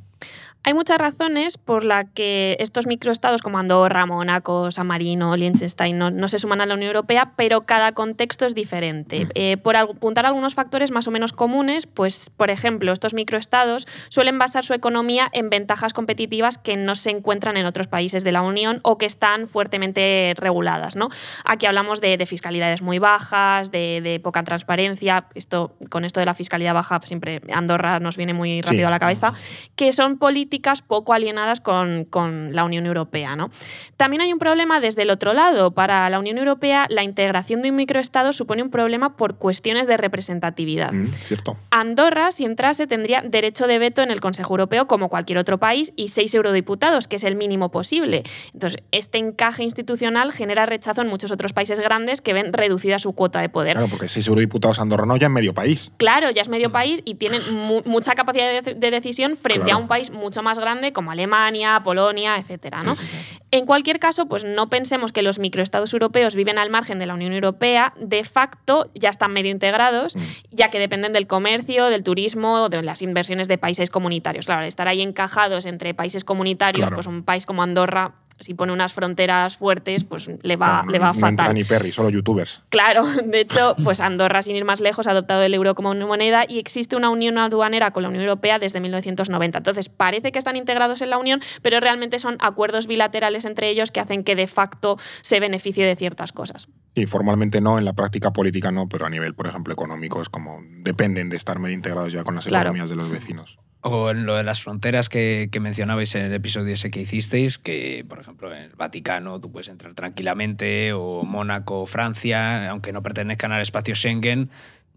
Hay 0.63 0.75
muchas 0.75 0.99
razones 0.99 1.57
por 1.57 1.83
las 1.83 2.05
que 2.13 2.55
estos 2.59 2.85
microestados 2.85 3.41
como 3.41 3.57
Andorra, 3.57 4.05
Mónaco, 4.05 4.71
San 4.71 4.85
Marino, 4.85 5.35
Liechtenstein 5.35 5.97
no, 5.97 6.11
no 6.11 6.27
se 6.27 6.37
suman 6.37 6.61
a 6.61 6.67
la 6.67 6.75
Unión 6.75 6.89
Europea, 6.89 7.31
pero 7.35 7.61
cada 7.61 7.93
contexto 7.93 8.45
es 8.45 8.53
diferente. 8.53 9.25
Mm. 9.25 9.29
Eh, 9.33 9.57
por 9.57 9.75
apuntar 9.75 10.27
algunos 10.27 10.53
factores 10.53 10.91
más 10.91 11.07
o 11.07 11.11
menos 11.11 11.33
comunes, 11.33 11.87
pues 11.87 12.29
por 12.29 12.51
ejemplo, 12.51 12.93
estos 12.93 13.15
microestados 13.15 13.87
suelen 14.09 14.37
basar 14.37 14.63
su 14.63 14.75
economía 14.75 15.29
en 15.33 15.49
ventajas 15.49 15.93
competitivas 15.93 16.59
que 16.59 16.77
no 16.77 16.93
se 16.93 17.09
encuentran 17.09 17.57
en 17.57 17.65
otros 17.65 17.87
países 17.87 18.23
de 18.23 18.31
la 18.31 18.43
Unión 18.43 18.81
o 18.83 18.99
que 18.99 19.07
están 19.07 19.47
fuertemente 19.47 20.35
reguladas. 20.37 20.95
¿no? 20.95 21.09
Aquí 21.43 21.65
hablamos 21.65 22.01
de, 22.01 22.17
de 22.17 22.25
fiscalidades 22.27 22.83
muy 22.83 22.99
bajas, 22.99 23.71
de, 23.71 24.01
de 24.01 24.19
poca 24.19 24.43
transparencia. 24.43 25.25
Esto, 25.33 25.75
con 25.89 26.05
esto 26.05 26.19
de 26.19 26.27
la 26.27 26.35
fiscalidad 26.35 26.75
baja, 26.75 26.99
siempre 27.03 27.41
Andorra 27.51 27.99
nos 27.99 28.15
viene 28.15 28.35
muy 28.35 28.61
rápido 28.61 28.81
Sí. 28.81 28.83
a 28.83 28.89
la 28.91 28.99
cabeza 28.99 29.33
que 29.75 29.91
son 29.91 30.19
políticas 30.19 30.50
poco 30.85 31.13
alienadas 31.13 31.59
con, 31.61 32.05
con 32.05 32.53
la 32.53 32.63
Unión 32.65 32.85
Europea. 32.85 33.35
¿no? 33.35 33.49
También 33.97 34.21
hay 34.21 34.33
un 34.33 34.39
problema 34.39 34.79
desde 34.79 35.03
el 35.03 35.09
otro 35.09 35.33
lado. 35.33 35.71
Para 35.71 36.09
la 36.09 36.19
Unión 36.19 36.37
Europea, 36.37 36.87
la 36.89 37.03
integración 37.03 37.61
de 37.61 37.69
un 37.69 37.75
microestado 37.77 38.33
supone 38.33 38.61
un 38.63 38.69
problema 38.69 39.15
por 39.15 39.35
cuestiones 39.35 39.87
de 39.87 39.97
representatividad. 39.97 40.91
Mm, 40.91 41.07
Cierto. 41.27 41.57
Andorra, 41.69 42.31
si 42.31 42.45
entrase, 42.45 42.87
tendría 42.87 43.21
derecho 43.21 43.67
de 43.67 43.79
veto 43.79 44.01
en 44.01 44.11
el 44.11 44.19
Consejo 44.21 44.53
Europeo 44.53 44.87
como 44.87 45.09
cualquier 45.09 45.37
otro 45.37 45.57
país 45.57 45.93
y 45.95 46.09
seis 46.09 46.33
eurodiputados, 46.33 47.07
que 47.07 47.15
es 47.15 47.23
el 47.23 47.35
mínimo 47.35 47.69
posible. 47.71 48.23
Entonces, 48.53 48.81
este 48.91 49.17
encaje 49.17 49.63
institucional 49.63 50.31
genera 50.31 50.65
rechazo 50.65 51.01
en 51.01 51.07
muchos 51.07 51.31
otros 51.31 51.53
países 51.53 51.79
grandes 51.79 52.21
que 52.21 52.33
ven 52.33 52.53
reducida 52.53 52.99
su 52.99 53.13
cuota 53.13 53.41
de 53.41 53.49
poder. 53.49 53.73
Claro, 53.77 53.89
porque 53.89 54.07
seis 54.07 54.27
eurodiputados 54.27 54.79
andorranos 54.79 55.19
ya 55.19 55.27
en 55.27 55.33
medio 55.33 55.53
país. 55.53 55.91
Claro, 55.97 56.29
ya 56.31 56.41
es 56.41 56.49
medio 56.49 56.71
país 56.71 57.01
y 57.05 57.15
tienen 57.15 57.41
mu- 57.53 57.81
mucha 57.85 58.13
capacidad 58.15 58.61
de, 58.61 58.73
de 58.75 58.91
decisión 58.91 59.37
frente 59.37 59.65
Claro. 59.65 59.77
a 59.77 59.81
un 59.81 59.87
país 59.87 60.11
mucho 60.11 60.40
más 60.41 60.59
grande 60.59 60.93
como 60.93 61.11
Alemania, 61.11 61.81
Polonia, 61.83 62.37
etcétera, 62.37 62.81
¿no? 62.83 62.95
Sí, 62.95 63.05
sí, 63.05 63.17
sí. 63.17 63.37
En 63.51 63.65
cualquier 63.65 63.99
caso, 63.99 64.27
pues 64.27 64.43
no 64.43 64.69
pensemos 64.69 65.11
que 65.11 65.21
los 65.21 65.39
microestados 65.39 65.91
europeos 65.93 66.35
viven 66.35 66.57
al 66.57 66.69
margen 66.69 66.99
de 66.99 67.05
la 67.05 67.13
Unión 67.13 67.33
Europea. 67.33 67.93
De 67.99 68.23
facto, 68.23 68.89
ya 68.95 69.09
están 69.09 69.33
medio 69.33 69.51
integrados, 69.51 70.15
Mm. 70.15 70.19
ya 70.51 70.69
que 70.69 70.79
dependen 70.79 71.11
del 71.13 71.27
comercio, 71.27 71.87
del 71.87 72.03
turismo, 72.03 72.69
de 72.69 72.81
las 72.81 73.01
inversiones 73.01 73.47
de 73.47 73.57
países 73.57 73.89
comunitarios. 73.89 74.45
Claro, 74.45 74.63
estar 74.65 74.87
ahí 74.87 75.01
encajados 75.01 75.65
entre 75.65 75.93
países 75.93 76.23
comunitarios, 76.23 76.81
Claro. 76.81 76.95
pues 76.95 77.07
un 77.07 77.23
país 77.23 77.45
como 77.45 77.61
Andorra, 77.63 78.13
si 78.41 78.53
pone 78.53 78.73
unas 78.73 78.93
fronteras 78.93 79.57
fuertes, 79.57 80.03
pues 80.03 80.29
le 80.41 80.55
va, 80.55 80.67
Claro, 80.81 80.91
le 80.91 80.99
va 80.99 81.13
no 81.13 81.19
fatal. 81.19 81.53
ni 81.53 81.63
Perry, 81.63 81.91
solo 81.91 82.09
youtubers. 82.09 82.61
Claro, 82.69 83.03
de 83.25 83.39
hecho, 83.41 83.75
pues 83.83 83.99
Andorra, 83.99 84.41
sin 84.41 84.55
ir 84.55 84.65
más 84.65 84.81
lejos, 84.81 85.07
ha 85.07 85.11
adoptado 85.11 85.41
el 85.43 85.53
euro 85.53 85.75
como 85.75 85.91
una 85.91 86.05
moneda 86.05 86.45
y 86.47 86.59
existe 86.59 86.95
una 86.95 87.09
unión 87.09 87.37
aduanera 87.37 87.91
con 87.91 88.03
la 88.03 88.09
Unión 88.09 88.23
Europea 88.23 88.59
desde 88.59 88.79
1990. 88.79 89.57
Entonces, 89.59 89.89
parece 89.89 90.31
que 90.31 90.39
están 90.39 90.55
integrados 90.55 91.01
en 91.01 91.09
la 91.09 91.17
Unión, 91.17 91.41
pero 91.61 91.79
realmente 91.79 92.19
son 92.19 92.37
acuerdos 92.39 92.87
bilaterales 92.87 93.45
entre 93.45 93.69
ellos 93.69 93.91
que 93.91 93.99
hacen 93.99 94.23
que 94.23 94.35
de 94.35 94.47
facto 94.47 94.97
se 95.21 95.39
beneficie 95.39 95.85
de 95.85 95.95
ciertas 95.95 96.31
cosas. 96.31 96.67
Y 96.93 97.05
formalmente 97.05 97.61
no, 97.61 97.77
en 97.77 97.85
la 97.85 97.93
práctica 97.93 98.31
política 98.31 98.71
no, 98.71 98.87
pero 98.89 99.05
a 99.05 99.09
nivel, 99.09 99.33
por 99.33 99.47
ejemplo, 99.47 99.73
económico 99.73 100.21
es 100.21 100.29
como 100.29 100.59
dependen 100.83 101.29
de 101.29 101.37
estar 101.37 101.57
medio 101.59 101.75
integrados 101.75 102.11
ya 102.11 102.23
con 102.23 102.35
las 102.35 102.45
Claro. 102.45 102.69
economías 102.69 102.89
de 102.89 102.95
los 102.95 103.09
vecinos. 103.09 103.57
O 103.83 104.11
en 104.11 104.25
lo 104.27 104.35
de 104.35 104.43
las 104.43 104.61
fronteras 104.61 105.09
que, 105.09 105.49
que 105.51 105.59
mencionabais 105.59 106.13
en 106.15 106.25
el 106.25 106.33
episodio 106.33 106.73
ese 106.73 106.91
que 106.91 107.01
hicisteis, 107.01 107.57
que 107.57 108.05
por 108.07 108.19
ejemplo 108.19 108.53
en 108.53 108.63
el 108.63 108.69
Vaticano 108.75 109.39
tú 109.41 109.51
puedes 109.51 109.69
entrar 109.69 109.93
tranquilamente, 109.95 110.93
o 110.93 111.23
Mónaco, 111.23 111.85
Francia, 111.87 112.69
aunque 112.69 112.93
no 112.93 113.01
pertenezcan 113.01 113.51
al 113.51 113.61
espacio 113.61 113.95
Schengen, 113.95 114.49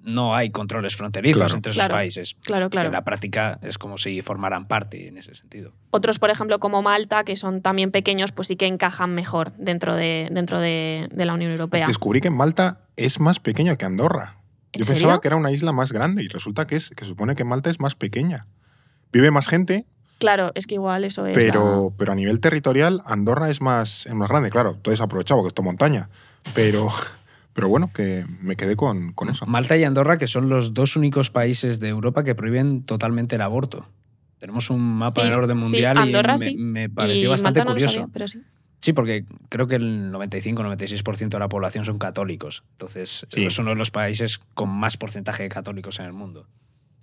no 0.02 0.34
hay 0.36 0.50
controles 0.50 0.96
fronterizos 0.96 1.38
Claro. 1.40 1.54
entre 1.54 1.70
esos 1.72 1.80
Claro, 1.80 1.94
países. 1.94 2.36
claro, 2.42 2.66
Que 2.66 2.72
claro. 2.72 2.88
En 2.88 2.92
la 2.92 3.04
práctica 3.04 3.58
es 3.62 3.78
como 3.78 3.96
si 3.96 4.20
formaran 4.20 4.66
parte 4.68 5.08
en 5.08 5.16
ese 5.16 5.34
sentido. 5.34 5.72
Otros, 5.90 6.18
por 6.18 6.28
ejemplo, 6.28 6.58
como 6.58 6.82
Malta, 6.82 7.24
que 7.24 7.36
son 7.36 7.62
también 7.62 7.90
pequeños, 7.90 8.30
pues 8.32 8.48
sí 8.48 8.56
que 8.56 8.66
encajan 8.66 9.14
mejor 9.14 9.52
dentro 9.56 9.94
de, 9.94 10.28
dentro 10.30 10.60
de, 10.60 11.08
de 11.10 11.24
la 11.24 11.32
Unión 11.32 11.52
Europea. 11.52 11.86
Descubrí 11.86 12.20
que 12.20 12.28
Malta 12.28 12.64
Malta 12.64 12.80
es 12.96 13.18
más 13.18 13.40
pequeña 13.40 13.76
que 13.76 13.86
Andorra. 13.86 14.36
¿En 14.72 14.80
Yo 14.80 14.84
serio? 14.84 15.00
pensaba 15.00 15.20
que 15.22 15.28
era 15.28 15.36
una 15.36 15.50
isla 15.52 15.72
más 15.72 15.90
grande 15.90 16.22
y 16.22 16.28
resulta 16.28 16.66
que 16.66 16.76
es 16.76 16.90
que 16.90 17.06
supone 17.06 17.34
que 17.34 17.44
Malta 17.44 17.70
es 17.70 17.80
más 17.80 17.94
pequeña. 17.94 18.46
Vive 19.14 19.31
más 19.31 19.46
gente, 19.48 19.87
Claro, 20.18 20.53
es 20.55 20.66
que 20.66 20.74
igual 20.77 21.05
eso 21.05 21.27
es. 21.27 21.35
pero, 21.35 21.92
pero 21.98 22.12
a 22.12 22.14
nivel 22.14 22.40
territorial 22.40 23.03
Andorra 23.05 23.50
es 23.50 23.61
más, 23.61 24.07
es 24.07 24.14
más 24.14 24.29
grande. 24.29 24.48
Claro, 24.50 24.74
todo 24.81 24.94
es 24.94 25.00
aprovechado 25.00 25.42
que 25.42 25.48
esto 25.48 25.62
montaña. 25.62 26.09
Pero, 26.55 26.88
pero 27.53 27.68
bueno, 27.68 27.90
que 27.92 28.24
me 28.40 28.57
quedé 28.57 28.77
con, 28.77 29.12
con 29.12 29.29
eso. 29.29 29.44
Malta 29.46 29.77
y 29.77 29.85
Andorra, 29.85 30.16
que 30.16 30.27
son 30.27 30.48
los 30.48 30.72
dos 30.72 30.96
únicos 30.96 31.31
países 31.31 31.81
de 31.81 31.88
Europa 31.88 32.22
que 32.24 32.35
prohíben 32.35 32.85
totalmente 32.85 33.35
el 33.37 33.42
aborto. 33.42 33.87
Tenemos 34.38 34.70
un 34.70 34.81
mapa 34.81 35.22
Sí, 35.22 35.27
del 35.29 35.35
orden 35.38 35.57
sí, 35.59 35.62
mundial 35.62 35.98
Andorra 35.98 36.37
y 36.37 36.38
me, 36.38 36.46
sí. 36.50 36.57
me 36.57 36.88
pareció 36.90 37.24
y 37.24 37.27
bastante 37.27 37.61
Malta 37.61 37.64
no 37.64 37.70
lo 37.70 37.74
curioso. 37.74 37.94
sabía, 37.94 38.09
pero 38.12 38.29
sí. 38.29 38.42
Sí, 38.81 38.92
porque 38.92 39.24
creo 39.48 39.66
que 39.66 39.77
el 39.77 40.12
95-96% 40.12 41.29
de 41.29 41.38
la 41.38 41.48
población 41.48 41.85
son 41.85 41.98
católicos. 41.98 42.62
Entonces, 42.72 43.27
Sí. 43.31 43.44
es 43.46 43.59
uno 43.59 43.70
de 43.70 43.77
los 43.77 43.90
países 43.90 44.38
con 44.55 44.68
más 44.70 44.96
porcentaje 44.96 45.42
de 45.42 45.48
católicos 45.48 45.98
en 45.98 46.07
el 46.07 46.12
mundo. 46.12 46.46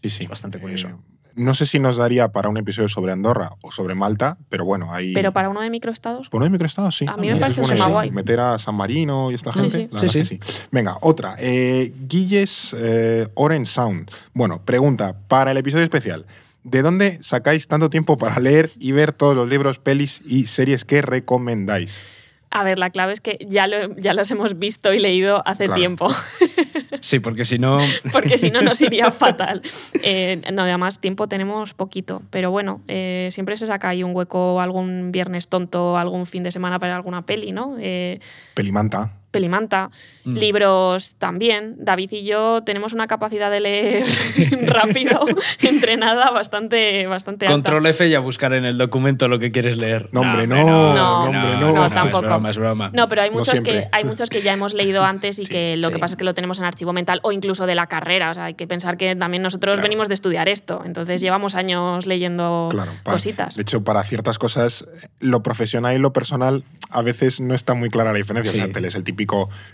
Sí, 0.04 0.10
sí. 0.10 0.24
Es 0.24 0.30
bastante 0.30 0.60
curioso. 0.60 0.88
Eh, 0.88 0.96
no 1.36 1.54
sé 1.54 1.66
si 1.66 1.80
nos 1.80 1.98
daría 1.98 2.30
para 2.30 2.50
un 2.50 2.58
episodio 2.58 2.90
sobre 2.90 3.12
Andorra 3.12 3.52
o 3.62 3.72
sobre 3.72 3.96
Malta, 3.96 4.38
pero 4.50 4.66
bueno, 4.66 4.94
ahí. 4.94 5.14
Pero 5.14 5.32
para 5.32 5.50
uno 5.50 5.62
de 5.62 5.70
microestados, 5.70 6.30
Por 6.30 6.42
un 6.44 6.52
microestado, 6.52 6.92
sí. 6.92 7.06
A 7.08 7.18
mí 7.18 7.28
me 7.28 7.34
Eso 7.34 7.40
parece 7.42 7.62
es 7.74 7.82
un 7.82 7.92
guay. 7.92 8.12
Meter 8.12 8.40
a 8.40 8.58
San 8.60 8.76
Marino 8.76 9.32
y 9.32 9.36
esta 9.36 9.52
Sí, 9.54 9.60
gente. 9.60 9.78
sí. 9.78 9.90
la 9.92 10.00
Sí, 10.00 10.06
verdad 10.06 10.14
que 10.14 10.26
sí. 10.26 10.40
sí. 10.44 10.68
Venga, 10.72 10.98
otra. 11.02 11.36
Eh, 11.40 11.94
Guilles 12.08 12.76
eh, 12.78 13.28
Orange 13.36 13.72
Sound. 13.72 14.12
Bueno, 14.34 14.62
pregunta 14.64 15.16
para 15.28 15.52
el 15.52 15.58
episodio 15.58 15.84
especial. 15.84 16.26
¿De 16.64 16.82
dónde 16.84 17.18
sacáis 17.24 17.68
tanto 17.68 17.90
tiempo 17.90 18.18
para 18.18 18.40
leer 18.40 18.70
y 18.80 18.92
ver 18.92 19.14
todos 19.14 19.36
los 19.36 19.50
libros, 19.50 19.80
pelis 19.80 20.22
y 20.26 20.46
series 20.48 20.86
que 20.86 21.02
recomendáis? 21.02 22.00
A 22.52 22.64
ver, 22.64 22.78
la 22.78 22.90
clave 22.90 23.14
es 23.14 23.22
que 23.22 23.38
ya, 23.48 23.66
lo- 23.66 23.96
ya 23.96 24.14
los 24.14 24.30
hemos 24.30 24.60
visto 24.60 24.94
y 24.94 25.00
leído 25.00 25.42
hace 25.48 25.66
Claro. 25.66 25.80
tiempo. 25.80 26.08
Sí, 27.02 27.20
porque 27.20 27.44
si 27.44 27.60
no. 27.60 27.80
porque 28.14 28.38
si 28.38 28.50
no 28.50 28.62
nos 28.62 28.80
iría 28.82 29.12
fatal. 29.12 29.62
Eh, 30.02 30.42
no, 30.54 30.62
además 30.62 31.00
tiempo 31.00 31.28
tenemos 31.28 31.74
poquito, 31.74 32.22
pero 32.30 32.52
bueno, 32.52 32.82
eh, 32.88 33.30
siempre 33.32 33.58
se 33.58 33.68
saca 33.68 33.90
ahí 33.90 34.04
un 34.04 34.16
hueco 34.16 34.62
algún 34.62 35.12
viernes 35.12 35.48
tonto, 35.48 35.98
algún 35.98 36.26
fin 36.26 36.44
de 36.44 36.52
semana 36.52 36.80
para 36.80 36.96
alguna 36.96 37.26
peli, 37.26 37.52
¿no? 37.52 37.76
Eh, 37.80 38.20
Pelimanta. 38.54 39.21
Pelimanta, 39.32 39.90
Mm. 40.24 40.38
libros 40.38 41.16
también. 41.18 41.76
David 41.80 42.12
y 42.12 42.24
yo 42.26 42.62
tenemos 42.64 42.94
una 42.94 43.08
capacidad 43.08 43.50
de 43.50 43.60
leer 43.60 44.06
rápido, 44.68 45.26
entrenada, 45.62 46.30
bastante, 46.32 47.08
bastante 47.08 47.46
alta. 47.46 47.54
Control 47.54 47.86
F 47.88 48.08
y 48.08 48.14
a 48.14 48.20
buscar 48.20 48.54
en 48.54 48.66
el 48.66 48.78
documento 48.78 49.28
lo 49.28 49.40
que 49.40 49.52
quieres 49.52 49.78
leer. 49.78 50.10
No, 50.12 50.22
hombre, 50.22 50.44
hombre, 50.44 50.64
no, 50.64 50.94
no, 50.96 51.24
hombre, 51.24 51.58
no. 51.58 51.72
no, 51.74 51.86
Es 51.88 51.94
tampoco. 51.94 52.22
broma, 52.28 52.50
es 52.50 52.58
broma. 52.58 52.92
No, 52.94 53.08
pero 53.10 53.22
hay 53.24 53.30
No 53.32 53.38
muchos, 53.40 53.60
que, 53.62 53.72
siempre. 53.72 53.90
hay 53.92 54.04
muchos 54.04 54.30
que 54.30 54.42
ya 54.42 54.54
hemos 54.54 54.74
leído 54.74 55.04
antes 55.04 55.40
y 55.40 55.46
Sí, 55.46 55.52
que 55.52 55.78
lo 55.78 55.88
sí. 55.88 55.94
que 55.94 56.00
pasa 56.00 56.14
es 56.14 56.18
que 56.18 56.24
lo 56.24 56.34
tenemos 56.34 56.60
en 56.60 56.66
archivo 56.66 56.94
mental 56.94 57.20
o 57.24 57.32
incluso 57.32 57.66
de 57.66 57.76
la 57.76 57.88
carrera. 57.88 58.32
O 58.32 58.34
sea, 58.34 58.46
hay 58.46 58.54
que 58.54 58.68
pensar 58.68 58.98
que 58.98 59.16
también 59.16 59.42
nosotros 59.44 59.74
Claro. 59.76 59.84
venimos 59.84 60.08
de 60.08 60.14
estudiar 60.14 60.50
esto. 60.50 60.84
Entonces 60.86 61.22
llevamos 61.22 61.56
años 61.56 62.06
leyendo 62.06 62.68
Claro, 62.72 62.92
cositas. 63.04 63.56
De 63.56 63.62
hecho, 63.64 63.84
para 63.84 64.04
ciertas 64.04 64.38
cosas, 64.38 64.86
lo 65.20 65.42
profesional 65.42 65.96
y 65.96 66.00
lo 66.00 66.14
personal 66.14 66.64
a 66.90 67.02
veces 67.02 67.40
no 67.40 67.54
está 67.56 67.74
muy 67.74 67.90
clara 67.90 68.12
la 68.12 68.18
diferencia. 68.18 68.52
Sí. 68.52 68.60
O 68.60 68.64
sea, 68.66 68.72
te 68.74 68.82
lees 68.82 68.96
el 68.96 69.04
típico 69.04 69.21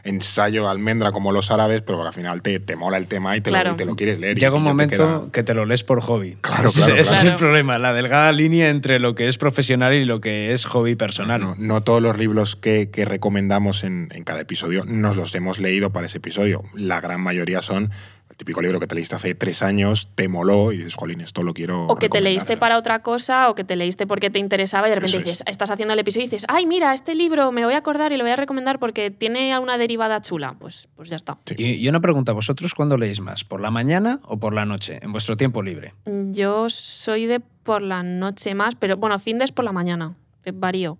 ensayo 0.03 0.69
almendra 0.69 1.11
como 1.11 1.31
los 1.31 1.51
árabes, 1.51 1.81
pero 1.81 2.05
al 2.05 2.13
final 2.13 2.41
te, 2.41 2.59
te 2.59 2.75
mola 2.75 2.97
el 2.97 3.07
tema 3.07 3.35
y 3.37 3.41
te, 3.41 3.49
Claro. 3.49 3.69
lo, 3.69 3.75
y 3.75 3.77
te 3.77 3.85
lo 3.85 3.95
quieres 3.95 4.19
leer. 4.19 4.37
Llega 4.37 4.55
un 4.55 4.63
te 4.63 4.69
momento 4.69 4.95
queda- 4.95 5.31
que 5.31 5.43
te 5.43 5.53
lo 5.53 5.65
lees 5.65 5.83
por 5.83 6.01
hobby. 6.01 6.37
Claro, 6.41 6.65
Ese- 6.69 6.81
claro, 6.85 6.93
Ese 7.01 7.13
es 7.13 7.19
claro. 7.21 7.29
el 7.29 7.35
problema, 7.39 7.77
la 7.77 7.93
delgada 7.93 8.31
línea 8.31 8.69
entre 8.69 8.99
lo 8.99 9.15
que 9.15 9.27
es 9.27 9.37
profesional 9.37 9.93
y 9.93 10.05
lo 10.05 10.21
que 10.21 10.53
es 10.53 10.65
hobby 10.65 10.95
personal. 10.95 11.41
No, 11.41 11.55
no 11.57 11.81
todos 11.81 12.01
los 12.01 12.17
libros 12.17 12.55
que, 12.55 12.89
que 12.89 13.05
recomendamos 13.05 13.83
en, 13.83 14.09
en 14.11 14.23
cada 14.23 14.41
episodio 14.41 14.83
nos 14.85 15.15
los 15.15 15.33
hemos 15.35 15.59
leído 15.59 15.91
para 15.91 16.07
ese 16.07 16.17
episodio. 16.17 16.63
La 16.73 17.01
gran 17.01 17.21
mayoría 17.21 17.61
son 17.61 17.91
típico 18.37 18.61
libro 18.61 18.79
que 18.79 18.87
te 18.87 18.95
leíste 18.95 19.15
hace 19.15 19.35
tres 19.35 19.61
años, 19.61 20.09
te 20.15 20.27
moló 20.27 20.71
y 20.71 20.77
dices, 20.77 20.95
jolín, 20.95 21.21
esto 21.21 21.43
lo 21.43 21.53
quiero. 21.53 21.87
O 21.87 21.95
que 21.95 22.01
te 22.07 22.17
recomendar". 22.17 22.23
leíste 22.23 22.57
para 22.57 22.77
otra 22.77 23.01
cosa 23.01 23.49
o 23.49 23.55
que 23.55 23.63
te 23.63 23.75
leíste 23.75 24.07
porque 24.07 24.29
te 24.29 24.39
interesaba 24.39 24.87
y 24.87 24.91
de 24.91 24.95
repente 24.95 25.17
es. 25.17 25.23
dices, 25.25 25.43
estás 25.47 25.71
haciendo 25.71 25.93
el 25.93 25.99
episodio 25.99 26.25
y 26.25 26.29
dices, 26.29 26.45
ay, 26.47 26.65
mira, 26.65 26.93
este 26.93 27.15
libro 27.15 27.51
me 27.51 27.65
voy 27.65 27.73
a 27.73 27.77
acordar 27.77 28.11
y 28.11 28.17
lo 28.17 28.23
voy 28.23 28.31
a 28.31 28.35
recomendar 28.35 28.79
porque 28.79 29.11
tiene 29.11 29.57
una 29.59 29.77
derivada 29.77 30.21
chula. 30.21 30.55
Pues, 30.59 30.87
pues 30.95 31.09
ya 31.09 31.15
está. 31.15 31.37
Sí. 31.45 31.55
Y, 31.57 31.73
y 31.73 31.89
una 31.89 31.99
pregunta, 31.99 32.31
¿vosotros 32.31 32.73
cuándo 32.73 32.95
leéis 32.95 33.19
más? 33.19 33.43
¿Por 33.43 33.59
la 33.59 33.71
mañana 33.71 34.19
o 34.23 34.37
por 34.37 34.53
la 34.53 34.65
noche? 34.65 34.99
En 35.01 35.11
vuestro 35.11 35.35
tiempo 35.35 35.63
libre. 35.63 35.93
Yo 36.05 36.69
soy 36.69 37.25
de 37.25 37.39
por 37.39 37.81
la 37.81 38.03
noche 38.03 38.53
más, 38.55 38.75
pero 38.75 38.97
bueno, 38.97 39.19
fin 39.19 39.39
de 39.39 39.45
es 39.45 39.51
por 39.51 39.65
la 39.65 39.71
mañana. 39.71 40.15
Varío. 40.53 40.97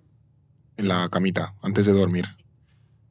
En 0.75 0.87
la 0.87 1.07
camita, 1.09 1.53
antes 1.61 1.85
de 1.85 1.93
dormir. 1.93 2.25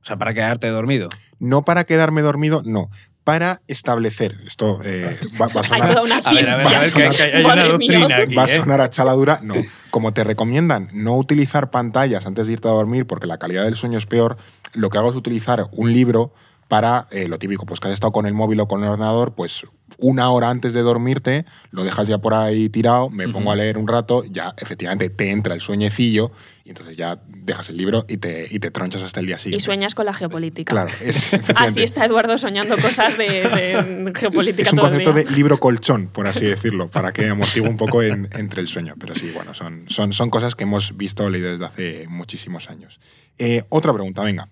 O 0.03 0.05
sea, 0.05 0.17
para 0.17 0.35
quedarte 0.35 0.69
dormido. 0.69 1.09
No 1.39 1.65
para 1.65 1.85
quedarme 1.85 2.23
dormido, 2.23 2.63
no. 2.65 2.91
Para 3.27 3.61
establecer. 3.67 4.37
Esto 4.47 4.79
eh, 4.85 5.19
va, 5.41 5.49
va 5.49 5.63
a 5.63 5.65
sonar. 5.65 5.89
toda 5.91 6.03
una 6.05 6.19
A 6.19 6.33
ver, 6.33 6.49
a 6.49 6.57
ver, 6.59 6.67
a 6.69 6.79
ver, 6.79 6.91
ciencia. 6.93 7.11
que, 7.11 7.17
que 7.17 7.23
hay 7.39 7.45
una 7.45 7.49
Madre 7.57 7.63
mía. 7.77 7.99
doctrina 7.99 8.17
aquí. 8.23 8.35
Va 8.37 8.45
a 8.45 8.47
¿eh? 8.47 8.57
sonar 8.61 8.81
a 8.81 8.89
chaladura, 8.91 9.41
no. 9.43 9.55
Como 9.91 10.13
te 10.15 10.23
recomiendan 10.23 10.91
no 10.93 11.17
utilizar 11.17 11.71
pantallas 11.73 12.25
antes 12.25 12.47
de 12.47 12.53
irte 12.53 12.69
a 12.69 12.71
dormir 12.71 13.05
porque 13.09 13.27
la 13.27 13.39
calidad 13.39 13.65
del 13.65 13.75
sueño 13.75 13.99
es 13.99 14.07
peor, 14.07 14.37
lo 14.75 14.91
que 14.91 14.99
hago 14.99 15.11
es 15.11 15.17
utilizar 15.17 15.67
un 15.73 15.93
libro 15.93 16.33
para 16.69 17.07
eh, 17.11 17.29
lo 17.29 17.39
típico, 17.39 17.65
pues 17.67 17.79
que 17.81 17.89
has 17.89 17.95
estado 17.95 18.13
con 18.13 18.27
el 18.27 18.35
móvil 18.35 18.59
o 18.61 18.67
con 18.69 18.83
el 18.83 18.89
ordenador, 18.91 19.35
pues 19.35 19.65
una 19.99 20.31
hora 20.31 20.51
antes 20.51 20.75
de 20.75 20.83
dormirte, 20.83 21.45
lo 21.71 21.85
dejas 21.85 22.09
ya 22.09 22.19
por 22.19 22.35
ahí 22.35 22.69
tirado, 22.69 23.09
me 23.09 23.29
pongo 23.29 23.53
a 23.53 23.57
leer 23.57 23.79
un 23.79 23.87
rato, 23.87 24.25
ya 24.25 24.53
efectivamente 24.59 25.09
te 25.11 25.31
entra 25.31 25.55
el 25.55 25.61
sueñecillo 25.61 26.33
y 26.65 26.71
entonces 26.71 26.97
ya 26.97 27.21
dejas 27.29 27.69
el 27.71 27.77
libro 27.77 28.05
y 28.09 28.17
te, 28.17 28.49
y 28.51 28.59
te 28.59 28.73
tronchas 28.73 29.03
hasta 29.03 29.21
el 29.21 29.27
día 29.27 29.37
Y 29.37 29.39
siguiente. 29.39 29.65
sueñas 29.65 29.95
con 29.95 30.05
la 30.07 30.13
geopolítica. 30.13 30.73
Claro, 30.73 30.91
es, 31.01 31.31
Así 31.55 31.85
está 31.85 32.05
Eduardo 32.05 32.37
soñando 32.37 32.77
cosas 32.77 33.17
de, 33.17 33.25
de 33.27 34.13
geopolítica 34.17 34.63
Es 34.69 34.73
un 34.73 34.77
todo 34.79 34.87
el 34.89 34.93
concepto 34.95 35.13
día. 35.15 35.25
de 35.25 35.37
libro 35.37 35.59
colchón, 35.61 36.09
por 36.09 36.27
así 36.27 36.45
decirlo, 36.45 36.89
para 36.91 37.13
que 37.13 37.29
amortigue 37.29 37.69
un 37.69 37.77
poco 37.77 38.03
en- 38.03 38.29
entre 38.33 38.61
el 38.61 38.67
sueño. 38.67 38.95
Pero 38.99 39.15
sí, 39.15 39.31
bueno, 39.33 39.55
son, 39.55 39.85
son, 39.89 40.13
son 40.13 40.31
cosas 40.31 40.57
que 40.57 40.65
hemos 40.65 40.97
visto 40.97 41.25
o 41.25 41.31
leído 41.31 41.53
desde 41.53 41.65
hace 41.65 42.07
muchísimos 42.09 42.69
años. 42.71 42.99
Eh, 43.39 43.63
otra 43.69 43.93
pregunta, 43.93 44.23
venga. 44.25 44.49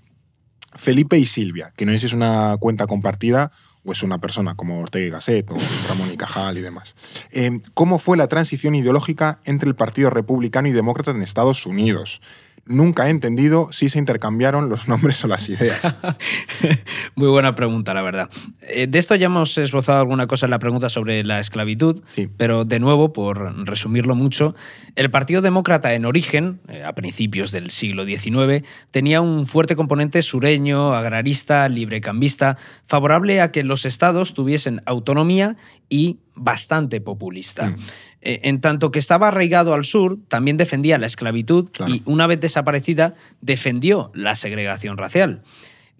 Felipe 0.76 1.18
y 1.18 1.26
Silvia, 1.26 1.72
que 1.76 1.86
no 1.86 1.92
sé 1.92 1.98
si 2.00 2.06
es 2.06 2.12
una 2.12 2.56
cuenta 2.58 2.86
compartida 2.86 3.52
o 3.84 3.92
es 3.92 4.02
una 4.02 4.18
persona 4.18 4.54
como 4.54 4.80
Ortega 4.80 5.06
y 5.06 5.10
Gasset 5.10 5.50
o 5.50 5.56
Ramón 5.88 6.10
y 6.12 6.16
Cajal 6.16 6.58
y 6.58 6.62
demás. 6.62 6.94
Eh, 7.30 7.60
¿Cómo 7.74 7.98
fue 7.98 8.16
la 8.16 8.28
transición 8.28 8.74
ideológica 8.74 9.40
entre 9.44 9.68
el 9.68 9.74
Partido 9.74 10.10
Republicano 10.10 10.68
y 10.68 10.72
Demócrata 10.72 11.10
en 11.10 11.22
Estados 11.22 11.66
Unidos? 11.66 12.20
Nunca 12.66 13.06
he 13.06 13.10
entendido 13.10 13.70
si 13.72 13.90
se 13.90 13.98
intercambiaron 13.98 14.70
los 14.70 14.88
nombres 14.88 15.22
o 15.24 15.28
las 15.28 15.48
ideas. 15.50 15.80
Muy 17.14 17.28
buena 17.28 17.54
pregunta, 17.54 17.92
la 17.92 18.02
verdad. 18.02 18.30
Eh, 18.62 18.86
de 18.86 18.98
esto 18.98 19.14
ya 19.14 19.26
hemos 19.26 19.58
esbozado 19.58 20.00
alguna 20.00 20.26
cosa 20.26 20.46
en 20.46 20.50
la 20.50 20.58
pregunta 20.58 20.88
sobre 20.88 21.22
la 21.24 21.40
esclavitud, 21.40 22.02
Sí. 22.12 22.28
pero 22.36 22.64
de 22.64 22.80
nuevo, 22.80 23.12
por 23.12 23.66
resumirlo 23.66 24.14
mucho, 24.14 24.54
el 24.96 25.10
Partido 25.10 25.42
Demócrata 25.42 25.92
en 25.94 26.04
origen, 26.06 26.60
eh, 26.68 26.82
a 26.84 26.94
principios 26.94 27.52
del 27.52 27.70
siglo 27.70 28.06
XIX, 28.06 28.64
tenía 28.90 29.20
un 29.20 29.46
fuerte 29.46 29.76
componente 29.76 30.22
sureño, 30.22 30.94
agrarista, 30.94 31.68
librecambista, 31.68 32.56
favorable 32.86 33.40
a 33.40 33.52
que 33.52 33.62
los 33.62 33.84
estados 33.84 34.32
tuviesen 34.34 34.82
autonomía 34.86 35.56
y 35.88 36.18
bastante 36.34 37.00
populista. 37.00 37.70
Mm. 37.70 37.76
Eh, 38.26 38.40
En 38.42 38.60
tanto 38.60 38.90
que 38.90 38.98
estaba 38.98 39.28
arraigado 39.28 39.74
al 39.74 39.84
sur, 39.84 40.18
también 40.28 40.56
defendía 40.56 40.98
la 40.98 41.06
esclavitud 41.06 41.68
Claro. 41.70 41.92
y 41.94 42.02
una 42.06 42.26
vez 42.26 42.40
desaparecida, 42.40 43.14
defendió 43.40 44.10
la 44.14 44.34
segregación 44.34 44.96
racial. 44.96 45.42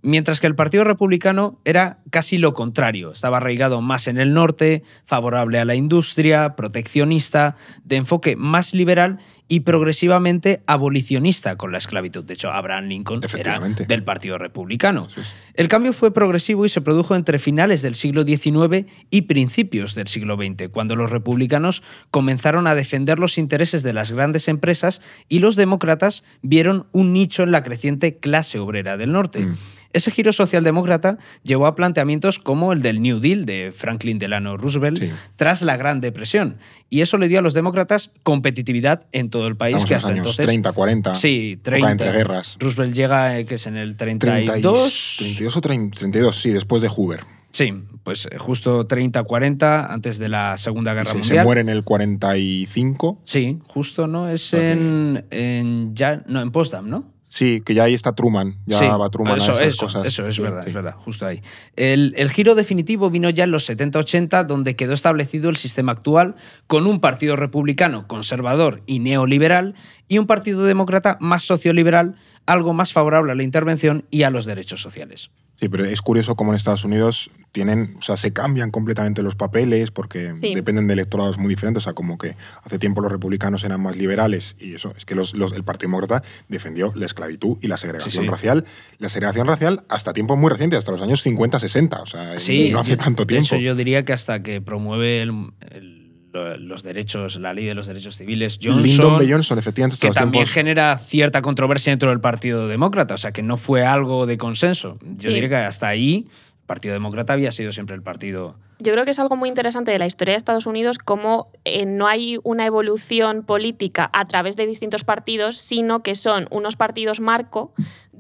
Mientras 0.07 0.39
que 0.39 0.47
el 0.47 0.55
Partido 0.55 0.85
Republicano 0.85 1.59
era 1.65 1.99
casi 2.11 2.37
lo 2.37 2.53
contrario, 2.53 3.13
estaba 3.13 3.39
arraigado 3.39 3.81
más 3.81 4.07
en 4.07 4.19
el 4.19 4.35
norte, 4.35 4.83
favorable 5.07 5.59
a 5.59 5.65
la 5.65 5.75
industria, 5.77 6.57
proteccionista, 6.57 7.57
de 7.85 7.97
enfoque 7.97 8.37
más 8.37 8.75
liberal 8.75 9.19
y 9.47 9.61
progresivamente 9.61 10.63
abolicionista 10.67 11.57
con 11.57 11.71
la 11.71 11.79
esclavitud. 11.79 12.25
De 12.25 12.35
hecho, 12.35 12.51
Abraham 12.51 12.87
Lincoln 12.87 13.21
era 13.39 13.61
del 13.61 14.03
Partido 14.03 14.39
Republicano. 14.39 15.09
Es. 15.17 15.27
El 15.55 15.69
cambio 15.69 15.93
fue 15.93 16.13
progresivo 16.13 16.65
y 16.65 16.69
se 16.69 16.81
produjo 16.81 17.15
entre 17.15 17.39
finales 17.39 17.83
del 17.83 17.95
siglo 17.95 18.25
XIX 18.25 18.87
y 19.11 19.23
principios 19.23 19.95
del 19.95 20.09
siglo 20.09 20.37
XX, 20.37 20.69
cuando 20.71 20.97
los 20.97 21.11
republicanos 21.11 21.83
comenzaron 22.11 22.67
a 22.67 22.75
defender 22.75 23.19
los 23.19 23.39
intereses 23.39 23.83
de 23.83 23.93
las 23.93 24.11
grandes 24.11 24.49
empresas 24.49 25.01
y 25.29 25.39
los 25.41 25.57
demócratas 25.57 26.25
vieron 26.43 26.87
un 26.93 27.13
nicho 27.13 27.43
en 27.43 27.53
la 27.53 27.63
creciente 27.63 28.17
clase 28.17 28.59
obrera 28.59 28.97
del 28.97 29.13
norte. 29.13 29.41
Mm. 29.41 29.57
Ese 29.95 30.11
giro 30.11 30.33
socialdemócrata 30.33 31.19
llevó 31.45 31.69
a 31.69 31.77
planteamientos 31.77 32.41
como 32.41 32.73
el 32.73 32.83
del 32.83 33.01
New 33.01 33.21
Deal 33.21 33.47
de 33.47 33.73
Franklin 33.73 34.19
Delano 34.19 34.57
Roosevelt 34.57 34.99
Sí. 34.99 35.13
tras 35.37 35.63
la 35.63 35.77
Gran 35.77 36.01
Depresión. 36.01 36.57
Y 36.91 37.01
eso 37.01 37.17
le 37.17 37.29
dio 37.29 37.39
a 37.39 37.43
los 37.43 37.55
demócratas 37.55 38.13
competitividad 38.25 39.07
en 39.13 39.31
todo 39.39 39.49
el 39.49 39.57
país, 39.57 39.75
Estamos 39.75 39.89
que 39.89 39.95
en 39.95 39.97
los 39.97 40.05
hasta 40.05 40.13
años 40.13 40.19
entonces... 40.27 40.47
30, 40.47 40.73
40. 40.73 41.15
Sí, 41.17 41.53
época 41.55 41.63
30. 41.65 41.91
entre 41.91 42.13
guerras. 42.13 42.57
Roosevelt 42.61 42.95
llega, 42.95 43.37
eh, 43.39 43.47
que 43.47 43.57
es 43.57 43.67
en 43.67 43.77
el 43.77 43.97
30 43.97 44.27
y- 44.41 44.45
32. 44.47 45.17
32 45.19 45.57
o 45.57 45.61
30, 45.61 45.99
32, 45.99 46.37
sí, 46.41 46.51
después 46.51 46.81
de 46.83 46.89
Hoover. 46.89 47.21
Sí, 47.51 47.73
pues 48.05 48.27
eh, 48.31 48.39
justo 48.39 48.87
30-40 48.87 49.87
antes 49.91 50.19
de 50.19 50.29
la 50.29 50.57
Segunda 50.57 50.93
Guerra 50.95 51.07
Se, 51.07 51.13
se 51.13 51.19
Mundial. 51.19 51.45
muere 51.45 51.61
en 51.63 51.69
el 51.69 51.83
45. 51.85 53.21
Sí, 53.25 53.59
justo, 53.69 54.07
¿no? 54.07 54.29
Es 54.29 54.53
en, 54.55 55.25
en 55.31 55.95
ya, 55.95 56.23
no, 56.27 56.41
en 56.41 56.51
Potsdam, 56.51 56.89
¿no? 56.89 57.14
Sí, 57.35 57.63
que 57.63 57.75
ya 57.75 57.83
ahí 57.83 57.95
está 57.95 58.15
Truman. 58.15 58.59
Ya 58.65 58.79
sí, 58.79 58.87
va 58.87 59.11
Truman 59.11 59.39
eso, 59.39 59.51
a 59.51 59.55
esas 59.57 59.67
eso, 59.67 59.87
cosas. 59.87 60.07
Eso 60.07 60.25
es 60.29 60.37
Sí, 60.37 60.43
verdad, 60.43 60.63
sí. 60.63 60.69
es 60.69 60.75
verdad, 60.77 60.95
justo 60.99 61.27
ahí. 61.27 61.43
El, 61.75 62.15
el 62.17 62.31
giro 62.31 62.55
definitivo 62.55 63.11
vino 63.11 63.29
ya 63.29 63.43
en 63.43 63.51
los 63.51 63.69
70-80, 63.69 64.47
donde 64.47 64.77
quedó 64.77 64.93
establecido 64.93 65.51
el 65.51 65.57
sistema 65.57 65.91
actual, 65.91 66.37
con 66.69 66.87
un 66.87 67.01
partido 67.01 67.35
republicano 67.35 68.07
conservador 68.07 68.83
y 68.87 69.01
neoliberal 69.01 69.75
y 70.07 70.19
un 70.19 70.29
partido 70.29 70.63
demócrata 70.63 71.17
más 71.19 71.43
socioliberal, 71.43 72.15
algo 72.47 72.73
más 72.73 72.93
favorable 72.93 73.33
a 73.33 73.35
la 73.35 73.43
intervención 73.43 74.05
y 74.13 74.23
a 74.23 74.31
los 74.31 74.47
derechos 74.47 74.81
sociales. 74.81 75.33
Sí, 75.61 75.69
pero 75.69 75.85
es 75.85 76.03
curioso 76.03 76.35
cómo 76.35 76.51
en 76.53 76.57
Estados 76.57 76.85
Unidos 76.85 77.31
tienen, 77.53 77.95
o 77.99 78.03
sea, 78.03 78.17
se 78.17 78.33
cambian 78.33 78.73
completamente 78.73 79.23
los 79.23 79.37
papeles 79.37 79.93
porque 79.93 80.35
Sí. 80.35 80.53
dependen 80.55 80.89
de 80.89 80.95
electorados 80.95 81.39
muy 81.39 81.49
diferentes. 81.49 81.83
O 81.83 81.85
sea, 81.85 81.93
como 81.93 82.19
que 82.19 82.35
hace 82.65 82.79
tiempo 82.81 83.01
los 83.01 83.13
republicanos 83.13 83.63
eran 83.63 83.81
más 83.81 83.97
liberales 83.97 84.57
y 84.59 84.75
eso, 84.75 84.93
es 84.99 85.05
que 85.05 85.15
los, 85.15 85.33
los- 85.35 85.53
el 85.53 85.63
Partido 85.63 85.91
Demócrata 85.91 86.25
defendió 86.49 86.93
la 86.97 87.07
esclavitud 87.07 87.59
y 87.61 87.69
la 87.69 87.77
segregación 87.77 88.11
Sí, 88.13 88.19
sí. 88.19 88.27
racial. 88.27 88.65
La 88.99 89.09
segregación 89.09 89.47
racial 89.47 89.85
hasta 89.89 90.13
tiempos 90.13 90.37
muy 90.37 90.51
recientes, 90.51 90.79
hasta 90.81 90.91
los 90.91 91.01
años 91.03 91.23
50-60. 91.25 92.01
O 92.03 92.07
sea, 92.07 92.37
Sí, 92.41 92.71
no 92.73 92.81
hace 92.81 92.91
yo- 92.93 92.97
tanto 92.99 93.23
De 93.23 93.27
tiempo. 93.29 93.47
hecho, 93.47 93.57
yo 93.59 93.77
diría 93.77 94.05
que 94.05 94.13
hasta 94.13 94.43
que 94.43 94.61
promueve 94.61 95.23
el- 95.23 95.53
el- 95.71 96.04
los 96.35 96.83
derechos, 96.83 97.37
la 97.37 97.55
ley 97.55 97.65
de 97.65 97.75
los 97.75 97.87
derechos 97.87 98.17
civiles, 98.17 98.59
Johnson, 98.63 98.83
Lyndon 98.83 99.19
B. 99.19 99.29
Johnson, 99.31 99.59
efectivamente, 99.59 99.97
que 100.01 100.11
también 100.13 100.45
tiempos- 100.45 100.53
genera 100.55 100.99
cierta 100.99 101.43
controversia 101.43 101.93
dentro 101.93 102.11
del 102.11 102.21
Partido 102.21 102.67
Demócrata, 102.69 103.15
o 103.15 103.19
sea, 103.19 103.33
que 103.33 103.43
no 103.43 103.57
fue 103.57 103.85
algo 103.85 104.27
de 104.27 104.37
consenso. 104.37 104.99
Yo 105.03 105.29
Sí. 105.31 105.35
diría 105.35 105.49
que 105.49 105.57
hasta 105.57 105.89
ahí 105.89 106.27
el 106.29 106.67
Partido 106.67 106.95
Demócrata 106.95 107.33
había 107.35 107.53
sido 107.53 107.73
siempre 107.73 107.95
el 107.95 108.03
partido... 108.03 108.57
Yo 108.81 108.93
creo 108.93 109.05
que 109.05 109.13
es 109.13 109.19
algo 109.21 109.37
muy 109.37 109.49
interesante 109.49 109.93
de 109.93 109.99
la 110.01 110.07
historia 110.07 110.33
de 110.33 110.39
Estados 110.39 110.67
Unidos, 110.67 110.99
cómo 110.99 111.53
eh, 111.65 111.87
no 111.87 112.09
hay 112.09 112.39
una 112.43 112.67
evolución 112.67 113.45
política 113.45 114.11
a 114.13 114.27
través 114.27 114.57
de 114.57 114.67
distintos 114.67 115.05
partidos, 115.05 115.59
sino 115.59 116.03
que 116.03 116.17
son 116.17 116.49
unos 116.51 116.75
partidos 116.75 117.21
marco 117.21 117.73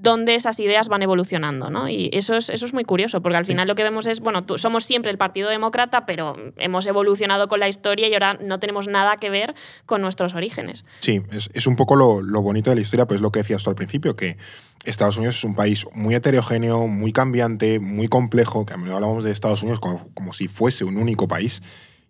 dónde 0.05 0.37
esas 0.37 0.61
ideas 0.61 0.87
van 0.89 1.03
evolucionando, 1.03 1.69
¿no? 1.71 1.89
Y 1.89 2.09
eso 2.13 2.37
es, 2.37 2.49
eso 2.49 2.65
es 2.67 2.73
muy 2.73 2.85
curioso, 2.85 3.21
porque 3.23 3.37
al 3.39 3.45
final 3.47 3.67
lo 3.67 3.75
que 3.75 3.83
vemos 3.83 4.07
es, 4.07 4.21
bueno, 4.21 4.45
tú- 4.45 4.57
somos 4.59 4.85
siempre 4.85 5.11
el 5.11 5.19
Partido 5.19 5.51
Demócrata, 5.51 6.07
pero 6.07 6.37
hemos 6.59 6.87
evolucionado 6.87 7.49
con 7.49 7.59
la 7.59 7.69
historia 7.69 8.07
y 8.07 8.13
ahora 8.13 8.35
no 8.41 8.61
tenemos 8.61 8.87
nada 8.87 9.17
que 9.17 9.31
ver 9.31 9.55
con 9.87 10.01
nuestros 10.01 10.35
orígenes. 10.35 10.85
Sí, 11.01 11.23
es, 11.33 11.51
es 11.53 11.67
un 11.67 11.75
poco 11.75 11.97
lo, 11.97 12.23
lo 12.23 12.41
bonito 12.41 12.71
de 12.71 12.77
la 12.77 12.83
historia, 12.83 13.07
pero 13.07 13.17
es 13.17 13.23
lo 13.23 13.33
que 13.33 13.41
decías 13.41 13.65
tú 13.65 13.71
al 13.71 13.77
principio, 13.77 14.15
que 14.15 14.37
Estados 14.85 15.17
Unidos 15.17 15.39
es 15.39 15.45
un 15.45 15.55
país 15.55 15.87
muy 15.95 16.15
heterogéneo, 16.15 16.87
muy 16.87 17.11
cambiante, 17.13 17.81
muy 17.81 18.07
complejo, 18.07 18.67
que 18.67 18.75
a 18.75 18.77
menudo 18.77 18.97
hablamos 18.97 19.25
de 19.25 19.31
Estados 19.33 19.63
Unidos 19.63 19.81
como, 19.81 20.09
como 20.15 20.33
si 20.35 20.47
fuese 20.47 20.85
un 20.85 20.99
único 20.99 21.27
país, 21.27 21.63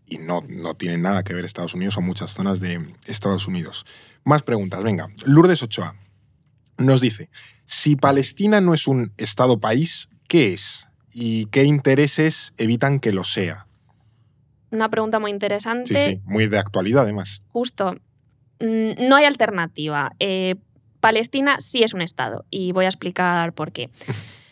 y 0.07 0.19
no, 0.19 0.43
no 0.49 0.75
tiene 0.75 0.99
nada 0.99 1.23
que 1.23 1.33
ver 1.33 1.45
Estados 1.45 1.73
Unidos 1.75 1.97
o 1.97 2.01
muchas 2.03 2.33
zonas 2.35 2.61
de 2.61 2.85
Estados 3.07 3.47
Unidos. 3.47 3.87
Más 4.25 4.43
preguntas, 4.43 4.83
venga. 4.83 5.09
Lourdes 5.25 5.63
Ochoa 5.63 5.95
nos 6.79 7.01
dice, 7.01 7.29
si 7.67 7.97
Palestina 7.97 8.61
no 8.61 8.75
es 8.75 8.87
un 8.87 9.13
Estado-país, 9.17 10.09
¿qué 10.29 10.53
es? 10.53 10.89
¿Y 11.13 11.47
qué 11.47 11.65
intereses 11.65 12.53
evitan 12.57 13.01
que 13.01 13.13
lo 13.13 13.25
sea? 13.25 13.67
Una 14.71 14.89
pregunta 14.89 15.19
muy 15.21 15.31
Sí, 15.31 15.35
interesante. 15.35 16.11
sí, 16.11 16.21
muy 16.25 16.47
de 16.49 16.59
actualidad 16.59 17.03
además. 17.05 17.43
Justo, 17.49 17.93
mm, 18.61 19.07
no 19.09 19.17
hay 19.17 19.25
alternativa. 19.25 20.11
Eh, 20.19 20.57
Palestina 21.01 21.61
sí 21.61 21.83
es 21.83 21.95
un 21.95 22.01
Estado 22.03 22.45
y 22.51 22.73
voy 22.73 22.87
a 22.87 22.89
explicar 22.89 23.53
por 23.53 23.71
qué. 23.73 23.91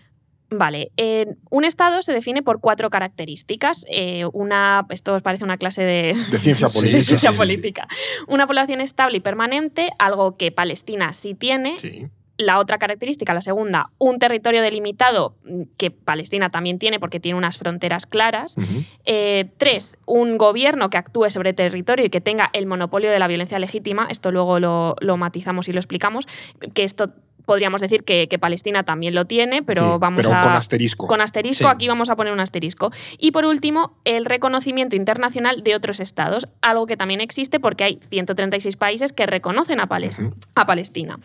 Vale, 0.55 0.93
eh, 0.97 1.27
un 1.51 1.65
Estado 1.65 2.03
se 2.03 2.13
define 2.13 2.43
por 2.43 2.61
cuatro 2.61 2.91
características. 2.91 3.85
Eh, 3.89 4.25
una, 4.33 4.87
esto 4.91 5.15
os 5.15 5.23
parece 5.23 5.45
una 5.45 5.57
clase 5.57 5.83
de, 5.83 6.15
De 6.31 6.39
ciencia 6.39 6.69
Sí, 6.73 6.79
política. 6.79 6.99
de 6.99 7.05
ciencia 7.05 7.31
sí, 7.31 7.35
sí. 7.35 7.39
política. 7.39 7.89
Una 8.29 8.47
población 8.47 8.81
estable 8.81 9.19
y 9.19 9.21
permanente, 9.21 9.91
algo 9.99 10.37
que 10.37 10.53
Palestina 10.53 11.13
sí 11.13 11.35
tiene. 11.35 11.79
Sí. 11.79 12.07
La 12.39 12.59
otra 12.59 12.79
característica, 12.79 13.35
la 13.35 13.43
segunda, 13.43 13.91
un 13.99 14.19
territorio 14.19 14.63
delimitado 14.63 15.37
mm, 15.45 15.63
que 15.77 15.91
Palestina 15.91 16.51
también 16.51 16.79
tiene 16.79 16.99
porque 16.99 17.21
tiene 17.21 17.37
unas 17.39 17.59
fronteras 17.59 18.07
claras. 18.07 18.57
Eh, 19.05 19.51
tres, 19.59 19.99
un 20.07 20.39
gobierno 20.39 20.89
que 20.91 20.97
actúe 20.97 21.31
sobre 21.31 21.53
territorio 21.53 22.07
y 22.07 22.11
que 22.11 22.21
tenga 22.23 22.49
el 22.55 22.67
monopolio 22.67 23.11
de 23.11 23.19
la 23.19 23.29
violencia 23.29 23.59
legítima. 23.59 24.07
Esto 24.11 24.33
luego 24.33 24.59
lo, 24.61 24.97
lo 25.01 25.17
matizamos 25.19 25.69
y 25.69 25.73
lo 25.73 25.79
explicamos. 25.79 26.27
Que 26.75 26.85
esto 26.85 27.11
podríamos 27.45 27.81
decir 27.81 28.05
que, 28.05 28.29
que 28.29 28.39
Palestina 28.39 28.83
también 28.85 29.15
lo 29.15 29.25
tiene, 29.27 29.63
pero 29.63 29.95
Sí, 29.95 29.99
vamos 30.01 30.23
pero 30.25 30.35
a. 30.37 30.43
con 30.43 30.53
asterisco. 30.53 31.07
Con 31.07 31.21
asterisco, 31.21 31.65
Sí. 31.65 31.71
aquí 31.71 31.89
vamos 31.89 32.09
a 32.11 32.17
poner 32.17 32.33
un 32.33 32.41
asterisco. 32.41 32.91
Y 33.19 33.33
por 33.33 33.45
último, 33.45 33.97
el 34.05 34.25
reconocimiento 34.25 34.97
internacional 34.97 35.63
de 35.63 35.75
otros 35.75 36.01
estados, 36.01 36.49
algo 36.61 36.87
que 36.87 36.97
también 36.97 37.21
existe 37.21 37.61
porque 37.61 37.85
hay 37.85 38.01
136 38.11 38.77
países 38.77 39.13
que 39.13 39.27
reconocen 39.27 39.81
a, 39.81 39.87
Pales- 39.87 40.19
a 40.55 40.67
Palestina. 40.67 41.19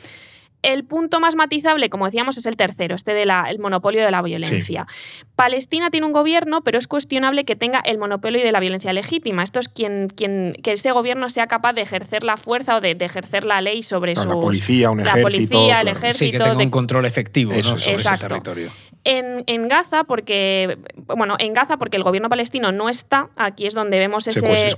El 0.63 0.83
punto 0.83 1.19
más 1.19 1.35
matizable, 1.35 1.89
como 1.89 2.05
decíamos, 2.05 2.37
es 2.37 2.45
el 2.45 2.55
tercero, 2.57 2.95
este 2.95 3.13
del 3.13 3.29
monopolio 3.59 4.03
de 4.03 4.09
la 4.11 4.21
violencia. 4.21 4.87
Palestina 5.35 5.91
tiene 5.91 6.07
un 6.07 6.13
gobierno, 6.13 6.61
pero 6.61 6.79
es 6.79 6.87
cuestionable 6.87 7.45
que 7.45 7.55
tenga 7.55 7.79
el 7.79 7.97
monopolio 7.99 8.43
de 8.43 8.51
la 8.51 8.59
violencia 8.59 8.91
legítima. 8.91 9.43
Esto 9.43 9.59
es 9.59 9.69
quien, 9.69 10.07
quien, 10.09 10.53
que 10.63 10.71
ese 10.73 10.91
gobierno 10.91 11.29
sea 11.29 11.47
capaz 11.47 11.73
de 11.73 11.81
ejercer 11.81 12.23
la 12.23 12.37
fuerza 12.37 12.77
o 12.77 12.81
de, 12.81 12.95
de 12.95 13.05
ejercer 13.05 13.43
la 13.43 13.61
ley 13.61 13.83
sobre 13.83 14.15
sus... 14.15 14.25
la 14.25 14.33
policía, 14.33 14.89
un 14.89 14.97
la 14.97 15.11
ejército. 15.11 15.23
policía, 15.27 15.79
el 15.79 15.83
claro. 15.83 15.97
ejército. 15.99 16.25
Sí, 16.25 16.31
que 16.31 16.37
tenga 16.39 16.55
de- 16.55 16.63
un 16.65 16.69
control 16.71 17.05
efectivo 17.05 17.51
sobre 17.63 17.91
Exacto. 17.93 18.25
ese 18.25 18.27
territorio. 18.27 18.71
En, 19.09 19.43
en 19.47 19.67
Gaza, 19.69 20.03
porque 20.03 20.77
bueno, 21.07 21.35
en 21.39 21.53
Gaza, 21.53 21.77
porque 21.77 21.95
el 21.95 22.03
gobierno 22.03 22.27
palestino 22.27 22.71
no 22.73 22.89
está, 22.89 23.29
aquí 23.37 23.65
es 23.65 23.73
donde 23.73 23.99
vemos 23.99 24.25
Sí, 24.25 24.31
ese, 24.31 24.41
pues 24.41 24.63
es 24.63 24.75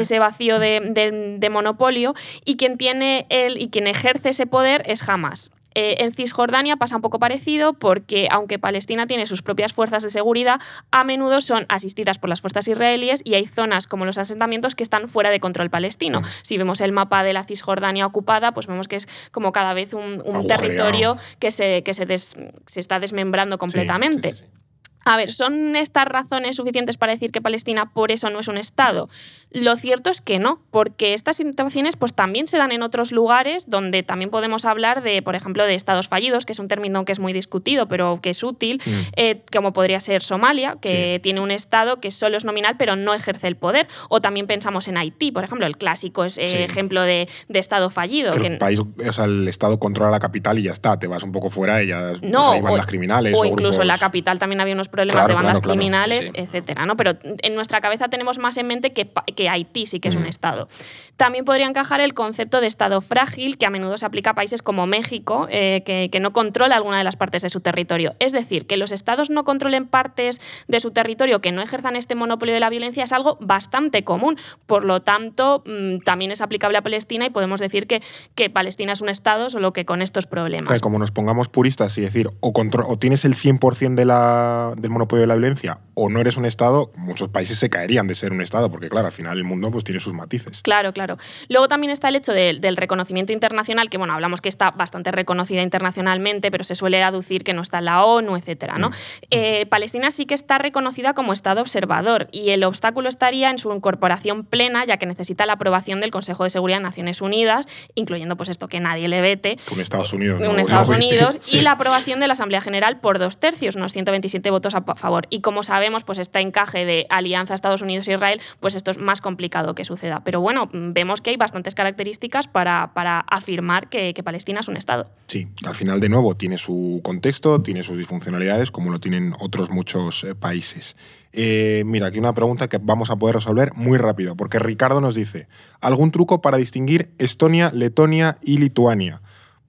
ese 0.00 0.18
vacío 0.20 0.58
de, 0.60 0.80
de- 0.80 1.36
de 1.38 1.50
monopolio 1.50 2.14
y 2.44 2.56
quien 2.56 2.78
tiene 2.78 3.26
el, 3.28 3.60
y 3.60 3.70
quien 3.70 3.86
ejerce 3.88 4.28
ese 4.30 4.46
poder 4.46 4.82
es 4.86 5.08
Hamas. 5.08 5.50
Eh, 5.74 5.96
en 5.98 6.12
Cisjordania 6.12 6.76
pasa 6.76 6.96
un 6.96 7.02
poco 7.02 7.18
parecido 7.18 7.72
porque 7.74 8.28
aunque 8.30 8.58
Palestina 8.58 9.06
tiene 9.06 9.26
sus 9.26 9.42
propias 9.42 9.72
fuerzas 9.72 10.02
de 10.02 10.10
seguridad, 10.10 10.60
a 10.90 11.04
menudo 11.04 11.40
son 11.40 11.66
asistidas 11.68 12.18
por 12.18 12.28
las 12.28 12.40
fuerzas 12.40 12.68
israelíes 12.68 13.20
y 13.24 13.34
hay 13.34 13.46
zonas 13.46 13.86
como 13.86 14.04
los 14.04 14.18
asentamientos 14.18 14.74
que 14.74 14.82
están 14.82 15.08
fuera 15.08 15.30
de 15.30 15.40
control 15.40 15.70
palestino. 15.70 16.22
Si 16.42 16.58
vemos 16.58 16.80
el 16.80 16.92
mapa 16.92 17.22
de 17.24 17.32
la 17.32 17.44
Cisjordania 17.44 18.06
ocupada, 18.06 18.52
pues 18.52 18.66
vemos 18.66 18.88
que 18.88 18.96
es 18.96 19.08
como 19.30 19.52
cada 19.52 19.74
vez 19.74 19.94
un, 19.94 20.22
territorio 20.46 21.16
que 21.38 21.50
se, 21.50 21.82
que 21.82 21.94
se, 21.94 22.06
des- 22.06 22.36
se 22.66 22.80
está 22.80 23.00
desmembrando 23.00 23.58
completamente. 23.58 24.34
sí, 24.34 24.40
sí, 24.40 24.44
sí. 24.46 24.61
A 25.04 25.16
ver, 25.16 25.32
¿son 25.32 25.76
estas 25.76 26.06
razones 26.06 26.56
suficientes 26.56 26.96
para 26.96 27.12
decir 27.12 27.32
que 27.32 27.40
Palestina 27.40 27.90
por 27.92 28.12
eso 28.12 28.30
no 28.30 28.40
es 28.40 28.48
un 28.48 28.56
Estado? 28.58 29.08
Lo 29.50 29.76
cierto 29.76 30.10
es 30.10 30.20
que 30.20 30.38
no, 30.38 30.60
porque 30.70 31.12
estas 31.14 31.36
situaciones 31.36 31.96
pues, 31.96 32.14
también 32.14 32.48
se 32.48 32.56
dan 32.56 32.72
en 32.72 32.82
otros 32.82 33.12
lugares 33.12 33.68
donde 33.68 34.02
también 34.02 34.30
podemos 34.30 34.64
hablar 34.64 35.02
de, 35.02 35.20
por 35.22 35.34
ejemplo, 35.34 35.66
de 35.66 35.74
estados 35.74 36.08
fallidos, 36.08 36.46
que 36.46 36.52
es 36.52 36.58
un 36.58 36.68
término 36.68 37.04
que 37.04 37.12
es 37.12 37.18
muy 37.18 37.32
discutido, 37.32 37.86
pero 37.88 38.20
que 38.22 38.30
es 38.30 38.42
útil, 38.42 38.80
Mm. 38.86 38.90
eh, 39.16 39.42
como 39.52 39.72
podría 39.72 40.00
ser 40.00 40.22
Somalia, 40.22 40.76
que 40.80 41.14
Sí. 41.16 41.20
tiene 41.22 41.40
un 41.40 41.50
Estado 41.50 42.00
que 42.00 42.10
solo 42.10 42.36
es 42.36 42.44
nominal, 42.44 42.76
pero 42.78 42.96
no 42.96 43.12
ejerce 43.14 43.46
el 43.48 43.56
poder. 43.56 43.88
O 44.08 44.20
también 44.20 44.46
pensamos 44.46 44.88
en 44.88 44.96
Haití, 44.96 45.32
por 45.32 45.44
ejemplo, 45.44 45.66
el 45.66 45.76
clásico 45.76 46.24
es, 46.24 46.38
eh, 46.38 46.46
Sí. 46.46 46.56
ejemplo 46.56 47.02
de, 47.02 47.28
de 47.48 47.58
Estado 47.58 47.90
fallido. 47.90 48.30
Que 48.32 48.40
que- 48.40 48.46
el 48.46 48.58
país, 48.58 48.80
o 48.80 49.12
sea, 49.12 49.24
el 49.24 49.48
Estado 49.48 49.78
controla 49.78 50.10
la 50.10 50.20
capital 50.20 50.58
y 50.58 50.62
ya 50.62 50.72
está. 50.72 50.98
Te 50.98 51.06
vas 51.06 51.22
un 51.22 51.32
poco 51.32 51.50
fuera 51.50 51.82
y 51.82 51.88
ya 51.88 52.10
pues 52.18 52.22
No, 52.22 52.52
ahí 52.52 52.60
van 52.62 52.72
o- 52.72 52.76
las 52.76 52.86
criminales. 52.86 53.34
o 53.36 53.44
incluso 53.44 53.82
en 53.82 53.88
la 53.88 53.98
capital 53.98 54.38
también 54.38 54.60
había 54.60 54.74
unos 54.74 54.88
problemas 54.92 55.24
Claro, 55.24 55.28
de 55.28 55.34
bandas 55.34 55.52
claro, 55.60 55.62
claro. 55.64 55.72
criminales, 55.78 56.26
sí. 56.26 56.30
etcétera, 56.34 56.86
¿no? 56.86 56.96
Pero 56.96 57.14
en 57.22 57.54
nuestra 57.56 57.80
cabeza 57.80 58.06
tenemos 58.08 58.38
más 58.38 58.56
en 58.58 58.68
mente 58.68 58.92
que, 58.92 59.10
Haití 59.48 59.86
sí 59.86 59.98
que 59.98 60.08
es 60.10 60.14
un 60.14 60.22
Mm. 60.22 60.26
estado. 60.26 60.68
También 61.16 61.44
podría 61.44 61.66
encajar 61.66 62.00
el 62.00 62.14
concepto 62.14 62.60
de 62.60 62.66
estado 62.68 63.00
frágil 63.00 63.58
que 63.58 63.66
a 63.66 63.70
menudo 63.70 63.98
se 63.98 64.06
aplica 64.06 64.30
a 64.30 64.34
países 64.34 64.62
como 64.62 64.86
México, 64.86 65.48
eh, 65.50 65.82
que, 65.84 66.08
que 66.12 66.20
no 66.20 66.32
controla 66.32 66.76
alguna 66.76 66.98
de 66.98 67.04
las 67.04 67.16
partes 67.16 67.42
de 67.42 67.48
su 67.50 67.60
territorio. 67.60 68.14
Es 68.20 68.30
decir, 68.32 68.66
que 68.66 68.76
los 68.76 68.92
estados 68.92 69.30
no 69.30 69.44
controlen 69.44 69.86
partes 69.86 70.40
de 70.68 70.80
su 70.80 70.90
territorio, 70.92 71.40
que 71.40 71.50
no 71.52 71.62
ejerzan 71.62 71.96
este 71.96 72.14
monopolio 72.14 72.54
de 72.54 72.60
la 72.60 72.70
violencia, 72.70 73.04
es 73.04 73.12
algo 73.12 73.36
bastante 73.40 74.04
común. 74.04 74.36
Por 74.66 74.84
lo 74.84 75.00
tanto, 75.02 75.62
mm, 75.66 75.98
también 76.04 76.30
es 76.30 76.40
aplicable 76.40 76.78
a 76.78 76.82
Palestina 76.82 77.26
y 77.26 77.30
podemos 77.30 77.60
decir 77.60 77.86
que, 77.86 78.02
que 78.34 78.50
Palestina 78.50 78.92
es 78.92 79.00
un 79.00 79.08
estado, 79.08 79.50
solo 79.50 79.72
que 79.72 79.84
con 79.84 80.02
estos 80.02 80.26
problemas. 80.26 80.68
Claro, 80.68 80.80
como 80.82 80.98
nos 80.98 81.10
pongamos 81.10 81.48
puristas 81.48 81.96
y 81.98 82.00
decir, 82.02 82.28
o, 82.40 82.52
o 82.52 82.96
tienes 82.98 83.24
el 83.24 83.34
100% 83.36 83.94
de 83.94 84.04
la, 84.04 84.72
del 84.82 84.90
monopolio 84.90 85.22
de 85.22 85.26
la 85.28 85.34
violencia, 85.36 85.78
o 85.94 86.10
no 86.10 86.20
eres 86.20 86.36
un 86.36 86.44
Estado, 86.44 86.90
muchos 86.96 87.28
países 87.28 87.58
se 87.58 87.70
caerían 87.70 88.06
de 88.06 88.14
ser 88.14 88.32
un 88.32 88.42
Estado, 88.42 88.70
porque 88.70 88.88
claro, 88.88 89.06
al 89.06 89.12
final 89.12 89.38
el 89.38 89.44
mundo 89.44 89.70
pues, 89.70 89.84
tiene 89.84 90.00
sus 90.00 90.12
matices. 90.12 90.60
Claro, 90.62 90.92
claro. 90.92 91.16
Luego 91.48 91.68
también 91.68 91.90
está 91.90 92.08
el 92.08 92.16
hecho 92.16 92.32
de- 92.32 92.58
del 92.60 92.76
reconocimiento 92.76 93.32
internacional, 93.32 93.88
que 93.88 93.96
bueno, 93.98 94.12
hablamos 94.14 94.40
que 94.40 94.48
está 94.48 94.70
bastante 94.72 95.10
reconocida 95.12 95.62
internacionalmente, 95.62 96.50
pero 96.50 96.64
se 96.64 96.74
suele 96.74 97.02
aducir 97.02 97.44
que 97.44 97.52
no 97.54 97.62
está 97.62 97.78
en 97.78 97.86
la 97.86 98.04
ONU, 98.04 98.36
etcétera, 98.36 98.78
¿no? 98.78 98.90
Mm. 98.90 98.92
Eh, 99.30 99.66
Palestina 99.66 100.10
sí 100.10 100.26
que 100.26 100.34
está 100.34 100.58
reconocida 100.58 101.14
como 101.14 101.32
Estado 101.32 101.60
observador 101.60 102.28
y 102.32 102.50
el 102.50 102.64
obstáculo 102.64 103.08
estaría 103.08 103.50
en 103.50 103.58
su 103.58 103.72
incorporación 103.72 104.44
plena, 104.44 104.84
ya 104.84 104.96
que 104.96 105.06
necesita 105.06 105.46
la 105.46 105.54
aprobación 105.54 106.00
del 106.00 106.10
Consejo 106.10 106.44
de 106.44 106.50
Seguridad 106.50 106.78
de 106.78 106.82
Naciones 106.84 107.20
Unidas, 107.20 107.68
incluyendo 107.94 108.36
pues 108.36 108.48
esto 108.48 108.68
que 108.68 108.80
nadie 108.80 109.08
le 109.08 109.20
vete, 109.20 109.58
Un 109.72 109.80
Estados 109.80 110.12
Unidos. 110.12 110.40
un 110.40 110.46
no- 110.56 110.58
Estados 110.58 110.88
no. 110.88 110.96
Unidos 110.96 111.40
y 111.52 111.60
la 111.60 111.72
aprobación 111.72 112.20
de 112.20 112.26
la 112.26 112.32
Asamblea 112.32 112.60
General 112.60 113.00
por 113.00 113.18
dos 113.18 113.38
tercios, 113.38 113.76
unos 113.76 113.92
127 113.92 114.50
votos 114.50 114.71
a 114.74 114.82
favor. 114.94 115.26
Y 115.30 115.40
como 115.40 115.62
sabemos, 115.62 116.04
pues 116.04 116.18
este 116.18 116.40
encaje 116.40 116.84
de 116.84 117.06
alianza 117.10 117.54
Estados 117.54 117.82
Unidos-Israel, 117.82 118.40
pues 118.60 118.74
esto 118.74 118.90
es 118.90 118.98
más 118.98 119.20
complicado 119.20 119.74
que 119.74 119.84
suceda. 119.84 120.22
Pero 120.24 120.40
bueno, 120.40 120.68
vemos 120.72 121.20
que 121.20 121.30
hay 121.30 121.36
bastantes 121.36 121.74
características 121.74 122.48
para, 122.48 122.92
para 122.94 123.20
afirmar 123.20 123.88
que, 123.88 124.12
Palestina 124.22 124.60
es 124.60 124.68
un 124.68 124.76
Estado. 124.76 125.10
Sí, 125.26 125.48
al 125.66 125.74
final, 125.74 125.98
de 125.98 126.08
nuevo, 126.08 126.36
tiene 126.36 126.56
su 126.56 127.00
contexto, 127.02 127.60
tiene 127.60 127.82
sus 127.82 127.98
disfuncionalidades, 127.98 128.70
como 128.70 128.92
lo 128.92 129.00
tienen 129.00 129.34
otros 129.40 129.70
muchos 129.70 130.22
eh, 130.22 130.36
países. 130.36 130.94
Eh, 131.32 131.82
mira, 131.86 132.06
aquí 132.06 132.18
una 132.18 132.34
pregunta 132.34 132.68
que 132.68 132.78
vamos 132.78 133.10
a 133.10 133.16
poder 133.16 133.36
resolver 133.36 133.72
muy 133.74 133.98
rápido, 133.98 134.36
porque 134.36 134.58
Ricardo 134.58 135.00
nos 135.00 135.14
dice, 135.14 135.48
¿algún 135.80 136.12
truco 136.12 136.40
para 136.40 136.58
distinguir 136.58 137.10
Estonia, 137.18 137.70
Letonia 137.74 138.38
y 138.42 138.58
Lituania? 138.58 139.22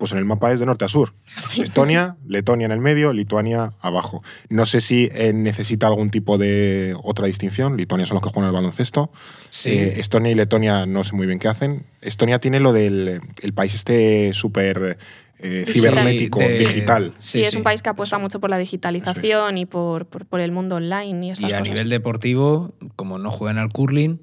Pues 0.03 0.11
en 0.11 0.17
el 0.17 0.25
mapa 0.25 0.51
es 0.51 0.59
de 0.59 0.65
norte 0.65 0.83
a 0.83 0.89
sur. 0.89 1.13
Estonia, 1.57 2.17
Letonia 2.27 2.65
en 2.65 2.73
el 2.73 2.81
medio, 2.81 3.13
Lituania 3.13 3.71
abajo. 3.79 4.21
No 4.49 4.65
sé 4.65 4.81
si 4.81 5.09
eh, 5.13 5.31
necesita 5.31 5.87
algún 5.87 6.09
tipo 6.09 6.37
de 6.37 6.93
otra 7.01 7.25
distinción. 7.27 7.77
Lituania 7.77 8.05
son 8.05 8.15
los 8.15 8.21
que 8.23 8.27
juegan 8.29 8.49
al 8.49 8.53
baloncesto. 8.53 9.13
Sí. 9.49 9.69
Eh, 9.69 10.01
Estonia 10.01 10.29
y 10.33 10.35
Letonia 10.35 10.85
no 10.85 11.05
sé 11.05 11.15
muy 11.15 11.25
bien 11.25 11.39
qué 11.39 11.47
hacen. 11.47 11.85
Estonia 12.01 12.39
tiene 12.39 12.59
lo 12.59 12.73
del 12.73 13.21
el 13.41 13.53
país 13.53 13.75
este 13.75 14.33
súper 14.33 14.97
eh, 15.39 15.63
Sí, 15.67 15.73
cibernético, 15.79 16.39
de- 16.41 16.57
digital. 16.57 17.13
Sí, 17.19 17.39
es 17.39 17.55
un 17.55 17.63
país 17.63 17.81
que 17.81 17.87
apuesta 17.87 18.17
mucho 18.19 18.41
por 18.41 18.49
la 18.49 18.57
digitalización 18.57 19.57
y 19.57 19.65
por, 19.65 20.05
por, 20.07 20.25
por 20.25 20.41
el 20.41 20.51
mundo 20.51 20.75
online 20.75 21.27
y 21.27 21.29
estas 21.31 21.49
Y 21.49 21.53
a 21.53 21.59
cosas. 21.59 21.69
nivel 21.73 21.87
deportivo, 21.89 22.73
como 22.97 23.19
no 23.19 23.31
juegan 23.31 23.57
al 23.57 23.69
curling, 23.69 24.19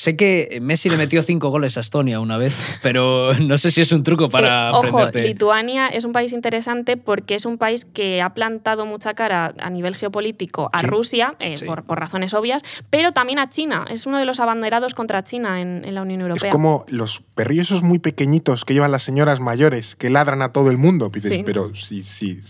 Sé 0.00 0.16
que 0.16 0.60
Messi 0.62 0.88
le 0.88 0.96
metió 0.96 1.22
cinco 1.22 1.50
goles 1.50 1.76
a 1.76 1.80
Estonia 1.80 2.20
una 2.20 2.38
vez, 2.38 2.56
pero 2.82 3.34
no 3.34 3.58
sé 3.58 3.70
si 3.70 3.82
es 3.82 3.92
un 3.92 4.02
truco 4.02 4.30
para 4.30 4.68
Eh, 4.68 4.72
ojo, 4.72 4.86
aprenderte. 4.98 5.28
Lituania 5.28 5.88
es 5.88 6.04
un 6.04 6.12
país 6.12 6.32
interesante 6.32 6.96
porque 6.96 7.34
es 7.34 7.44
un 7.44 7.58
país 7.58 7.84
que 7.84 8.22
ha 8.22 8.30
plantado 8.32 8.86
mucha 8.86 9.12
cara 9.12 9.52
a 9.58 9.68
nivel 9.68 9.94
geopolítico 9.96 10.70
a 10.72 10.80
Sí. 10.80 10.86
Rusia, 10.86 11.34
eh, 11.38 11.58
Sí. 11.58 11.66
por, 11.66 11.82
por 11.84 12.00
razones 12.00 12.32
obvias, 12.32 12.62
pero 12.88 13.12
también 13.12 13.38
a 13.40 13.50
China. 13.50 13.84
Es 13.90 14.06
uno 14.06 14.16
de 14.16 14.24
los 14.24 14.40
abanderados 14.40 14.94
contra 14.94 15.22
China 15.22 15.60
en, 15.60 15.84
en 15.84 15.94
la 15.94 16.00
Unión 16.00 16.22
Europea. 16.22 16.48
Es 16.48 16.52
como 16.52 16.86
los 16.88 17.20
perrillos 17.34 17.66
esos 17.66 17.82
muy 17.82 17.98
pequeñitos 17.98 18.64
que 18.64 18.72
llevan 18.72 18.92
las 18.92 19.02
señoras 19.02 19.38
mayores 19.38 19.96
que 19.96 20.08
ladran 20.08 20.40
a 20.40 20.50
todo 20.52 20.70
el 20.70 20.78
mundo. 20.78 21.10
Dices, 21.12 21.30
Sí. 21.30 21.42
pero 21.44 21.74
sí, 21.74 22.04
sí, 22.04 22.40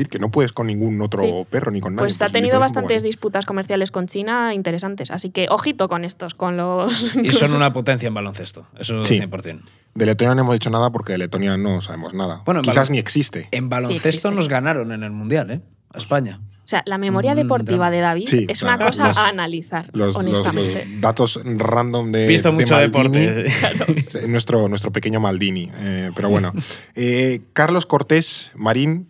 decir, 0.00 0.08
que 0.10 0.18
no 0.18 0.30
puedes 0.30 0.52
con 0.52 0.66
ningún 0.66 1.00
otro 1.02 1.22
Sí. 1.22 1.32
perro 1.50 1.70
ni 1.70 1.80
con 1.80 1.94
nadie. 1.94 2.04
Pues 2.06 2.20
ha 2.22 2.28
tenido 2.28 2.58
bastantes 2.60 3.02
disputas 3.02 3.46
comerciales 3.46 3.90
con 3.90 4.06
China 4.06 4.54
interesantes, 4.54 5.10
así 5.10 5.30
que 5.30 5.46
ojito 5.50 5.88
con 5.88 6.04
estos, 6.04 6.34
con 6.34 6.56
los... 6.56 7.14
Y 7.22 7.32
son 7.32 7.52
una 7.54 7.72
potencia 7.72 8.06
en 8.08 8.14
baloncesto, 8.14 8.66
eso 8.78 9.04
Sí. 9.04 9.18
100%. 9.20 9.62
De 9.94 10.06
Letonia 10.06 10.34
no 10.34 10.42
hemos 10.42 10.54
dicho 10.54 10.70
nada 10.70 10.90
porque 10.90 11.12
de 11.12 11.18
Letonia 11.18 11.56
no 11.56 11.80
sabemos 11.82 12.14
nada. 12.14 12.42
Bueno, 12.44 12.60
en 12.60 12.64
Quizás 12.64 12.88
balon- 12.88 12.92
ni 12.92 12.98
existe. 12.98 13.48
En 13.50 13.68
baloncesto 13.68 14.08
existe. 14.08 14.30
nos 14.30 14.48
ganaron 14.48 14.92
en 14.92 15.02
el 15.02 15.10
Mundial, 15.10 15.50
¿eh? 15.50 15.60
A 15.92 15.98
España. 15.98 16.40
O 16.64 16.68
sea, 16.70 16.84
la 16.86 16.98
memoria 16.98 17.32
Un 17.32 17.38
deportiva 17.38 17.90
de 17.90 17.98
David 17.98 18.28
Sí, 18.28 18.46
es 18.48 18.62
una 18.62 18.78
cosa 18.78 19.08
los- 19.08 19.16
a 19.18 19.26
analizar, 19.26 19.90
Los, 19.92 20.14
honestamente. 20.14 20.86
los 20.86 21.00
datos 21.00 21.40
random 21.44 22.12
de, 22.12 22.28
Visto 22.28 22.50
de 22.50 22.54
mucho 22.54 22.74
Maldini. 22.74 23.26
deporte. 23.26 24.28
Nuestro, 24.28 24.68
nuestro 24.68 24.92
pequeño 24.92 25.18
Maldini. 25.18 25.68
eh, 25.74 26.10
pero 26.14 26.28
bueno. 26.30 26.52
Eh, 26.94 27.40
Carlos 27.54 27.86
Cortés 27.86 28.52
Marín, 28.54 29.08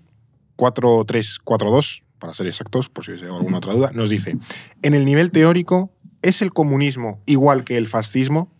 4342, 0.60 2.02
para 2.18 2.34
ser 2.34 2.46
exactos, 2.46 2.88
por 2.90 3.04
si 3.04 3.12
hay 3.12 3.22
alguna 3.22 3.58
otra 3.58 3.72
duda, 3.72 3.90
nos 3.94 4.10
dice: 4.10 4.36
En 4.82 4.94
el 4.94 5.04
nivel 5.04 5.30
teórico, 5.30 5.90
¿es 6.22 6.42
el 6.42 6.52
comunismo 6.52 7.22
igual 7.26 7.64
que 7.64 7.76
el 7.76 7.88
fascismo? 7.88 8.52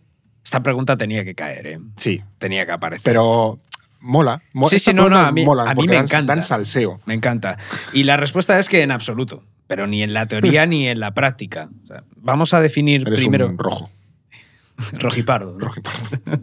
Esta 0.43 0.63
pregunta 0.63 0.97
tenía 0.97 1.23
que 1.23 1.35
caer, 1.35 1.67
¿eh? 1.67 1.79
Sí, 1.97 2.23
Tenía 2.39 2.65
que 2.65 2.71
aparecer. 2.71 3.03
pero 3.03 3.59
mola. 3.99 4.41
mo- 4.53 4.67
Sí, 4.67 4.79
sí, 4.79 4.91
no, 4.93 5.07
no, 5.09 5.17
a 5.17 5.31
mí- 5.31 5.45
molan 5.45 5.67
a 5.67 5.71
mí 5.71 5.75
porque 5.75 5.89
me 5.89 5.95
dan, 5.97 6.05
encanta. 6.05 6.33
dan 6.35 6.43
salseo. 6.43 6.99
Me 7.05 7.13
encanta. 7.13 7.57
Y 7.93 8.03
la 8.05 8.17
respuesta 8.17 8.57
es 8.57 8.67
que 8.67 8.81
en 8.81 8.89
absoluto, 8.91 9.43
pero 9.67 9.85
ni 9.85 10.01
en 10.01 10.13
la 10.13 10.25
teoría 10.25 10.65
ni 10.65 10.87
en 10.87 10.99
la 10.99 11.13
práctica. 11.13 11.69
O 11.83 11.87
sea, 11.87 12.03
vamos 12.17 12.55
a 12.55 12.59
definir 12.61 13.01
Eres 13.05 13.19
primero 13.19 13.45
un 13.47 13.59
rojo. 13.59 13.91
rojipardo. 14.93 15.53
¿no? 15.53 15.59
rojo 15.59 15.79
y 15.79 15.81
pardo. 15.83 16.09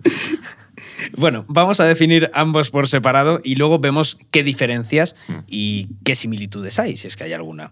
Bueno, 1.17 1.45
vamos 1.49 1.81
a 1.81 1.85
definir 1.85 2.31
ambos 2.35 2.71
por 2.71 2.89
separado 2.89 3.41
y 3.45 3.55
luego 3.55 3.79
vemos 3.79 4.19
qué 4.31 4.43
diferencias 4.43 5.15
Mm. 5.29 5.35
y 5.47 5.89
qué 6.05 6.15
similitudes 6.15 6.79
hay, 6.79 6.97
si 6.97 7.07
es 7.07 7.17
que 7.17 7.25
hay 7.25 7.33
alguna. 7.33 7.71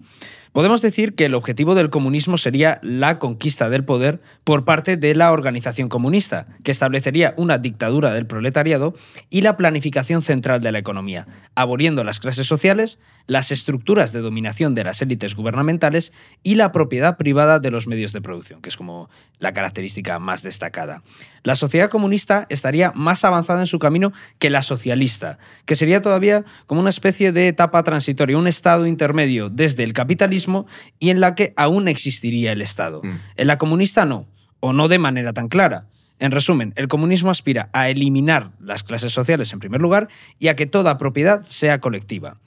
Podemos 0.53 0.81
decir 0.81 1.15
que 1.15 1.27
el 1.27 1.35
objetivo 1.35 1.75
del 1.75 1.91
comunismo 1.91 2.39
sería 2.39 2.79
la 2.83 3.19
conquista 3.19 3.69
del 3.69 3.85
poder 3.85 4.23
por 4.43 4.65
parte 4.65 4.97
de 4.97 5.15
la 5.15 5.31
organización 5.33 5.91
comunista, 5.91 6.47
que 6.65 6.71
establecería 6.71 7.35
una 7.37 7.59
dictadura 7.59 8.15
del 8.15 8.27
proletariado 8.27 8.95
y 9.29 9.43
la 9.43 9.57
planificación 9.59 10.23
central 10.23 10.63
de 10.63 10.73
la 10.73 10.79
economía, 10.79 11.27
aboliendo 11.55 12.05
las 12.05 12.21
clases 12.21 12.47
sociales, 12.47 12.99
las 13.27 13.51
estructuras 13.51 14.13
de 14.13 14.21
dominación 14.21 14.75
de 14.75 14.85
las 14.85 15.03
élites 15.03 15.35
gubernamentales 15.35 16.13
y 16.43 16.55
la 16.55 16.73
propiedad 16.73 17.17
privada 17.17 17.59
de 17.59 17.71
los 17.71 17.87
medios 17.87 18.13
de 18.13 18.21
producción, 18.21 18.61
que 18.63 18.69
es 18.69 18.77
como 18.77 19.11
la 19.39 19.53
característica 19.53 20.19
más 20.19 20.43
destacada. 20.43 21.03
La 21.43 21.55
sociedad 21.55 21.91
comunista 21.91 22.47
estaría 22.49 22.93
más 22.95 23.25
avanzada 23.25 23.61
en 23.61 23.67
su 23.67 23.79
camino 23.79 24.13
que 24.39 24.51
la 24.51 24.63
socialista, 24.63 25.39
que 25.65 25.77
sería 25.77 26.03
todavía 26.03 26.45
como 26.67 26.81
una 26.81 26.91
especie 26.91 27.33
de 27.33 27.49
etapa 27.49 27.83
transitoria, 27.83 28.39
un 28.39 28.47
estado 28.47 28.87
intermedio 28.87 29.51
desde 29.51 29.85
el 29.85 29.93
capitalismo 29.93 30.67
y 30.99 31.11
en 31.11 31.21
la 31.21 31.35
que 31.35 31.53
aún 31.57 31.89
existiría 31.89 32.53
el 32.53 32.63
Estado. 32.63 33.03
Mm. 33.03 33.17
En 33.37 33.47
la 33.47 33.59
comunista 33.59 34.05
no, 34.05 34.27
o 34.61 34.73
no 34.73 34.89
de 34.89 34.99
manera 34.99 35.33
tan 35.33 35.49
clara. 35.49 35.87
En 36.19 36.33
resumen, 36.33 36.73
el 36.77 36.89
comunismo 36.89 37.31
aspira 37.31 37.69
a 37.73 37.91
eliminar 37.91 38.53
las 38.59 38.83
clases 38.83 39.13
sociales 39.13 39.53
en 39.53 39.59
primer 39.59 39.83
lugar 39.83 40.09
y 40.39 40.49
a 40.49 40.57
que 40.57 40.67
toda 40.67 40.97
propiedad 40.97 41.45
sea 41.45 41.81
colectiva. 41.81 42.39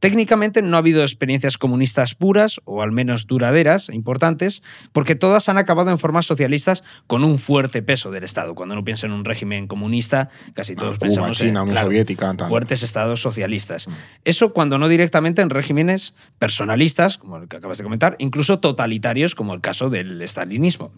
Técnicamente 0.00 0.62
no 0.62 0.76
ha 0.76 0.80
habido 0.80 1.02
experiencias 1.02 1.56
comunistas 1.58 2.14
puras, 2.14 2.60
o 2.64 2.82
al 2.82 2.92
menos 2.92 3.26
duraderas 3.26 3.88
e 3.88 3.94
importantes, 3.94 4.62
porque 4.92 5.14
todas 5.14 5.48
han 5.48 5.58
acabado 5.58 5.90
en 5.90 5.98
formas 5.98 6.26
socialistas 6.26 6.84
con 7.06 7.24
un 7.24 7.38
fuerte 7.38 7.82
peso 7.82 8.10
del 8.10 8.24
Estado. 8.24 8.54
Cuando 8.54 8.74
uno 8.74 8.84
piensa 8.84 9.06
en 9.06 9.12
un 9.12 9.24
régimen 9.24 9.66
comunista, 9.66 10.28
casi 10.54 10.76
todos 10.76 10.98
Cuba, 10.98 11.06
pensamos 11.06 11.40
en 11.40 11.48
China, 11.48 11.62
Unión 11.62 11.74
claro, 11.74 11.88
Soviética. 11.88 12.34
fuertes 12.48 12.82
estados 12.82 13.20
socialistas. 13.22 13.88
Mm. 13.88 13.92
Eso 14.24 14.52
cuando 14.52 14.78
no 14.78 14.88
directamente 14.88 15.42
en 15.42 15.50
regímenes 15.50 16.14
personalistas, 16.38 17.18
como 17.18 17.38
el 17.38 17.48
que 17.48 17.56
acabas 17.56 17.78
de 17.78 17.84
comentar, 17.84 18.16
incluso 18.18 18.58
totalitarios, 18.58 19.34
como 19.34 19.54
el 19.54 19.60
caso 19.60 19.90
del 19.90 20.20
estalinismo. 20.22 20.92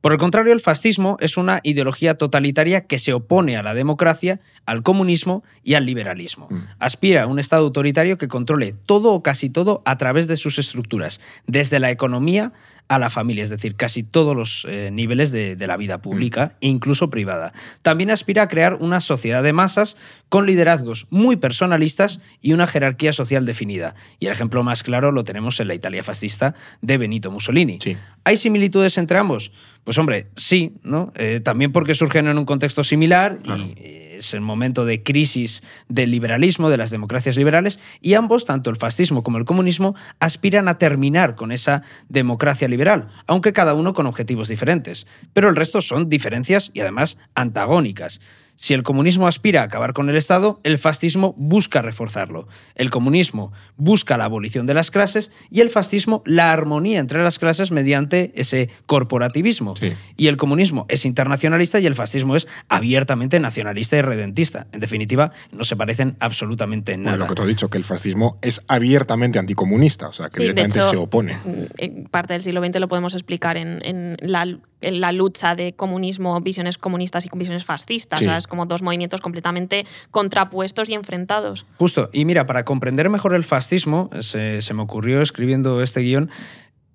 Por 0.00 0.12
el 0.12 0.18
contrario, 0.18 0.52
el 0.52 0.60
fascismo 0.60 1.16
es 1.20 1.36
una 1.36 1.60
ideología 1.62 2.14
totalitaria 2.14 2.86
que 2.86 2.98
se 2.98 3.12
opone 3.12 3.56
a 3.56 3.62
la 3.62 3.74
democracia, 3.74 4.40
al 4.64 4.82
comunismo 4.82 5.44
y 5.62 5.74
al 5.74 5.84
liberalismo. 5.84 6.48
Mm. 6.50 6.58
Aspira 6.78 7.24
a 7.24 7.26
un 7.26 7.38
Estado 7.38 7.64
autoritario 7.64 8.16
que 8.16 8.28
controle 8.28 8.74
todo 8.86 9.12
o 9.12 9.22
casi 9.22 9.50
todo 9.50 9.82
a 9.84 9.98
través 9.98 10.26
de 10.26 10.36
sus 10.36 10.58
estructuras, 10.58 11.20
desde 11.46 11.80
la 11.80 11.90
economía 11.90 12.52
a 12.88 12.98
la 12.98 13.08
familia, 13.08 13.44
es 13.44 13.50
decir, 13.50 13.76
casi 13.76 14.02
todos 14.02 14.34
los 14.34 14.66
eh, 14.68 14.90
niveles 14.92 15.30
de, 15.30 15.54
de 15.54 15.66
la 15.68 15.76
vida 15.76 15.98
pública, 15.98 16.56
e 16.60 16.66
incluso 16.66 17.08
privada. 17.08 17.52
También 17.82 18.10
aspira 18.10 18.42
a 18.42 18.48
crear 18.48 18.74
una 18.74 19.00
sociedad 19.00 19.44
de 19.44 19.52
masas 19.52 19.96
con 20.28 20.44
liderazgos 20.44 21.06
muy 21.08 21.36
personalistas 21.36 22.20
y 22.40 22.52
una 22.52 22.66
jerarquía 22.66 23.12
social 23.12 23.46
definida. 23.46 23.94
Y 24.18 24.26
el 24.26 24.32
ejemplo 24.32 24.64
más 24.64 24.82
claro 24.82 25.12
lo 25.12 25.22
tenemos 25.22 25.60
en 25.60 25.68
la 25.68 25.74
Italia 25.74 26.02
fascista 26.02 26.56
de 26.82 26.98
Benito 26.98 27.30
Mussolini. 27.30 27.78
Sí. 27.80 27.96
¿Hay 28.24 28.36
similitudes 28.36 28.98
entre 28.98 29.18
ambos? 29.18 29.52
Pues 29.84 29.96
hombre, 29.98 30.28
sí, 30.36 30.74
¿no? 30.82 31.12
Eh, 31.16 31.40
también 31.42 31.72
porque 31.72 31.94
surgen 31.94 32.28
en 32.28 32.38
un 32.38 32.44
contexto 32.44 32.84
similar 32.84 33.38
Claro. 33.42 33.64
y 33.64 33.74
es 34.20 34.34
el 34.34 34.42
momento 34.42 34.84
de 34.84 35.02
crisis 35.02 35.62
del 35.88 36.10
liberalismo, 36.10 36.68
de 36.68 36.76
las 36.76 36.90
democracias 36.90 37.36
liberales, 37.36 37.80
y 38.02 38.14
ambos, 38.14 38.44
tanto 38.44 38.68
el 38.68 38.76
fascismo 38.76 39.22
como 39.22 39.38
el 39.38 39.46
comunismo, 39.46 39.94
aspiran 40.18 40.68
a 40.68 40.76
terminar 40.76 41.34
con 41.36 41.52
esa 41.52 41.82
democracia 42.10 42.68
liberal, 42.68 43.08
aunque 43.26 43.54
cada 43.54 43.72
uno 43.72 43.94
con 43.94 44.06
objetivos 44.06 44.48
diferentes. 44.48 45.06
Pero 45.32 45.48
el 45.48 45.56
resto 45.56 45.80
son 45.80 46.10
diferencias 46.10 46.70
y 46.74 46.80
además 46.80 47.16
antagónicas. 47.34 48.20
Si 48.62 48.74
el 48.74 48.82
comunismo 48.82 49.26
aspira 49.26 49.62
a 49.62 49.64
acabar 49.64 49.94
con 49.94 50.10
el 50.10 50.16
Estado, 50.16 50.60
el 50.64 50.76
fascismo 50.76 51.32
busca 51.38 51.80
reforzarlo. 51.80 52.46
El 52.74 52.90
comunismo 52.90 53.52
busca 53.78 54.18
la 54.18 54.26
abolición 54.26 54.66
de 54.66 54.74
las 54.74 54.90
clases 54.90 55.32
y 55.50 55.62
el 55.62 55.70
fascismo 55.70 56.22
la 56.26 56.52
armonía 56.52 56.98
entre 56.98 57.24
las 57.24 57.38
clases 57.38 57.70
mediante 57.70 58.32
ese 58.34 58.68
corporativismo. 58.84 59.76
Sí. 59.76 59.94
Y 60.18 60.26
el 60.26 60.36
comunismo 60.36 60.84
es 60.90 61.06
internacionalista 61.06 61.80
y 61.80 61.86
el 61.86 61.94
fascismo 61.94 62.36
es 62.36 62.46
abiertamente 62.68 63.40
nacionalista 63.40 63.96
y 63.96 64.02
redentista. 64.02 64.66
En 64.72 64.80
definitiva, 64.80 65.32
no 65.52 65.64
se 65.64 65.74
parecen 65.74 66.16
absolutamente 66.20 66.92
en 66.92 67.04
Bueno, 67.04 67.16
nada. 67.16 67.28
lo 67.30 67.34
que 67.34 67.40
te 67.40 67.46
he 67.46 67.48
dicho, 67.50 67.70
que 67.70 67.78
el 67.78 67.84
fascismo 67.84 68.38
es 68.42 68.60
abiertamente 68.68 69.38
anticomunista, 69.38 70.08
o 70.08 70.12
sea, 70.12 70.28
que 70.28 70.34
Sí, 70.34 70.40
de 70.42 70.48
directamente 70.48 70.78
hecho, 70.80 70.90
se 70.90 70.96
opone. 70.98 71.32
Mm, 71.46 71.64
En 71.78 72.04
parte 72.08 72.34
del 72.34 72.42
siglo 72.42 72.62
XX 72.62 72.78
lo 72.78 72.88
podemos 72.88 73.14
explicar 73.14 73.56
en, 73.56 73.80
en 73.86 74.16
la, 74.20 74.58
la 74.80 75.12
lucha 75.12 75.54
de 75.54 75.72
comunismo, 75.72 76.40
visiones 76.40 76.78
comunistas 76.78 77.26
y 77.26 77.28
visiones 77.34 77.64
fascistas. 77.64 78.18
Sí. 78.18 78.24
O 78.24 78.28
sea, 78.28 78.36
es 78.36 78.46
como 78.46 78.66
dos 78.66 78.82
movimientos 78.82 79.20
completamente 79.20 79.86
contrapuestos 80.10 80.88
y 80.90 80.94
enfrentados. 80.94 81.66
Justo. 81.78 82.10
Y 82.12 82.24
mira, 82.24 82.46
para 82.46 82.64
comprender 82.64 83.08
mejor 83.08 83.34
el 83.34 83.44
fascismo, 83.44 84.10
se, 84.20 84.62
se 84.62 84.74
me 84.74 84.82
ocurrió 84.82 85.20
escribiendo 85.20 85.82
este 85.82 86.00
guion 86.00 86.30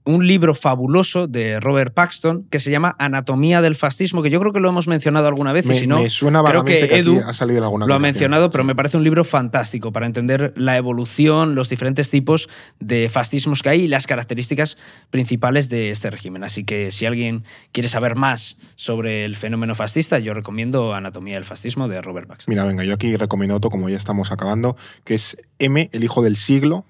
un 0.05 0.27
libro 0.27 0.53
fabuloso 0.55 1.27
de 1.27 1.59
Robert 1.59 1.93
Paxton 1.93 2.45
que 2.49 2.59
se 2.59 2.71
llama 2.71 2.95
Anatomía 2.99 3.61
del 3.61 3.75
fascismo, 3.75 4.21
que 4.21 4.29
yo 4.29 4.39
creo 4.39 4.53
que 4.53 4.59
lo 4.59 4.69
hemos 4.69 4.87
mencionado 4.87 5.27
alguna 5.27 5.51
vez 5.51 5.65
Me, 5.65 5.73
y 5.75 5.77
si 5.79 5.87
no, 5.87 6.01
me 6.01 6.09
suena 6.09 6.43
creo 6.43 6.63
que 6.63 6.79
que, 6.79 6.85
aquí 6.85 6.93
Edu 6.95 7.21
ha 7.25 7.33
salido 7.33 7.57
en 7.57 7.63
alguna 7.63 7.87
lo 7.87 7.93
ha 7.95 7.99
mencionado, 7.99 8.49
pero 8.51 8.63
Sí. 8.63 8.67
me 8.67 8.75
parece 8.75 8.97
un 8.97 9.03
libro 9.03 9.23
fantástico 9.23 9.91
para 9.91 10.05
entender 10.05 10.53
la 10.55 10.77
evolución, 10.77 11.55
los 11.55 11.69
diferentes 11.69 12.09
tipos 12.09 12.49
de 12.79 13.09
fascismos 13.09 13.63
que 13.63 13.69
hay 13.69 13.81
y 13.81 13.87
las 13.87 14.07
características 14.07 14.77
principales 15.09 15.69
de 15.69 15.89
este 15.89 16.09
régimen. 16.09 16.43
Así 16.43 16.63
que 16.63 16.91
si 16.91 17.05
alguien 17.05 17.43
quiere 17.71 17.89
saber 17.89 18.15
más 18.15 18.57
sobre 18.75 19.25
el 19.25 19.35
fenómeno 19.35 19.75
fascista, 19.75 20.19
yo 20.19 20.33
recomiendo 20.33 20.93
Anatomía 20.93 21.35
del 21.35 21.45
fascismo 21.45 21.87
de 21.87 22.01
Robert 22.01 22.27
Paxton. 22.27 22.51
Mira, 22.51 22.63
venga, 22.65 22.83
yo 22.83 22.93
aquí 22.93 23.15
recomiendo 23.17 23.55
otro, 23.55 23.69
como 23.69 23.89
ya 23.89 23.97
estamos 23.97 24.31
acabando, 24.31 24.77
que 25.03 25.15
es 25.15 25.37
M, 25.59 25.89
el 25.91 26.03
hijo 26.03 26.21
del 26.21 26.37
siglo. 26.37 26.85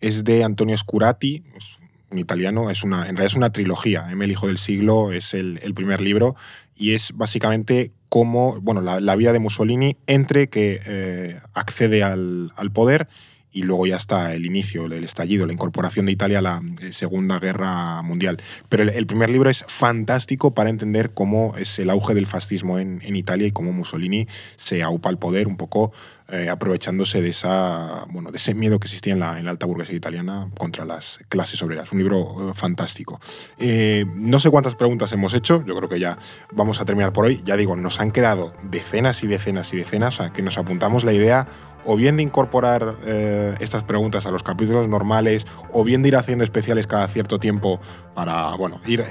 Es 0.00 0.24
de 0.24 0.44
Antonio 0.44 0.76
Scurati, 0.78 1.44
es 1.54 1.79
un 2.10 2.18
italiano. 2.18 2.70
Es 2.70 2.82
una, 2.84 3.00
en 3.00 3.16
realidad 3.16 3.26
es 3.26 3.36
una 3.36 3.50
trilogía. 3.50 4.08
M, 4.10 4.24
el 4.24 4.30
hijo 4.30 4.46
del 4.46 4.58
siglo, 4.58 5.12
es 5.12 5.34
el, 5.34 5.60
el 5.62 5.74
primer 5.74 6.00
libro 6.00 6.36
y 6.76 6.94
es 6.94 7.12
básicamente 7.14 7.92
cómo, 8.08 8.60
bueno, 8.60 8.80
la, 8.80 9.00
la 9.00 9.16
vida 9.16 9.32
de 9.32 9.38
Mussolini 9.38 9.96
entre 10.06 10.48
que 10.48 10.80
eh, 10.84 11.40
accede 11.54 12.02
al, 12.02 12.52
al 12.56 12.70
poder 12.70 13.08
y 13.52 13.62
luego 13.62 13.86
ya 13.86 13.96
está 13.96 14.34
el 14.34 14.46
inicio, 14.46 14.86
el 14.86 15.04
estallido, 15.04 15.46
la 15.46 15.52
incorporación 15.52 16.06
de 16.06 16.12
Italia 16.12 16.38
a 16.38 16.42
la 16.42 16.62
eh, 16.80 16.92
Segunda 16.92 17.38
Guerra 17.38 18.02
Mundial. 18.02 18.40
Pero 18.68 18.84
el, 18.84 19.06
primer 19.06 19.30
libro 19.30 19.50
es 19.50 19.64
fantástico 19.68 20.54
para 20.54 20.70
entender 20.70 21.10
cómo 21.12 21.54
es 21.56 21.78
el 21.78 21.90
auge 21.90 22.14
del 22.14 22.26
fascismo 22.26 22.78
en, 22.78 23.00
en 23.02 23.16
Italia 23.16 23.46
y 23.46 23.52
cómo 23.52 23.72
Mussolini 23.72 24.28
se 24.56 24.82
aupa 24.82 25.08
al 25.08 25.18
poder 25.18 25.48
un 25.48 25.56
poco 25.56 25.92
eh, 26.32 26.48
aprovechándose 26.48 27.20
de, 27.20 27.30
esa, 27.30 28.06
bueno, 28.10 28.30
de 28.30 28.36
ese 28.36 28.54
miedo 28.54 28.78
que 28.78 28.86
existía 28.86 29.14
en 29.14 29.18
la, 29.18 29.36
en 29.36 29.44
la, 29.44 29.50
alta 29.50 29.66
burguesía 29.66 29.96
italiana 29.96 30.48
contra 30.56 30.84
las 30.84 31.18
clases 31.28 31.60
obreras. 31.60 31.90
Un 31.90 31.98
libro 31.98 32.50
eh, 32.50 32.54
fantástico. 32.54 33.20
No 34.14 34.38
sé 34.38 34.48
cuántas 34.50 34.76
preguntas 34.76 35.10
hemos 35.12 35.34
hecho, 35.34 35.64
yo 35.66 35.74
creo 35.74 35.88
que 35.88 35.98
ya 35.98 36.18
vamos 36.52 36.80
a 36.80 36.84
terminar 36.84 37.12
por 37.12 37.24
hoy. 37.24 37.42
Ya 37.44 37.56
digo, 37.56 37.74
nos 37.74 37.98
han 37.98 38.12
quedado 38.12 38.54
decenas 38.62 39.24
y 39.24 39.26
decenas 39.26 39.72
y 39.74 39.78
decenas, 39.78 40.20
a 40.20 40.32
que 40.32 40.42
nos 40.42 40.56
apuntamos 40.56 41.02
la 41.02 41.12
idea 41.12 41.48
o 41.84 41.96
bien 41.96 42.16
de 42.16 42.22
incorporar 42.22 42.96
eh, 43.04 43.54
estas 43.60 43.82
preguntas 43.84 44.26
a 44.26 44.30
los 44.30 44.42
capítulos 44.42 44.88
normales, 44.88 45.46
o 45.72 45.84
bien 45.84 46.02
de 46.02 46.08
ir 46.08 46.16
haciendo 46.16 46.44
especiales 46.44 46.86
cada 46.86 47.08
cierto 47.08 47.38
tiempo 47.38 47.80
para, 48.14 48.54
bueno, 48.54 48.80
ir 48.86 49.04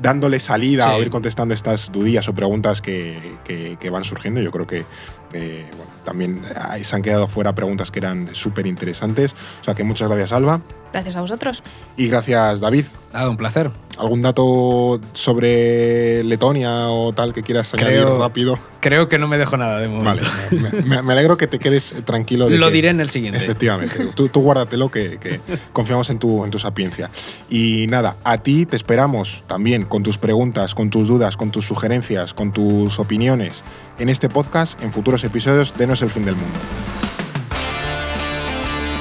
dándole 0.00 0.40
salida 0.40 0.94
o 0.96 1.02
ir 1.02 1.10
contestando 1.10 1.54
estas 1.54 1.92
dudillas 1.92 2.28
o 2.28 2.34
preguntas 2.34 2.80
que, 2.80 3.36
que, 3.44 3.90
van 3.90 4.04
surgiendo. 4.04 4.40
Yo 4.40 4.50
creo 4.50 4.66
que 4.66 4.84
eh, 5.32 5.66
también 6.04 6.42
se 6.82 6.96
han 6.96 7.02
quedado 7.02 7.28
fuera 7.28 7.54
preguntas 7.54 7.90
que 7.90 8.00
eran 8.00 8.34
súper 8.34 8.66
interesantes. 8.66 9.32
O 9.60 9.64
sea 9.64 9.74
que 9.74 9.84
muchas 9.84 10.08
gracias, 10.08 10.32
Alba. 10.32 10.60
Gracias 10.96 11.16
a 11.16 11.20
vosotros. 11.20 11.62
Y 11.98 12.08
gracias, 12.08 12.60
David. 12.60 12.86
Nada, 13.12 13.28
un 13.28 13.36
placer. 13.36 13.70
¿Algún 13.98 14.22
dato 14.22 14.98
sobre 15.12 16.24
Letonia 16.24 16.88
o 16.88 17.12
tal 17.12 17.34
que 17.34 17.42
quieras 17.42 17.74
añadir 17.74 18.06
rápido? 18.06 18.58
Creo 18.80 19.06
que 19.06 19.18
no 19.18 19.28
me 19.28 19.36
dejo 19.36 19.58
nada 19.58 19.78
de 19.78 19.88
momento. 19.88 20.24
Vale, 20.50 21.02
me, 21.02 21.12
alegro 21.12 21.36
que 21.36 21.46
te 21.46 21.58
quedes 21.58 21.94
tranquilo. 22.06 22.48
Lo 22.48 22.70
diré 22.70 22.88
en 22.88 23.00
el 23.00 23.10
siguiente. 23.10 23.44
Efectivamente. 23.44 24.06
tú, 24.14 24.28
tú 24.28 24.40
guárdatelo, 24.40 24.88
que, 24.88 25.18
que 25.18 25.38
confiamos 25.74 26.08
en 26.08 26.18
tu, 26.18 26.46
en 26.46 26.50
tu 26.50 26.58
sapiencia. 26.58 27.10
Y 27.50 27.84
nada, 27.90 28.16
a 28.24 28.38
ti 28.38 28.64
te 28.64 28.76
esperamos 28.76 29.44
también 29.46 29.84
con 29.84 30.02
tus 30.02 30.16
preguntas, 30.16 30.74
con 30.74 30.88
tus 30.88 31.08
dudas, 31.08 31.36
con 31.36 31.50
tus 31.50 31.66
sugerencias, 31.66 32.32
con 32.32 32.52
tus 32.52 32.98
opiniones 32.98 33.62
en 33.98 34.08
este 34.08 34.30
podcast, 34.30 34.82
en 34.82 34.94
futuros 34.94 35.22
episodios 35.24 35.76
de 35.76 35.86
No 35.86 35.92
es 35.92 36.00
el 36.00 36.08
fin 36.08 36.24
del 36.24 36.36
mundo. 36.36 36.58